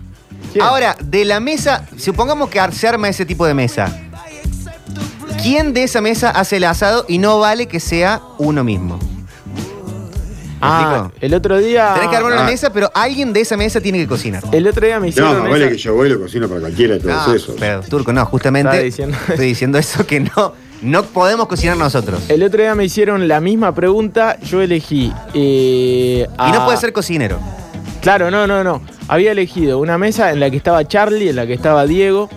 Ahora, 0.60 0.96
de 1.02 1.24
la 1.24 1.40
mesa, 1.40 1.86
supongamos 1.96 2.50
que 2.50 2.60
se 2.72 2.88
arma 2.88 3.08
ese 3.08 3.24
tipo 3.24 3.46
de 3.46 3.54
mesa. 3.54 3.96
¿Quién 5.42 5.72
de 5.72 5.84
esa 5.84 6.00
mesa 6.00 6.30
hace 6.30 6.58
el 6.58 6.64
asado 6.64 7.04
y 7.08 7.18
no 7.18 7.38
vale 7.40 7.66
que 7.66 7.80
sea 7.80 8.20
uno 8.38 8.62
mismo? 8.62 8.98
¿Me 8.98 9.12
Ah, 10.64 11.10
el 11.20 11.34
otro 11.34 11.58
día. 11.58 11.92
Tenés 11.94 12.08
que 12.10 12.16
armar 12.16 12.32
una 12.34 12.42
Ah. 12.44 12.46
mesa, 12.46 12.72
pero 12.72 12.88
alguien 12.94 13.32
de 13.32 13.40
esa 13.40 13.56
mesa 13.56 13.80
tiene 13.80 13.98
que 13.98 14.06
cocinar. 14.06 14.44
El 14.52 14.64
otro 14.68 14.86
día 14.86 15.00
me 15.00 15.06
No, 15.06 15.08
hicieron. 15.08 15.40
más 15.42 15.50
vale 15.50 15.70
que 15.70 15.76
yo 15.76 15.94
voy 15.94 16.06
y 16.08 16.12
lo 16.12 16.20
cocino 16.20 16.46
para 16.46 16.60
cualquiera 16.60 16.94
de 16.94 17.00
todos 17.00 17.26
No, 17.26 17.34
esos. 17.34 17.56
pero 17.58 17.80
Turco, 17.82 18.12
no, 18.12 18.24
justamente 18.26 18.68
Estaba 18.70 18.84
diciendo- 18.84 19.18
estoy 19.28 19.46
diciendo 19.46 19.78
eso 19.78 20.06
que 20.06 20.20
no, 20.20 20.52
no 20.82 21.02
podemos 21.04 21.46
cocinar 21.46 21.76
nosotros. 21.76 22.20
El 22.28 22.42
otro 22.42 22.60
día 22.60 22.74
me 22.74 22.84
hicieron 22.84 23.26
la 23.28 23.40
misma 23.40 23.74
pregunta, 23.74 24.38
yo 24.40 24.60
elegí. 24.60 25.12
eh, 25.34 26.26
Y 26.48 26.52
no 26.52 26.64
puede 26.64 26.76
ser 26.78 26.92
cocinero. 26.92 27.38
Claro, 28.00 28.30
no, 28.30 28.46
no, 28.46 28.62
no. 28.64 28.82
Había 29.08 29.32
elegido 29.32 29.78
una 29.78 29.96
mesa 29.98 30.30
en 30.32 30.40
la 30.40 30.50
que 30.50 30.56
estaba 30.56 30.86
Charlie, 30.86 31.28
en 31.28 31.36
la 31.36 31.46
que 31.46 31.54
estaba 31.54 31.86
Diego, 31.86 32.28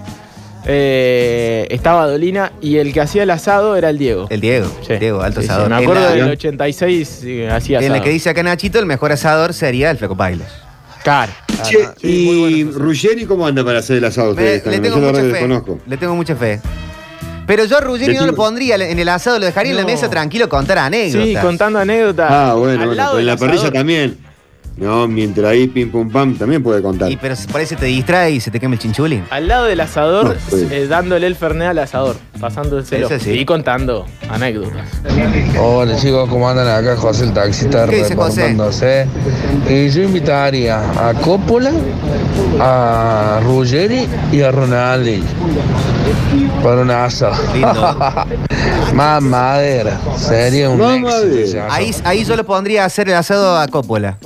eh, 0.67 1.67
estaba 1.69 2.07
Dolina 2.07 2.51
y 2.61 2.77
el 2.77 2.91
que 2.93 3.01
hacía 3.01 3.23
el 3.23 3.29
asado 3.31 3.75
era 3.75 3.89
el 3.89 3.97
Diego. 3.97 4.27
El 4.29 4.41
Diego, 4.41 4.67
Diego, 4.99 5.21
alto 5.21 5.41
Sí, 5.41 5.47
sí, 5.47 5.51
asador. 5.53 5.69
me 5.69 5.77
En 5.77 5.83
acuerdo 5.83 6.01
la- 6.03 6.11
del 6.15 6.29
86 6.31 7.21
eh, 7.23 7.49
hacía 7.51 7.77
En 7.79 7.85
asado. 7.85 7.97
la 7.99 8.03
que 8.03 8.09
dice 8.09 8.29
acá 8.29 8.43
Nachito, 8.43 8.79
el 8.79 8.85
mejor 8.85 9.11
asador 9.11 9.53
sería 9.53 9.91
el 9.91 9.97
Flaco 9.97 10.15
Pailos. 10.17 10.47
Claro. 11.03 11.31
Che, 11.63 11.87
¿y 12.07 12.63
Ruggeri 12.63 13.25
cómo 13.25 13.45
anda 13.45 13.63
para 13.63 13.79
hacer 13.79 13.97
el 13.97 14.05
asado? 14.05 14.33
Me- 14.35 14.55
ustedes 14.57 14.65
le 14.65 14.79
tengo 14.79 14.97
mucha 14.97 15.21
fe. 15.21 15.79
Le 15.87 15.97
tengo 15.97 16.15
mucha 16.15 16.35
fe. 16.35 16.59
Pero 17.47 17.65
yo 17.65 17.77
a 17.77 17.81
Ruggeri 17.81 18.13
Le 18.13 18.19
no 18.19 18.25
lo 18.27 18.35
pondría 18.35 18.75
en 18.75 18.97
el 18.99 19.09
asado, 19.09 19.37
lo 19.39 19.45
dejaría 19.45 19.71
en 19.71 19.77
la 19.77 19.83
No. 19.83 19.87
mesa 19.89 20.09
tranquilo 20.09 20.49
contar 20.49 20.77
anécdotas. 20.79 21.27
Sí, 21.27 21.35
contando 21.41 21.79
anécdotas. 21.79 22.31
Ah, 22.31 22.53
bueno, 22.55 22.71
Al 22.73 22.77
bueno, 22.87 22.93
lado 22.93 23.11
pero 23.11 23.19
en 23.19 23.25
del 23.25 23.25
la 23.27 23.37
parrilla 23.37 23.55
asador. 23.57 23.73
también. 23.73 24.17
No, 24.77 25.07
mientras 25.07 25.51
ahí 25.51 25.67
pim 25.67 25.89
pum 25.89 26.09
pam 26.11 26.35
también 26.37 26.61
puede 26.61 26.81
contar. 26.81 27.09
Y 27.09 27.15
pero 27.15 27.33
por 27.49 27.61
ahí 27.61 27.65
se 27.65 27.77
te 27.77 27.85
distrae 27.85 28.31
y 28.31 28.39
se 28.41 28.51
te 28.51 28.59
quema 28.59 28.73
el 28.73 28.79
chinchulín. 28.81 29.23
Al 29.29 29.47
lado 29.47 29.65
del 29.67 29.79
asador, 29.79 30.35
No, 30.35 30.57
sí. 30.57 30.67
eh, 30.69 30.87
dándole 30.89 31.27
el 31.27 31.35
fernet 31.37 31.69
al 31.69 31.79
asador, 31.79 32.17
pasándoselo 32.41 33.07
Eso 33.07 33.23
sí. 33.23 33.31
y 33.31 33.45
contando 33.45 34.05
anécdotas. 34.29 34.85
Hola 35.57 35.95
chicos, 35.95 36.27
¿cómo 36.29 36.49
andan 36.49 36.67
acá? 36.67 36.97
José 36.97 37.23
el 37.23 37.31
taxista 37.33 37.85
¿Qué 37.87 37.97
dice 38.03 38.15
José? 38.17 38.41
reportándose. 38.41 39.07
Y 39.69 39.89
yo 39.91 40.01
invitaría 40.01 40.77
a 40.79 41.13
Coppola, 41.21 41.71
a 42.59 43.39
Ruggeri 43.45 44.05
y 44.33 44.41
a 44.41 44.51
Ronaldi 44.51 45.23
para 46.63 46.81
un 46.81 46.91
asado. 46.91 47.35
Más 48.93 49.21
madera, 49.21 49.99
sería 50.17 50.69
un 50.69 50.79
Más 50.79 50.95
éxito 50.97 51.09
madera. 51.11 51.41
ese 51.41 51.59
asado. 51.59 51.73
Ahí, 51.73 51.91
ahí 52.03 52.23
yo 52.25 52.35
lo 52.35 52.45
pondría 52.45 52.83
a 52.83 52.85
hacer 52.85 53.07
el 53.09 53.15
asado 53.15 53.57
a 53.57 53.67
Coppola. 53.67 54.17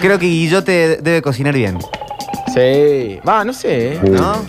Creo 0.00 0.18
que 0.18 0.26
Guillote 0.26 0.98
debe 1.02 1.22
cocinar 1.22 1.54
bien. 1.54 1.78
Sí. 2.54 3.18
Va, 3.28 3.44
no 3.44 3.52
sé. 3.52 3.94
¿eh? 3.94 4.00
¿No? 4.10 4.44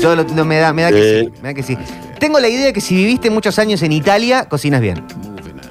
Yo 0.00 0.14
lo, 0.16 0.22
lo- 0.24 0.44
me, 0.44 0.56
da, 0.58 0.72
me 0.72 0.82
da 0.82 0.90
que 0.90 1.20
sí. 1.24 1.32
Me 1.42 1.48
da 1.48 1.54
que 1.54 1.62
sí. 1.62 1.76
Tengo 2.18 2.40
la 2.40 2.48
idea 2.48 2.72
que 2.72 2.80
si 2.80 2.96
viviste 2.96 3.30
muchos 3.30 3.58
años 3.58 3.82
en 3.82 3.92
Italia, 3.92 4.46
cocinas 4.48 4.80
bien. 4.80 5.04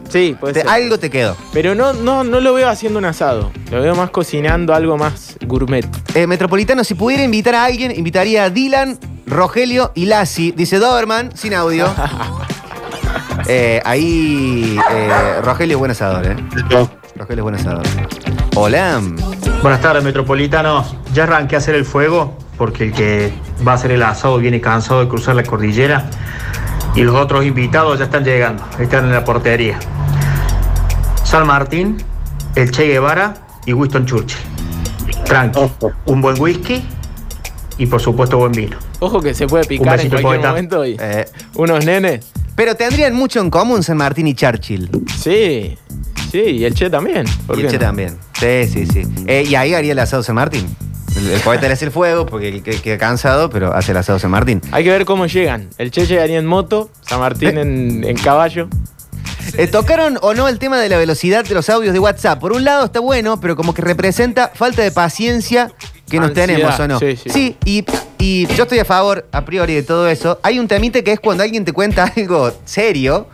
Sí, 0.10 0.36
puede 0.40 0.54
Te- 0.54 0.62
ser. 0.62 0.70
algo 0.70 0.98
te 1.00 1.10
quedó. 1.10 1.36
Pero 1.52 1.74
no, 1.76 1.92
no, 1.94 2.24
no 2.24 2.40
lo 2.40 2.54
veo 2.54 2.70
haciendo 2.70 3.00
un 3.00 3.06
asado. 3.06 3.52
Lo 3.72 3.82
veo 3.82 3.96
más 3.96 4.12
cocinando 4.12 4.74
algo 4.74 4.98
más 4.98 5.36
gourmet. 5.46 5.86
Eh, 6.16 6.28
Metropolitano, 6.28 6.86
si 6.86 6.96
pudiera 6.96 7.24
invitar 7.24 7.56
a 7.56 7.66
alguien, 7.66 7.92
invitaría 7.92 8.46
a 8.46 8.50
Dylan, 8.50 8.98
Rogelio 9.28 9.92
y 9.96 10.06
Lassi. 10.06 10.54
Dice 10.54 10.80
Doberman, 10.80 11.36
sin 11.36 11.54
audio. 11.54 11.88
Eh, 13.48 13.80
ahí, 13.86 14.80
eh, 14.92 15.42
Rogelio 15.44 15.76
es 15.76 15.80
buen 15.80 15.92
asador, 15.92 16.26
¿eh? 16.26 16.36
Rogelio 17.16 17.42
es 17.42 17.44
buen 17.44 17.56
asador. 17.56 17.84
Hola. 18.56 19.00
Buenas 19.62 19.82
tardes, 19.82 20.04
metropolitanos. 20.04 20.96
Ya 21.14 21.24
arranqué 21.24 21.56
a 21.56 21.60
hacer 21.60 21.76
el 21.76 21.86
fuego 21.86 22.36
porque 22.58 22.86
el 22.86 22.94
que 22.94 23.32
va 23.66 23.74
a 23.74 23.76
hacer 23.76 23.92
el 23.92 24.02
asado 24.02 24.40
viene 24.40 24.62
cansado 24.62 25.02
de 25.02 25.10
cruzar 25.10 25.36
la 25.36 25.44
cordillera 25.44 26.10
y 26.96 27.04
los 27.04 27.16
otros 27.16 27.46
invitados 27.46 28.00
ya 28.00 28.06
están 28.06 28.24
llegando, 28.24 28.64
están 28.80 29.06
en 29.06 29.12
la 29.12 29.24
portería. 29.24 29.78
San 31.24 31.46
Martín, 31.46 31.98
el 32.56 32.72
Che 32.72 32.88
Guevara 32.88 33.36
y 33.66 33.74
Winston 33.74 34.08
Churchill. 34.08 34.55
Tranqui, 35.26 35.60
un 36.06 36.22
buen 36.22 36.40
whisky 36.40 36.84
y 37.78 37.86
por 37.88 38.02
supuesto 38.02 38.38
buen 38.38 38.52
vino. 38.52 38.78
Ojo 39.00 39.20
que 39.22 39.34
se 39.34 39.48
puede 39.48 39.66
picar 39.66 40.00
en 40.00 40.10
besito, 40.10 40.22
cualquier 40.22 40.42
poeta. 40.42 40.50
momento 40.50 40.86
y 40.86 40.96
Eh, 41.00 41.26
unos 41.56 41.84
nenes. 41.86 42.26
pero 42.56 42.76
tendrían 42.76 43.14
mucho 43.14 43.42
en 43.42 43.50
común 43.50 43.84
San 43.84 43.98
Martín 43.98 44.28
y 44.28 44.34
Churchill. 44.36 44.90
Sí, 45.20 45.78
sí, 46.32 46.40
y 46.40 46.64
el 46.66 46.74
Che 46.74 46.90
también. 46.90 47.26
¿por 47.48 47.58
Y 47.58 47.62
qué 47.62 47.66
el 47.68 47.72
Che 47.74 47.78
no? 47.80 47.86
también. 47.86 48.18
Sí, 48.40 48.68
sí, 48.68 48.86
sí. 48.86 49.04
Eh, 49.28 49.44
y 49.48 49.56
ahí 49.56 49.74
haría 49.74 49.92
el 49.92 50.00
asado 50.00 50.24
San 50.24 50.36
Martín. 50.36 50.66
El, 51.18 51.30
el 51.32 51.40
poeta 51.42 51.68
le 51.68 51.74
hace 51.74 51.86
el 51.86 51.92
fuego 51.92 52.26
porque 52.26 52.62
que- 52.62 52.80
queda 52.82 52.98
cansado, 52.98 53.50
pero 53.50 53.74
hace 53.74 53.92
el 53.92 53.98
asado 53.98 54.20
San 54.20 54.32
Martín. 54.32 54.62
Hay 54.72 54.84
que 54.84 54.92
ver 54.92 55.06
cómo 55.06 55.26
llegan. 55.26 55.70
El 55.78 55.92
Che 55.92 56.06
llegaría 56.06 56.38
en 56.40 56.46
moto, 56.46 56.90
San 57.02 57.20
Martín 57.20 57.58
en, 57.58 58.04
en 58.04 58.18
caballo. 58.18 58.68
Eh, 59.58 59.68
¿Tocaron 59.68 60.18
o 60.22 60.34
no 60.34 60.48
el 60.48 60.60
tema 60.60 60.80
de 60.80 60.90
la 60.90 60.98
velocidad 60.98 61.46
de 61.46 61.54
los 61.56 61.70
audios 61.70 61.94
de 61.94 62.00
WhatsApp? 62.00 62.40
Por 62.40 62.52
un 62.54 62.64
lado 62.64 62.86
está 62.86 63.00
bueno, 63.00 63.40
pero 63.40 63.56
como 63.56 63.74
que 63.74 63.82
representa 63.82 64.52
falta 64.54 64.82
de 64.82 64.92
paciencia 64.92 65.72
que 66.10 66.20
nos 66.20 66.30
Ansiedad, 66.30 66.48
tenemos, 66.48 66.80
¿o 66.80 66.88
no? 66.88 67.00
sí, 67.00 67.16
sí. 67.16 67.58
y, 67.66 67.86
y 68.20 68.48
yo 68.56 68.64
estoy 68.64 68.80
a 68.80 68.86
favor, 68.86 69.28
a 69.32 69.46
priori, 69.46 69.74
de 69.74 69.84
todo 69.84 70.08
eso. 70.08 70.40
Hay 70.44 70.60
un 70.60 70.68
temite 70.68 71.04
que 71.04 71.14
es 71.14 71.20
cuando 71.20 71.44
alguien 71.44 71.66
te 71.66 71.74
cuenta 71.74 72.12
algo 72.16 72.52
serio 72.66 73.28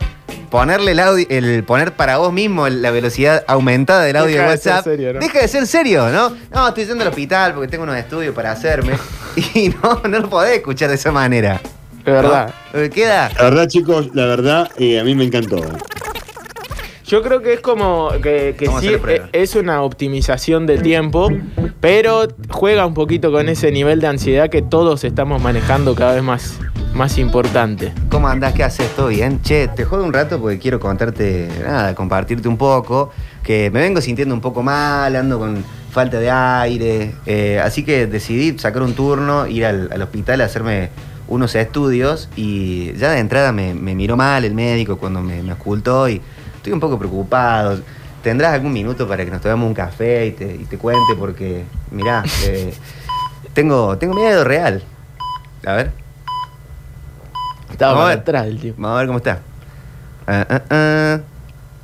ponerle 0.50 0.92
el 0.92 1.00
audio, 1.00 1.26
el 1.30 1.64
poner 1.64 1.92
para 1.92 2.18
vos 2.18 2.32
mismo 2.32 2.68
la 2.68 2.90
velocidad 2.90 3.42
aumentada 3.48 4.02
del 4.04 4.16
audio 4.16 4.32
Deja 4.32 4.42
de 4.42 4.48
WhatsApp, 4.50 4.84
serio, 4.84 5.12
¿no? 5.14 5.20
deja 5.20 5.40
de 5.40 5.48
ser 5.48 5.66
serio, 5.66 6.10
¿no? 6.10 6.36
No, 6.52 6.68
estoy 6.68 6.84
yendo 6.84 7.02
al 7.02 7.08
hospital 7.08 7.54
porque 7.54 7.68
tengo 7.68 7.84
unos 7.84 7.96
estudios 7.96 8.34
para 8.34 8.52
hacerme. 8.52 8.98
y 9.54 9.70
no, 9.70 10.02
no 10.06 10.18
lo 10.20 10.28
podés 10.28 10.58
escuchar 10.58 10.90
de 10.90 10.96
esa 10.96 11.10
manera. 11.10 11.60
De 12.04 12.12
verdad. 12.12 12.52
¿No? 12.72 12.90
Queda. 12.90 13.30
La 13.36 13.44
verdad, 13.44 13.68
chicos, 13.68 14.10
la 14.14 14.26
verdad, 14.26 14.70
eh, 14.78 14.98
a 14.98 15.04
mí 15.04 15.14
me 15.14 15.24
encantó. 15.24 15.60
Yo 17.06 17.20
creo 17.22 17.42
que 17.42 17.52
es 17.54 17.60
como 17.60 18.08
que, 18.22 18.54
que 18.58 18.64
Vamos 18.66 18.78
a 18.78 18.80
sí 18.80 18.88
hacer 18.88 19.00
prueba. 19.00 19.28
e- 19.32 19.42
es 19.42 19.54
una 19.54 19.82
optimización 19.82 20.66
de 20.66 20.78
tiempo, 20.78 21.28
pero 21.80 22.26
juega 22.48 22.86
un 22.86 22.94
poquito 22.94 23.30
con 23.30 23.48
ese 23.50 23.70
nivel 23.70 24.00
de 24.00 24.06
ansiedad 24.06 24.48
que 24.48 24.62
todos 24.62 25.04
estamos 25.04 25.42
manejando 25.42 25.94
cada 25.94 26.14
vez 26.14 26.22
más, 26.22 26.58
más 26.94 27.18
importante. 27.18 27.92
¿Cómo 28.08 28.28
andás? 28.28 28.54
¿Qué 28.54 28.64
haces? 28.64 28.88
¿Todo 28.96 29.08
bien? 29.08 29.42
Che, 29.42 29.68
te 29.68 29.84
juego 29.84 30.04
un 30.04 30.12
rato 30.14 30.40
porque 30.40 30.58
quiero 30.58 30.80
contarte, 30.80 31.48
nada, 31.62 31.94
compartirte 31.94 32.48
un 32.48 32.56
poco, 32.56 33.10
que 33.42 33.70
me 33.70 33.80
vengo 33.80 34.00
sintiendo 34.00 34.34
un 34.34 34.40
poco 34.40 34.62
mal, 34.62 35.14
ando 35.14 35.38
con 35.38 35.62
falta 35.90 36.18
de 36.18 36.30
aire, 36.30 37.14
eh, 37.26 37.60
así 37.62 37.84
que 37.84 38.06
decidí 38.06 38.58
sacar 38.58 38.80
un 38.80 38.94
turno, 38.94 39.46
ir 39.46 39.66
al, 39.66 39.90
al 39.92 40.00
hospital 40.00 40.40
a 40.40 40.44
hacerme 40.46 40.88
unos 41.32 41.54
estudios 41.54 42.28
y 42.36 42.92
ya 42.92 43.12
de 43.12 43.18
entrada 43.18 43.52
me, 43.52 43.72
me 43.72 43.94
miró 43.94 44.16
mal 44.16 44.44
el 44.44 44.52
médico 44.54 44.98
cuando 44.98 45.22
me, 45.22 45.42
me 45.42 45.54
ocultó 45.54 46.06
y 46.06 46.20
estoy 46.56 46.74
un 46.74 46.80
poco 46.80 46.98
preocupado. 46.98 47.80
¿Tendrás 48.22 48.52
algún 48.52 48.72
minuto 48.72 49.08
para 49.08 49.24
que 49.24 49.30
nos 49.30 49.40
tomemos 49.40 49.66
un 49.66 49.74
café 49.74 50.26
y 50.26 50.32
te, 50.32 50.54
y 50.54 50.64
te 50.64 50.76
cuente? 50.76 51.14
Porque, 51.18 51.64
mirá, 51.90 52.22
eh, 52.44 52.74
tengo, 53.54 53.96
tengo 53.96 54.14
miedo 54.14 54.44
real. 54.44 54.82
A 55.66 55.72
ver. 55.72 55.92
Estaba 57.70 58.12
atrás 58.12 58.46
tiempo. 58.60 58.82
Vamos 58.82 58.96
a 58.96 58.98
ver 58.98 59.06
cómo 59.06 59.18
está. 59.18 59.40
Ah, 60.26 60.46
ah, 60.48 60.62
ah. 60.70 61.20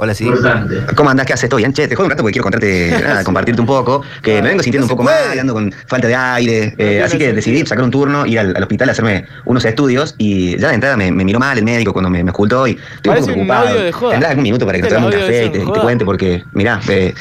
Hola, 0.00 0.14
sí. 0.14 0.24
Importante. 0.24 0.76
¿Cómo 0.94 1.10
andás? 1.10 1.26
¿Qué 1.26 1.32
haces? 1.32 1.48
¿Todo 1.50 1.58
bien? 1.58 1.72
Che, 1.72 1.88
te 1.88 1.96
juego 1.96 2.06
un 2.06 2.10
rato 2.10 2.22
porque 2.22 2.34
quiero 2.34 2.44
contarte, 2.44 2.90
nada, 3.02 3.24
compartirte 3.24 3.60
un 3.60 3.66
poco, 3.66 4.02
que 4.22 4.40
me 4.40 4.50
vengo 4.50 4.62
sintiendo 4.62 4.84
un 4.84 4.88
poco 4.90 5.02
mal, 5.02 5.36
ando 5.38 5.52
con 5.54 5.74
falta 5.88 6.06
de 6.06 6.14
aire, 6.14 6.74
eh, 6.78 7.02
así 7.04 7.18
que 7.18 7.32
decidí 7.32 7.66
sacar 7.66 7.82
un 7.84 7.90
turno, 7.90 8.24
ir 8.24 8.38
al, 8.38 8.54
al 8.56 8.62
hospital 8.62 8.88
a 8.90 8.92
hacerme 8.92 9.24
unos 9.44 9.64
estudios 9.64 10.14
y 10.16 10.56
ya 10.56 10.68
de 10.68 10.74
entrada 10.74 10.96
me, 10.96 11.10
me 11.10 11.24
miró 11.24 11.40
mal 11.40 11.58
el 11.58 11.64
médico 11.64 11.92
cuando 11.92 12.10
me, 12.10 12.22
me 12.22 12.30
ocultó 12.30 12.68
y 12.68 12.78
estoy 12.94 13.10
un 13.10 13.16
poco 13.16 13.26
un 13.26 13.32
preocupado. 13.46 13.74
de 13.82 13.92
joda. 13.92 14.10
¿Tendrás 14.12 14.30
algún 14.30 14.44
minuto 14.44 14.66
para 14.66 14.78
que 14.78 14.82
nos 14.82 14.92
Este 14.92 15.00
tomemos 15.02 15.14
un 15.14 15.20
café 15.20 15.44
y 15.46 15.50
te, 15.50 15.80
cuente? 15.80 16.04
Porque, 16.04 16.44
mirá, 16.52 16.80
eh, 16.88 17.12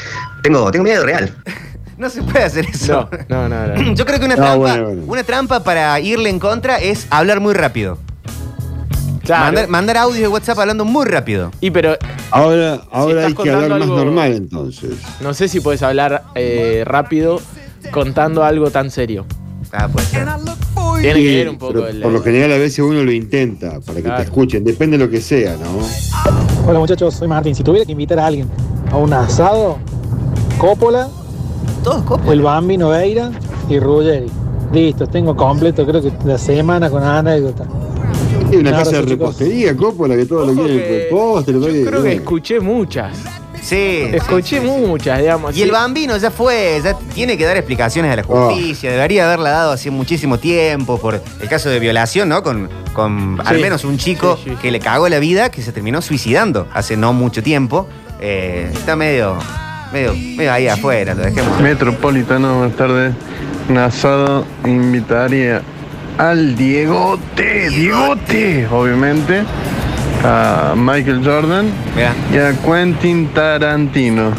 tengo, 0.44 0.70
tengo 0.72 0.84
miedo 0.84 1.04
real. 1.04 1.32
No 1.98 2.12
se 2.12 2.22
puede 2.22 2.44
hacer 2.46 2.64
eso. 2.72 3.10
No, 3.28 3.50
no, 3.50 3.66
no. 3.70 3.94
Yo 3.96 4.06
creo 4.06 4.20
que 4.20 4.26
una 4.26 4.36
No, 4.36 4.42
trampa, 4.44 4.56
bueno, 4.58 4.84
bueno. 4.86 5.02
una 5.08 5.24
trampa 5.24 5.64
para 5.64 6.00
irle 6.00 6.30
en 6.30 6.38
contra 6.38 6.78
es 6.78 7.08
hablar 7.10 7.40
muy 7.40 7.56
rápido. 7.56 7.98
Claro. 9.28 9.46
Mandar, 9.46 9.68
mandar 9.68 9.98
audio 9.98 10.22
de 10.22 10.28
WhatsApp 10.30 10.58
hablando 10.60 10.84
muy 10.86 11.06
rápido. 11.06 11.52
Y 11.62 11.70
pero 11.72 11.96
Ahora, 12.32 12.82
ahora 12.92 13.28
hay 13.28 13.34
que 13.36 13.52
hablar 13.52 13.78
más 13.80 13.88
normal 13.88 14.32
entonces. 14.34 14.92
no 15.22 15.34
sé 15.34 15.48
si 15.48 15.60
puedes 15.60 15.84
hablar 15.84 16.24
eh, 16.36 16.84
rápido 16.86 17.40
contando 17.92 18.44
algo 18.44 18.72
tan 18.72 18.90
serio. 18.90 19.26
Ah. 19.74 19.88
Tiene 21.02 21.20
Sí, 21.20 21.24
que 21.26 21.36
ver 21.38 21.50
un 21.50 21.58
poco 21.58 21.86
el- 21.88 22.02
por 22.02 22.12
lo 22.12 22.22
general 22.24 22.52
a 22.54 22.58
veces 22.58 22.80
uno 22.80 23.04
lo 23.04 23.12
intenta 23.12 23.80
para 23.82 23.98
que 23.98 24.04
Claro. 24.04 24.18
te 24.18 24.24
escuchen, 24.24 24.64
depende 24.64 24.98
de 24.98 25.06
lo 25.06 25.12
que 25.12 25.22
sea, 25.22 25.56
¿no? 25.58 26.68
Hola 26.68 26.80
muchachos, 26.80 27.14
soy 27.14 27.28
Martín. 27.28 27.54
Si 27.54 27.64
tuviera 27.64 27.86
que 27.86 27.92
invitar 27.92 28.18
a 28.20 28.26
alguien 28.28 28.48
a 28.92 28.98
un 28.98 29.14
asado, 29.14 29.78
Coppola, 30.58 31.08
Todos 31.84 32.04
el 32.32 32.42
Bambino 32.42 32.90
Veira 32.90 33.30
y 33.70 33.80
Ruggeri. 33.80 34.28
Listo, 34.74 35.06
tengo 35.08 35.36
completo, 35.36 35.86
creo 35.86 36.02
que 36.02 36.12
la 36.26 36.38
semana 36.38 36.90
con 36.90 37.04
anécdota. 37.04 37.66
Hay 38.50 38.58
una 38.58 38.72
Un 38.72 38.78
casa 38.78 38.92
de 38.92 39.02
repostería, 39.02 39.76
Coppola, 39.76 40.16
que 40.16 40.26
todo 40.26 40.46
lo 40.46 40.54
quieren 40.54 41.08
postre, 41.10 41.54
Yo 41.54 41.62
creo 41.62 41.84
que 41.84 41.90
bueno. 41.92 42.10
escuché 42.10 42.60
muchas. 42.60 43.18
Sí. 43.62 44.04
Escuché 44.14 44.62
muchas, 44.62 45.20
digamos. 45.20 45.58
Y 45.58 45.62
el 45.64 45.72
bambino 45.72 46.16
ya 46.16 46.32
fue, 46.32 46.80
ya 46.82 46.94
tiene 47.14 47.38
que 47.38 47.44
dar 47.44 47.58
explicaciones 47.58 48.12
a 48.14 48.16
la 48.16 48.24
justicia, 48.24 48.92
debería 48.92 49.26
haberla 49.26 49.50
dado 49.50 49.72
hace 49.74 49.92
muchísimo 49.92 50.38
tiempo 50.38 50.98
por 50.98 51.22
el 51.42 51.50
caso 51.50 51.70
de 51.70 51.80
violación, 51.80 52.30
¿no? 52.30 52.44
Con, 52.44 52.70
con 52.94 53.42
al 53.44 53.60
menos 53.60 53.84
un 53.84 53.98
chico 53.98 54.38
Sí, 54.42 54.52
sí, 54.52 54.56
que 54.62 54.72
le 54.72 54.80
cagó 54.80 55.10
la 55.10 55.20
vida, 55.20 55.50
que 55.52 55.62
se 55.62 55.74
terminó 55.74 56.02
suicidando 56.02 56.68
hace 56.74 56.96
no 56.96 57.12
mucho 57.12 57.44
tiempo. 57.44 57.88
Eh, 58.22 58.70
está 58.74 58.96
medio, 58.96 59.38
medio, 59.92 60.14
medio 60.14 60.54
ahí 60.54 60.68
afuera, 60.70 61.14
lo 61.14 61.24
dejemos. 61.24 61.60
Metropolitano, 61.60 62.60
buenas 62.60 62.78
tardes. 62.78 63.14
Un 63.70 63.78
asado 63.80 64.46
invitaría 64.66 65.62
al 66.18 66.56
Diegote, 66.56 67.70
Diegote, 67.70 68.68
obviamente, 68.72 69.44
a 70.24 70.74
Michael 70.76 71.22
Jordan 71.24 71.70
Mirá. 71.96 72.16
y 72.34 72.38
a 72.38 72.54
Quentin 72.62 73.28
Tarantino. 73.34 74.32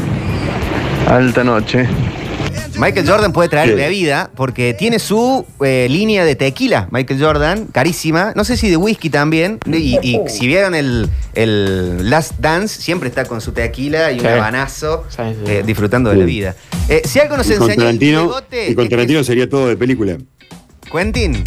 Alta 1.07 1.45
noche. 1.45 1.87
Michael 2.77 3.09
Jordan 3.09 3.33
puede 3.33 3.49
traer 3.49 3.75
bebida 3.75 4.31
porque 4.37 4.73
tiene 4.73 5.01
su 5.01 5.45
eh, 5.65 5.89
línea 5.91 6.25
de 6.25 6.37
tequila, 6.37 6.87
Michael 6.93 7.21
Jordan, 7.21 7.67
carísima. 7.67 8.33
No 8.37 8.45
sé 8.45 8.57
si 8.57 8.71
de 8.71 8.77
whisky 8.77 9.11
también. 9.11 9.59
Y, 9.67 9.99
y 10.01 10.21
si 10.29 10.47
vieron 10.47 10.77
el, 10.77 11.09
el 11.35 12.09
Last 12.09 12.35
Dance, 12.39 12.81
siempre 12.81 13.09
está 13.09 13.25
con 13.25 13.41
su 13.41 13.51
tequila 13.51 14.13
y 14.13 14.17
un 14.17 14.21
Sí. 14.21 14.27
habanazo 14.29 15.05
Sí, 15.09 15.23
sí. 15.45 15.51
eh, 15.53 15.63
disfrutando 15.67 16.11
de 16.11 16.17
la 16.19 16.25
vida. 16.25 16.55
Eh, 16.89 17.03
si 17.05 17.19
algo 17.19 17.37
nos 17.37 17.51
Y 17.51 17.55
con 17.55 17.63
enseñó 17.69 17.89
el 17.89 17.99
Tarantino, 17.99 18.33
y 18.69 18.75
con 18.75 18.85
es 18.85 18.91
Tarantino 18.91 19.25
sería 19.25 19.49
todo 19.49 19.67
de 19.69 19.77
película. 19.77 20.17
Que- 20.91 20.99
Quentin. 20.99 21.45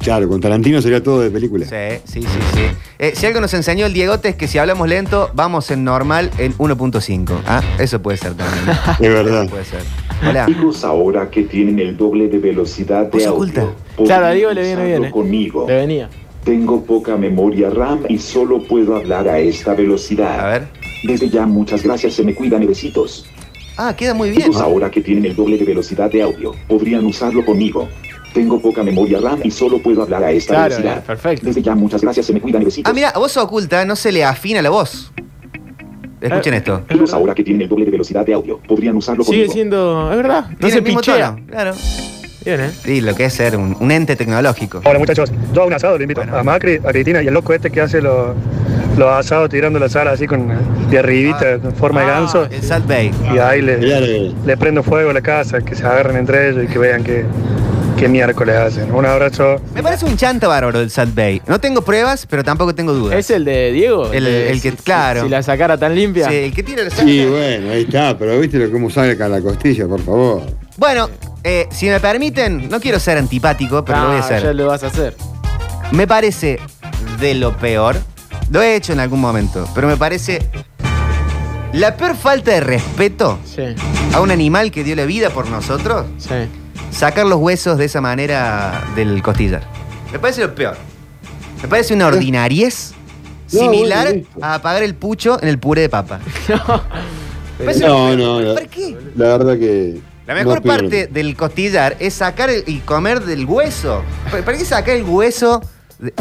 Claro, 0.00 0.28
con 0.28 0.40
Tarantino 0.40 0.80
sería 0.80 1.02
todo 1.02 1.20
de 1.20 1.30
película. 1.30 1.66
Sí, 1.66 2.00
sí, 2.04 2.22
sí, 2.22 2.28
sí. 2.54 2.60
Eh, 2.98 3.12
si 3.14 3.26
algo 3.26 3.40
nos 3.40 3.52
enseñó 3.52 3.84
el 3.84 3.92
Diegote 3.92 4.28
es 4.30 4.36
que 4.36 4.46
si 4.46 4.56
hablamos 4.56 4.88
lento, 4.88 5.30
vamos 5.34 5.70
en 5.70 5.84
normal 5.84 6.30
en 6.38 6.54
1.5. 6.56 7.32
Ah, 7.46 7.62
eso 7.78 8.00
puede 8.00 8.16
ser 8.16 8.34
también. 8.34 8.64
Es 9.00 9.12
verdad. 9.12 9.42
Eso 9.42 9.50
puede 9.50 9.64
ser. 9.64 9.80
Hola. 10.26 10.44
Amigos 10.44 10.84
ahora 10.84 11.28
que 11.30 11.42
tienen 11.42 11.78
el 11.80 11.96
doble 11.96 12.28
de 12.28 12.38
velocidad 12.38 13.06
de 13.10 13.18
audio. 13.26 13.34
oculta. 13.34 13.66
Claro, 14.04 14.26
a 14.26 14.30
Diego 14.30 14.52
le 14.52 14.62
viene 14.62 14.84
bien, 14.86 15.04
¿eh? 15.06 15.10
conmigo. 15.10 15.66
Le 15.68 15.74
venía. 15.76 16.08
Tengo 16.44 16.82
poca 16.84 17.16
memoria 17.16 17.68
RAM 17.68 18.04
y 18.08 18.18
solo 18.18 18.62
puedo 18.62 18.96
hablar 18.96 19.28
a 19.28 19.38
esta 19.40 19.74
velocidad. 19.74 20.40
A 20.40 20.46
ver. 20.48 20.68
Desde 21.04 21.28
ya 21.28 21.44
muchas 21.46 21.82
gracias, 21.82 22.14
se 22.14 22.22
me 22.22 22.34
cuidan 22.34 22.66
besitos. 22.66 23.26
Ah, 23.76 23.94
queda 23.96 24.14
muy 24.14 24.30
bien. 24.30 24.42
Amigos 24.44 24.62
ahora 24.62 24.90
que 24.90 25.00
tienen 25.02 25.24
el 25.26 25.36
doble 25.36 25.58
de 25.58 25.64
velocidad 25.64 26.10
de 26.10 26.22
audio, 26.22 26.54
podrían 26.66 27.04
usarlo 27.04 27.44
conmigo. 27.44 27.88
Tengo 28.38 28.60
poca 28.60 28.84
memoria 28.84 29.18
RAM 29.18 29.40
y 29.42 29.50
solo 29.50 29.78
puedo 29.82 30.00
hablar 30.02 30.22
a 30.22 30.30
esta 30.30 30.54
Claro, 30.54 30.68
velocidad. 30.76 30.98
eh, 30.98 31.02
perfecto. 31.04 31.46
Desde 31.46 31.60
ya 31.60 31.74
muchas 31.74 32.00
gracias, 32.02 32.24
se 32.26 32.32
me 32.32 32.40
cuidan 32.40 32.62
besitos. 32.62 32.88
Ah, 32.88 32.94
mira, 32.94 33.08
a 33.08 33.18
voz 33.18 33.36
oculta 33.36 33.84
no 33.84 33.96
se 33.96 34.12
le 34.12 34.22
afina 34.24 34.62
la 34.62 34.70
voz. 34.70 35.10
Escuchen 36.20 36.54
Eh, 36.54 36.58
esto. 36.58 36.82
Ahora 37.14 37.34
que 37.34 37.42
tienen 37.42 37.62
el 37.62 37.68
doble 37.68 37.84
de 37.86 37.90
velocidad 37.90 38.24
de 38.24 38.34
audio, 38.34 38.60
podrían 38.68 38.94
usarlo 38.94 39.24
Sigue 39.24 39.38
conmigo. 39.38 39.52
siendo. 39.52 40.10
Es 40.12 40.16
verdad. 40.18 40.44
No 40.60 40.70
se 40.70 40.82
pichea. 40.82 41.30
tono, 41.34 41.46
Claro. 41.48 41.72
Bien, 42.44 42.60
¿eh? 42.60 42.70
Sí, 42.84 43.00
lo 43.00 43.16
que 43.16 43.24
es 43.24 43.34
ser 43.34 43.56
un, 43.56 43.76
un 43.80 43.90
ente 43.90 44.14
tecnológico. 44.14 44.82
Hola 44.84 45.00
muchachos, 45.00 45.32
yo 45.52 45.62
a 45.62 45.66
un 45.66 45.72
asado 45.72 45.98
le 45.98 46.04
invito 46.04 46.22
a 46.22 46.44
Macri, 46.44 46.76
a 46.76 46.92
Cristina 46.92 47.20
y 47.20 47.26
el 47.26 47.34
loco 47.34 47.52
este 47.52 47.70
que 47.70 47.80
hace 47.80 48.00
los, 48.00 48.36
los 48.96 49.08
asados 49.10 49.50
tirando 49.50 49.80
la 49.80 49.88
sal 49.88 50.06
así 50.06 50.28
con 50.28 50.46
de 50.88 50.98
arribita, 50.98 51.54
en 51.54 51.72
forma 51.74 52.02
de 52.02 52.06
Ah, 52.06 52.20
ganso. 52.20 52.44
El 52.44 52.62
Salt 52.62 52.86
Bay. 52.86 53.10
Y 53.34 53.38
ahí 53.38 53.60
le, 53.62 54.32
le 54.46 54.56
prendo 54.56 54.84
fuego 54.84 55.10
a 55.10 55.12
la 55.12 55.20
casa, 55.22 55.60
que 55.60 55.74
se 55.74 55.84
agarren 55.84 56.16
entre 56.16 56.50
ellos 56.50 56.64
y 56.64 56.68
que 56.68 56.78
vean 56.78 57.02
que, 57.02 57.24
qué 57.98 58.08
miércoles 58.08 58.56
hacen. 58.56 58.92
Un 58.92 59.04
abrazo. 59.06 59.56
Me 59.74 59.82
parece 59.82 60.04
un 60.04 60.16
chanta 60.16 60.46
bárbaro 60.48 60.80
el 60.80 60.90
Salt 60.90 61.14
Bay. 61.14 61.42
No 61.46 61.58
tengo 61.60 61.82
pruebas, 61.82 62.26
pero 62.28 62.44
tampoco 62.44 62.74
tengo 62.74 62.92
dudas. 62.92 63.18
¿Es 63.18 63.30
el 63.30 63.44
de 63.44 63.72
Diego? 63.72 64.12
El- 64.12 64.24
de- 64.24 64.50
el 64.50 64.62
que- 64.62 64.70
si- 64.70 64.76
claro. 64.76 65.22
Si 65.24 65.28
la 65.28 65.42
sacara 65.42 65.76
tan 65.76 65.94
limpia. 65.94 66.28
Sí, 66.28 66.34
el 66.36 66.54
que 66.54 66.62
tira 66.62 66.82
el 66.82 66.90
Salt 66.90 67.08
Sí, 67.08 67.24
bueno, 67.26 67.70
ahí 67.72 67.82
está, 67.82 68.16
pero 68.16 68.38
viste 68.38 68.58
lo- 68.58 68.70
cómo 68.70 68.88
sale 68.90 69.12
acá 69.12 69.28
la 69.28 69.40
costilla, 69.40 69.86
por 69.86 70.00
favor. 70.00 70.42
Bueno, 70.76 71.08
eh, 71.42 71.66
si 71.70 71.88
me 71.88 71.98
permiten, 71.98 72.68
no 72.68 72.78
quiero 72.80 73.00
ser 73.00 73.18
antipático, 73.18 73.84
pero 73.84 73.98
lo 74.00 74.06
voy 74.08 74.16
a 74.16 74.20
Ah, 74.20 74.24
hacer. 74.24 74.42
Ya 74.44 74.52
lo 74.52 74.66
vas 74.68 74.84
a 74.84 74.86
hacer. 74.88 75.16
Me 75.90 76.06
parece 76.06 76.60
de 77.20 77.34
lo 77.34 77.56
peor. 77.56 77.96
Lo 78.50 78.62
he 78.62 78.76
hecho 78.76 78.92
en 78.92 79.00
algún 79.00 79.20
momento, 79.20 79.68
pero 79.74 79.88
me 79.88 79.96
parece 79.96 80.48
la 81.72 81.96
peor 81.96 82.16
falta 82.16 82.52
de 82.52 82.60
respeto 82.60 83.38
Sí, 83.44 83.62
a 84.14 84.20
un 84.20 84.30
animal 84.30 84.70
que 84.70 84.84
dio 84.84 84.96
la 84.96 85.04
vida 85.04 85.30
por 85.30 85.48
nosotros. 85.50 86.06
sí. 86.18 86.34
Sacar 86.90 87.26
los 87.26 87.38
huesos 87.38 87.78
de 87.78 87.84
esa 87.84 88.00
manera 88.00 88.84
del 88.96 89.22
costillar. 89.22 89.62
Me 90.12 90.18
parece 90.18 90.40
lo 90.42 90.54
peor. 90.54 90.76
Me 91.62 91.68
parece 91.68 91.94
una 91.94 92.06
ordinariez 92.06 92.92
No, 93.52 93.60
similar 93.60 94.14
a 94.42 94.54
apagar 94.54 94.82
el 94.82 94.94
pucho 94.94 95.42
en 95.42 95.48
el 95.48 95.58
puré 95.58 95.82
de 95.82 95.88
papa. 95.88 96.20
Me 97.58 97.64
parece 97.64 97.86
lo 97.86 97.88
No, 97.88 98.06
peor. 98.06 98.18
no, 98.18 98.40
la, 98.40 98.54
¿Para 98.54 98.66
qué? 98.66 98.96
la 99.16 99.24
verdad 99.38 99.58
que. 99.58 100.00
La 100.26 100.34
mejor 100.34 100.56
no 100.56 100.62
parte 100.62 101.06
del 101.06 101.34
costillar 101.34 101.96
es 102.00 102.12
sacar 102.14 102.50
el- 102.50 102.62
y 102.66 102.80
comer 102.80 103.20
del 103.24 103.46
hueso. 103.46 104.02
¿Para 104.30 104.44
para 104.44 104.58
qué 104.58 104.64
sacar 104.66 104.94
el 104.96 105.04
hueso 105.04 105.62
de- 105.98 106.12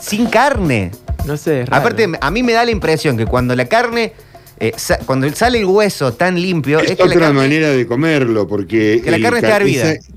sin 0.00 0.26
carne? 0.26 0.92
No 1.24 1.36
sé. 1.36 1.62
es 1.62 1.68
raro. 1.68 1.80
Aparte, 1.82 2.08
a 2.20 2.30
mí 2.30 2.42
me 2.44 2.52
da 2.52 2.64
la 2.64 2.70
impresión 2.70 3.16
que 3.16 3.26
cuando 3.26 3.56
la 3.56 3.64
carne, 3.66 4.12
eh, 4.58 4.72
sa- 4.76 4.98
cuando 4.98 5.30
sale 5.34 5.58
el 5.58 5.64
hueso 5.66 6.12
tan 6.14 6.40
limpio, 6.40 6.78
es, 6.80 6.90
Es 6.92 6.96
que 6.96 7.02
la 7.04 7.08
otra 7.10 7.20
carne 7.20 7.34
manera 7.40 7.68
de 7.70 7.86
comerlo, 7.86 8.46
porque. 8.48 9.00
Que 9.04 9.10
la 9.10 9.18
carne 9.20 9.40
ca- 9.40 9.46
está 9.48 9.56
hervida. 9.56 9.92
esa- 9.92 10.10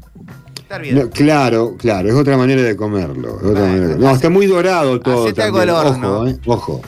no, 0.94 1.10
claro, 1.10 1.76
claro, 1.78 2.10
es 2.10 2.14
otra 2.16 2.38
manera 2.38 2.62
de 2.62 2.76
comerlo. 2.76 3.40
es 3.42 3.46
otra 3.48 3.64
Ah, 3.64 3.68
manera. 3.68 3.96
No, 3.98 4.12
está 4.12 4.30
muy 4.30 4.46
dorado 4.46 5.00
todo. 5.00 5.34
también. 5.34 5.70
Ojo, 5.72 6.28
eh, 6.28 6.38
ojo. 6.46 6.82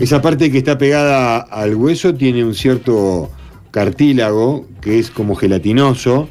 Esa 0.00 0.22
parte 0.22 0.50
que 0.50 0.58
está 0.58 0.78
pegada 0.78 1.38
al 1.38 1.74
hueso 1.74 2.14
tiene 2.14 2.42
un 2.44 2.54
cierto 2.54 3.30
cartílago 3.70 4.66
que 4.80 4.98
es 4.98 5.10
como 5.10 5.34
gelatinoso, 5.34 6.28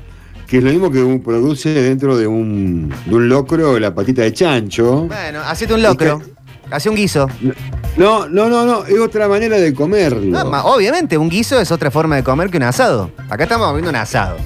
que 0.47 0.57
es 0.57 0.63
lo 0.63 0.71
mismo 0.71 0.91
que 0.91 1.21
produce 1.23 1.69
dentro 1.69 2.17
de 2.17 2.25
un, 2.27 2.91
de 3.05 3.15
un 3.15 3.29
locro 3.29 3.77
la 3.79 3.93
patita 3.93 4.21
de 4.23 4.33
chancho. 4.33 5.05
Bueno, 5.07 5.41
hacete 5.41 5.73
un 5.73 5.83
locro. 5.83 6.21
Hace 6.71 6.89
un 6.89 6.95
guiso. 6.95 7.27
No, 7.95 8.27
no, 8.27 8.49
no, 8.49 8.65
no, 8.65 8.85
es 8.85 8.99
otra 8.99 9.27
manera 9.27 9.57
de 9.57 9.73
comerlo. 9.73 10.21
No, 10.43 10.49
ma- 10.49 10.63
obviamente, 10.65 11.17
un 11.17 11.29
guiso 11.29 11.59
es 11.59 11.71
otra 11.71 11.89
forma 11.91 12.15
de 12.17 12.23
comer 12.23 12.49
que 12.49 12.57
un 12.57 12.63
asado. 12.63 13.09
Acá 13.29 13.43
estamos 13.43 13.71
viendo 13.73 13.89
un 13.89 13.95
asado. 13.95 14.37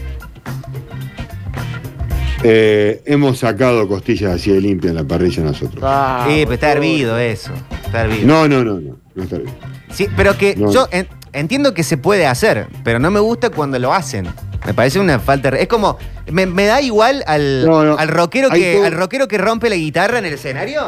Eh, 2.43 3.03
hemos 3.05 3.39
sacado 3.39 3.87
costillas 3.87 4.33
así 4.33 4.51
de 4.51 4.61
limpia 4.61 4.89
en 4.89 4.95
la 4.95 5.03
parrilla 5.03 5.43
nosotros. 5.43 5.83
Ah, 5.85 6.25
sí, 6.27 6.39
pero 6.43 6.53
está 6.53 6.71
hervido 6.71 7.17
eso. 7.19 7.51
Está 7.85 8.01
hervido. 8.01 8.25
No, 8.27 8.47
no, 8.47 8.63
no, 8.63 8.79
no, 8.79 8.97
no 9.13 9.23
está 9.23 9.37
bien. 9.37 9.53
Sí, 9.91 10.07
pero 10.15 10.37
que 10.37 10.55
No. 10.55 10.71
yo 10.71 10.87
en- 10.91 11.07
entiendo 11.33 11.73
que 11.73 11.83
se 11.83 11.97
puede 11.97 12.25
hacer, 12.25 12.67
pero 12.83 12.97
no 12.97 13.11
me 13.11 13.19
gusta 13.19 13.49
cuando 13.51 13.77
lo 13.77 13.93
hacen. 13.93 14.27
Me 14.65 14.73
parece 14.73 14.99
una 14.99 15.19
falta. 15.19 15.51
de- 15.51 15.61
Es 15.63 15.67
como. 15.67 15.97
Me, 16.31 16.45
me 16.45 16.65
da 16.65 16.81
igual 16.81 17.23
al, 17.27 17.65
No, 17.65 17.83
no. 17.83 17.97
al 17.97 18.07
rockero 18.07 18.49
que 18.49 18.75
todo- 18.75 18.85
al 18.85 18.91
rockero 18.93 19.27
que 19.27 19.37
rompe 19.37 19.69
la 19.69 19.75
guitarra 19.75 20.19
en 20.19 20.25
el 20.25 20.33
escenario. 20.33 20.81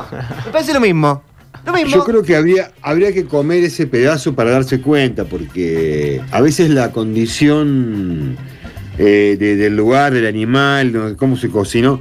Me 0.45 0.51
parece 0.51 0.73
lo 0.73 0.79
mismo. 0.79 1.23
Lo 1.65 1.71
mismo. 1.73 1.91
Yo 1.91 2.03
creo 2.03 2.23
que 2.23 2.35
habría, 2.35 2.71
habría 2.81 3.13
que 3.13 3.25
comer 3.25 3.63
ese 3.63 3.87
pedazo 3.87 4.33
para 4.35 4.51
darse 4.51 4.81
cuenta, 4.81 5.23
porque 5.25 6.21
a 6.31 6.41
veces 6.41 6.69
la 6.69 6.91
condición 6.91 8.37
eh, 8.97 9.37
de- 9.39 9.55
del 9.55 9.75
lugar, 9.75 10.13
del 10.13 10.27
animal, 10.27 10.91
¿no? 10.93 11.17
cómo 11.17 11.35
se 11.37 11.49
cocinó, 11.49 11.99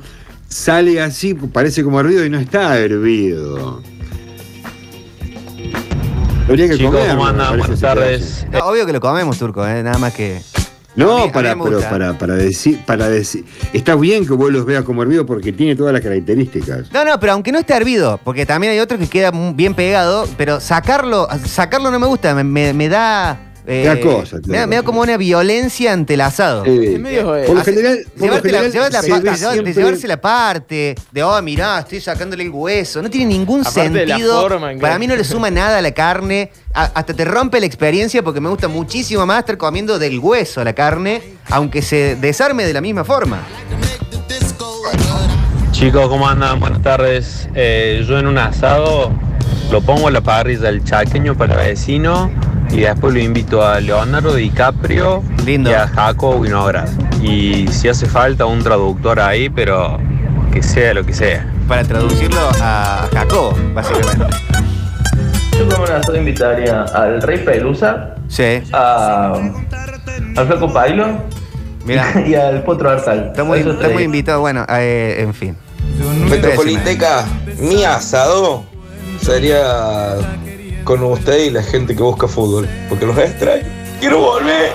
sale 0.49 1.01
así, 1.01 1.33
parece 1.35 1.83
como 1.85 1.99
hervido 2.01 2.25
y 2.25 2.29
no 2.31 2.39
está 2.39 2.77
hervido. 2.79 3.83
Habría 6.49 6.69
que 6.69 6.77
Chicos, 6.77 6.93
comerlo, 6.93 7.15
¿cómo 7.17 7.27
andan? 7.29 7.59
Buenas 7.59 7.81
tardes. 7.81 8.47
No, 8.51 8.59
obvio 8.67 8.85
que 8.85 8.93
lo 8.93 9.01
comemos, 9.01 9.39
turco, 9.39 9.67
eh, 9.67 9.83
nada 9.83 9.97
más 9.99 10.13
que. 10.13 10.41
No, 10.95 11.25
mí- 11.27 11.33
para, 11.33 11.55
pero 11.57 11.81
para, 11.81 12.19
para 12.19 12.35
decir, 12.35 12.79
para 12.85 13.09
decir. 13.09 13.45
Está 13.73 13.95
bien 13.95 14.27
que 14.27 14.33
vos 14.35 14.53
los 14.53 14.65
veas 14.67 14.85
como 14.85 15.03
hervido 15.03 15.25
porque 15.25 15.53
tiene 15.53 15.75
todas 15.77 15.93
las 15.93 16.03
características. 16.03 16.93
No, 16.93 17.05
no, 17.05 17.19
pero 17.19 17.33
aunque 17.33 17.51
no 17.53 17.59
esté 17.59 17.75
hervido, 17.75 18.21
porque 18.23 18.45
también 18.47 18.73
hay 18.75 18.79
otro 18.81 18.99
que 18.99 19.07
queda 19.07 19.31
bien 19.55 19.75
pegado, 19.75 20.27
pero 20.37 20.61
sacarlo, 20.61 21.27
sacarlo 21.47 21.91
no 21.91 21.99
me 21.99 22.07
gusta, 22.07 22.35
me, 22.35 22.45
me- 22.45 22.73
me 22.75 22.89
da. 22.89 23.39
Eh, 23.67 23.83
me, 23.83 23.85
da, 23.85 24.01
claro. 24.01 24.67
me 24.69 24.77
da 24.77 24.83
como 24.83 25.01
una 25.03 25.17
violencia 25.17 25.93
ante 25.93 26.15
el 26.15 26.21
asado. 26.21 26.65
Medio, 26.65 27.37
eh, 27.37 27.45
por 27.47 27.57
lo 27.57 27.65
general, 27.65 27.99
por 28.05 28.19
lo 28.21 28.25
llevarte 28.25 28.49
general 28.51 28.93
la 28.93 29.01
se 29.03 29.07
siempre- 29.37 29.73
llevarse 29.75 30.09
la 30.09 30.21
parte, 30.21 30.95
de, 31.13 31.23
oh, 31.23 31.41
mirá, 31.43 31.79
estoy 31.79 32.01
sacándole 32.01 32.43
el 32.43 32.51
hueso. 32.51 33.01
No 33.03 33.09
tiene 33.11 33.27
ningún 33.27 33.61
Aparte 33.61 33.83
sentido. 34.07 34.41
forma 34.43 34.73
Para 34.81 34.99
mí 34.99 35.07
no 35.07 35.15
le 35.15 35.25
suma 35.25 35.51
nada 35.51 35.79
a 35.79 35.83
la 35.83 35.93
carne. 35.93 36.51
A- 36.75 36.85
hasta 36.95 37.15
te 37.15 37.25
rompe 37.25 37.61
la 37.61 37.67
experiencia 37.67 38.23
porque 38.23 38.41
me 38.41 38.49
gusta 38.49 38.67
muchísimo 38.69 39.25
más 39.27 39.41
estar 39.41 39.57
comiendo 39.59 39.99
del 39.99 40.19
hueso 40.19 40.65
la 40.65 40.73
carne, 40.73 41.23
aunque 41.51 41.83
se 41.83 42.17
desarme 42.17 42.65
de 42.65 42.73
la 42.73 42.81
misma 42.81 43.05
forma. 43.05 43.39
Chicos, 45.73 46.09
¿cómo 46.09 46.29
andan? 46.29 46.61
Buenas 46.61 46.83
tardes. 46.83 47.49
Eh, 47.55 48.05
yo 48.09 48.19
en 48.19 48.27
un 48.27 48.39
asado 48.39 49.11
lo 49.71 49.81
pongo 49.81 50.09
en 50.09 50.15
la 50.15 50.21
parrilla 50.21 50.63
del 50.63 50.85
chaqueño 50.85 51.37
para 51.37 51.57
vecino 51.57 52.31
y 52.73 52.81
después 52.81 53.13
lo 53.15 53.21
invito 53.21 53.65
a 53.65 53.81
Leonardo 53.81 54.35
DiCaprio 54.35 55.23
y 55.47 55.67
a 55.73 55.87
Jaco 55.89 56.37
Winograd. 56.37 56.89
Y 57.23 57.69
si 57.69 57.89
hace 57.89 58.07
falta 58.07 58.47
un 58.47 58.63
traductor 58.63 59.21
ahí, 59.21 59.49
pero 59.49 59.99
que 60.53 60.63
sea 60.63 60.95
lo 60.95 61.05
que 61.05 61.13
sea. 61.13 61.47
Para 61.69 61.85
traducirlo 61.85 62.41
a 62.61 63.09
Jacobo, 63.13 63.55
básicamente. 63.75 64.27
Yo 65.59 65.69
como 65.69 65.85
asado 65.85 66.17
invitaría 66.17 66.83
al 66.83 67.23
Rey 67.23 67.39
Pelusa, 67.45 68.15
Sí. 68.29 68.63
a, 68.73 69.35
al 70.37 70.47
Flaco 70.47 70.73
Pailo 70.73 71.07
Mira. 71.85 72.07
y 72.27 72.35
al 72.35 72.63
Potro 72.65 72.91
Arzal. 72.91 73.27
Está 73.29 73.45
muy, 73.45 73.59
Esos 73.61 73.73
está 73.75 73.85
tres. 73.85 73.95
muy 73.95 74.05
invitado. 74.05 74.41
Bueno, 74.41 74.65
eh, 74.71 75.17
en 75.19 75.35
fin. 75.35 75.57
Metropoliteca, 76.29 77.25
mi 77.59 77.85
asado 77.85 78.65
sería 79.21 80.15
con 80.85 81.03
usted 81.03 81.45
y 81.45 81.51
la 81.51 81.63
gente 81.63 81.95
que 81.95 82.03
busca 82.03 82.29
fútbol, 82.29 82.69
porque 82.89 83.07
los 83.07 83.17
extraño. 83.19 83.65
¡Quiero 84.01 84.19
volver! 84.19 84.73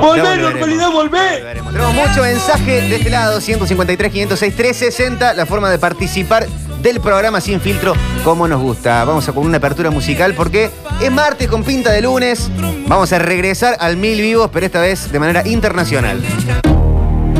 ¡Volver, 0.00 0.40
normalidad, 0.40 0.90
volver! 0.90 1.62
Tenemos 1.72 1.94
mucho 1.94 2.22
mensaje 2.22 2.82
de 2.82 2.96
este 2.96 3.10
lado, 3.10 3.40
153, 3.40 4.12
506, 4.12 4.56
360, 4.56 5.34
la 5.34 5.46
forma 5.46 5.70
de 5.70 5.78
participar 5.78 6.46
del 6.82 7.00
programa 7.00 7.40
Sin 7.40 7.60
Filtro, 7.60 7.94
como 8.24 8.48
nos 8.48 8.62
gusta. 8.62 9.04
Vamos 9.04 9.28
a 9.28 9.32
con 9.32 9.44
una 9.44 9.58
apertura 9.58 9.90
musical 9.90 10.34
porque 10.34 10.70
es 11.00 11.12
martes 11.12 11.48
con 11.48 11.64
pinta 11.64 11.92
de 11.92 12.02
lunes. 12.02 12.50
Vamos 12.86 13.12
a 13.12 13.18
regresar 13.18 13.76
al 13.80 13.96
Mil 13.96 14.20
Vivos, 14.20 14.50
pero 14.52 14.66
esta 14.66 14.80
vez 14.80 15.10
de 15.10 15.18
manera 15.18 15.46
internacional. 15.46 16.22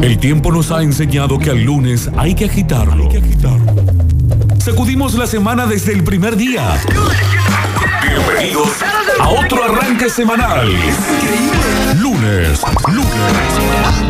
El 0.03 0.19
tiempo 0.19 0.53
nos 0.53 0.71
ha 0.71 0.83
enseñado 0.83 1.39
que 1.39 1.51
al 1.51 1.63
lunes 1.63 2.11
hay 2.17 2.35
que 2.35 2.45
agitarlo. 2.45 3.09
Sacudimos 4.59 5.15
la 5.15 5.27
semana 5.27 5.67
desde 5.67 5.93
el 5.93 6.05
primer 6.05 6.37
día. 6.37 6.75
Bienvenidos 8.09 8.69
a 9.19 9.29
otro 9.29 9.65
arranque 9.65 10.09
semanal. 10.09 10.69
Lunes, 11.99 12.63
lunes, 12.87 13.11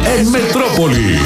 en 0.05 0.30
Metrópolis. 0.30 1.20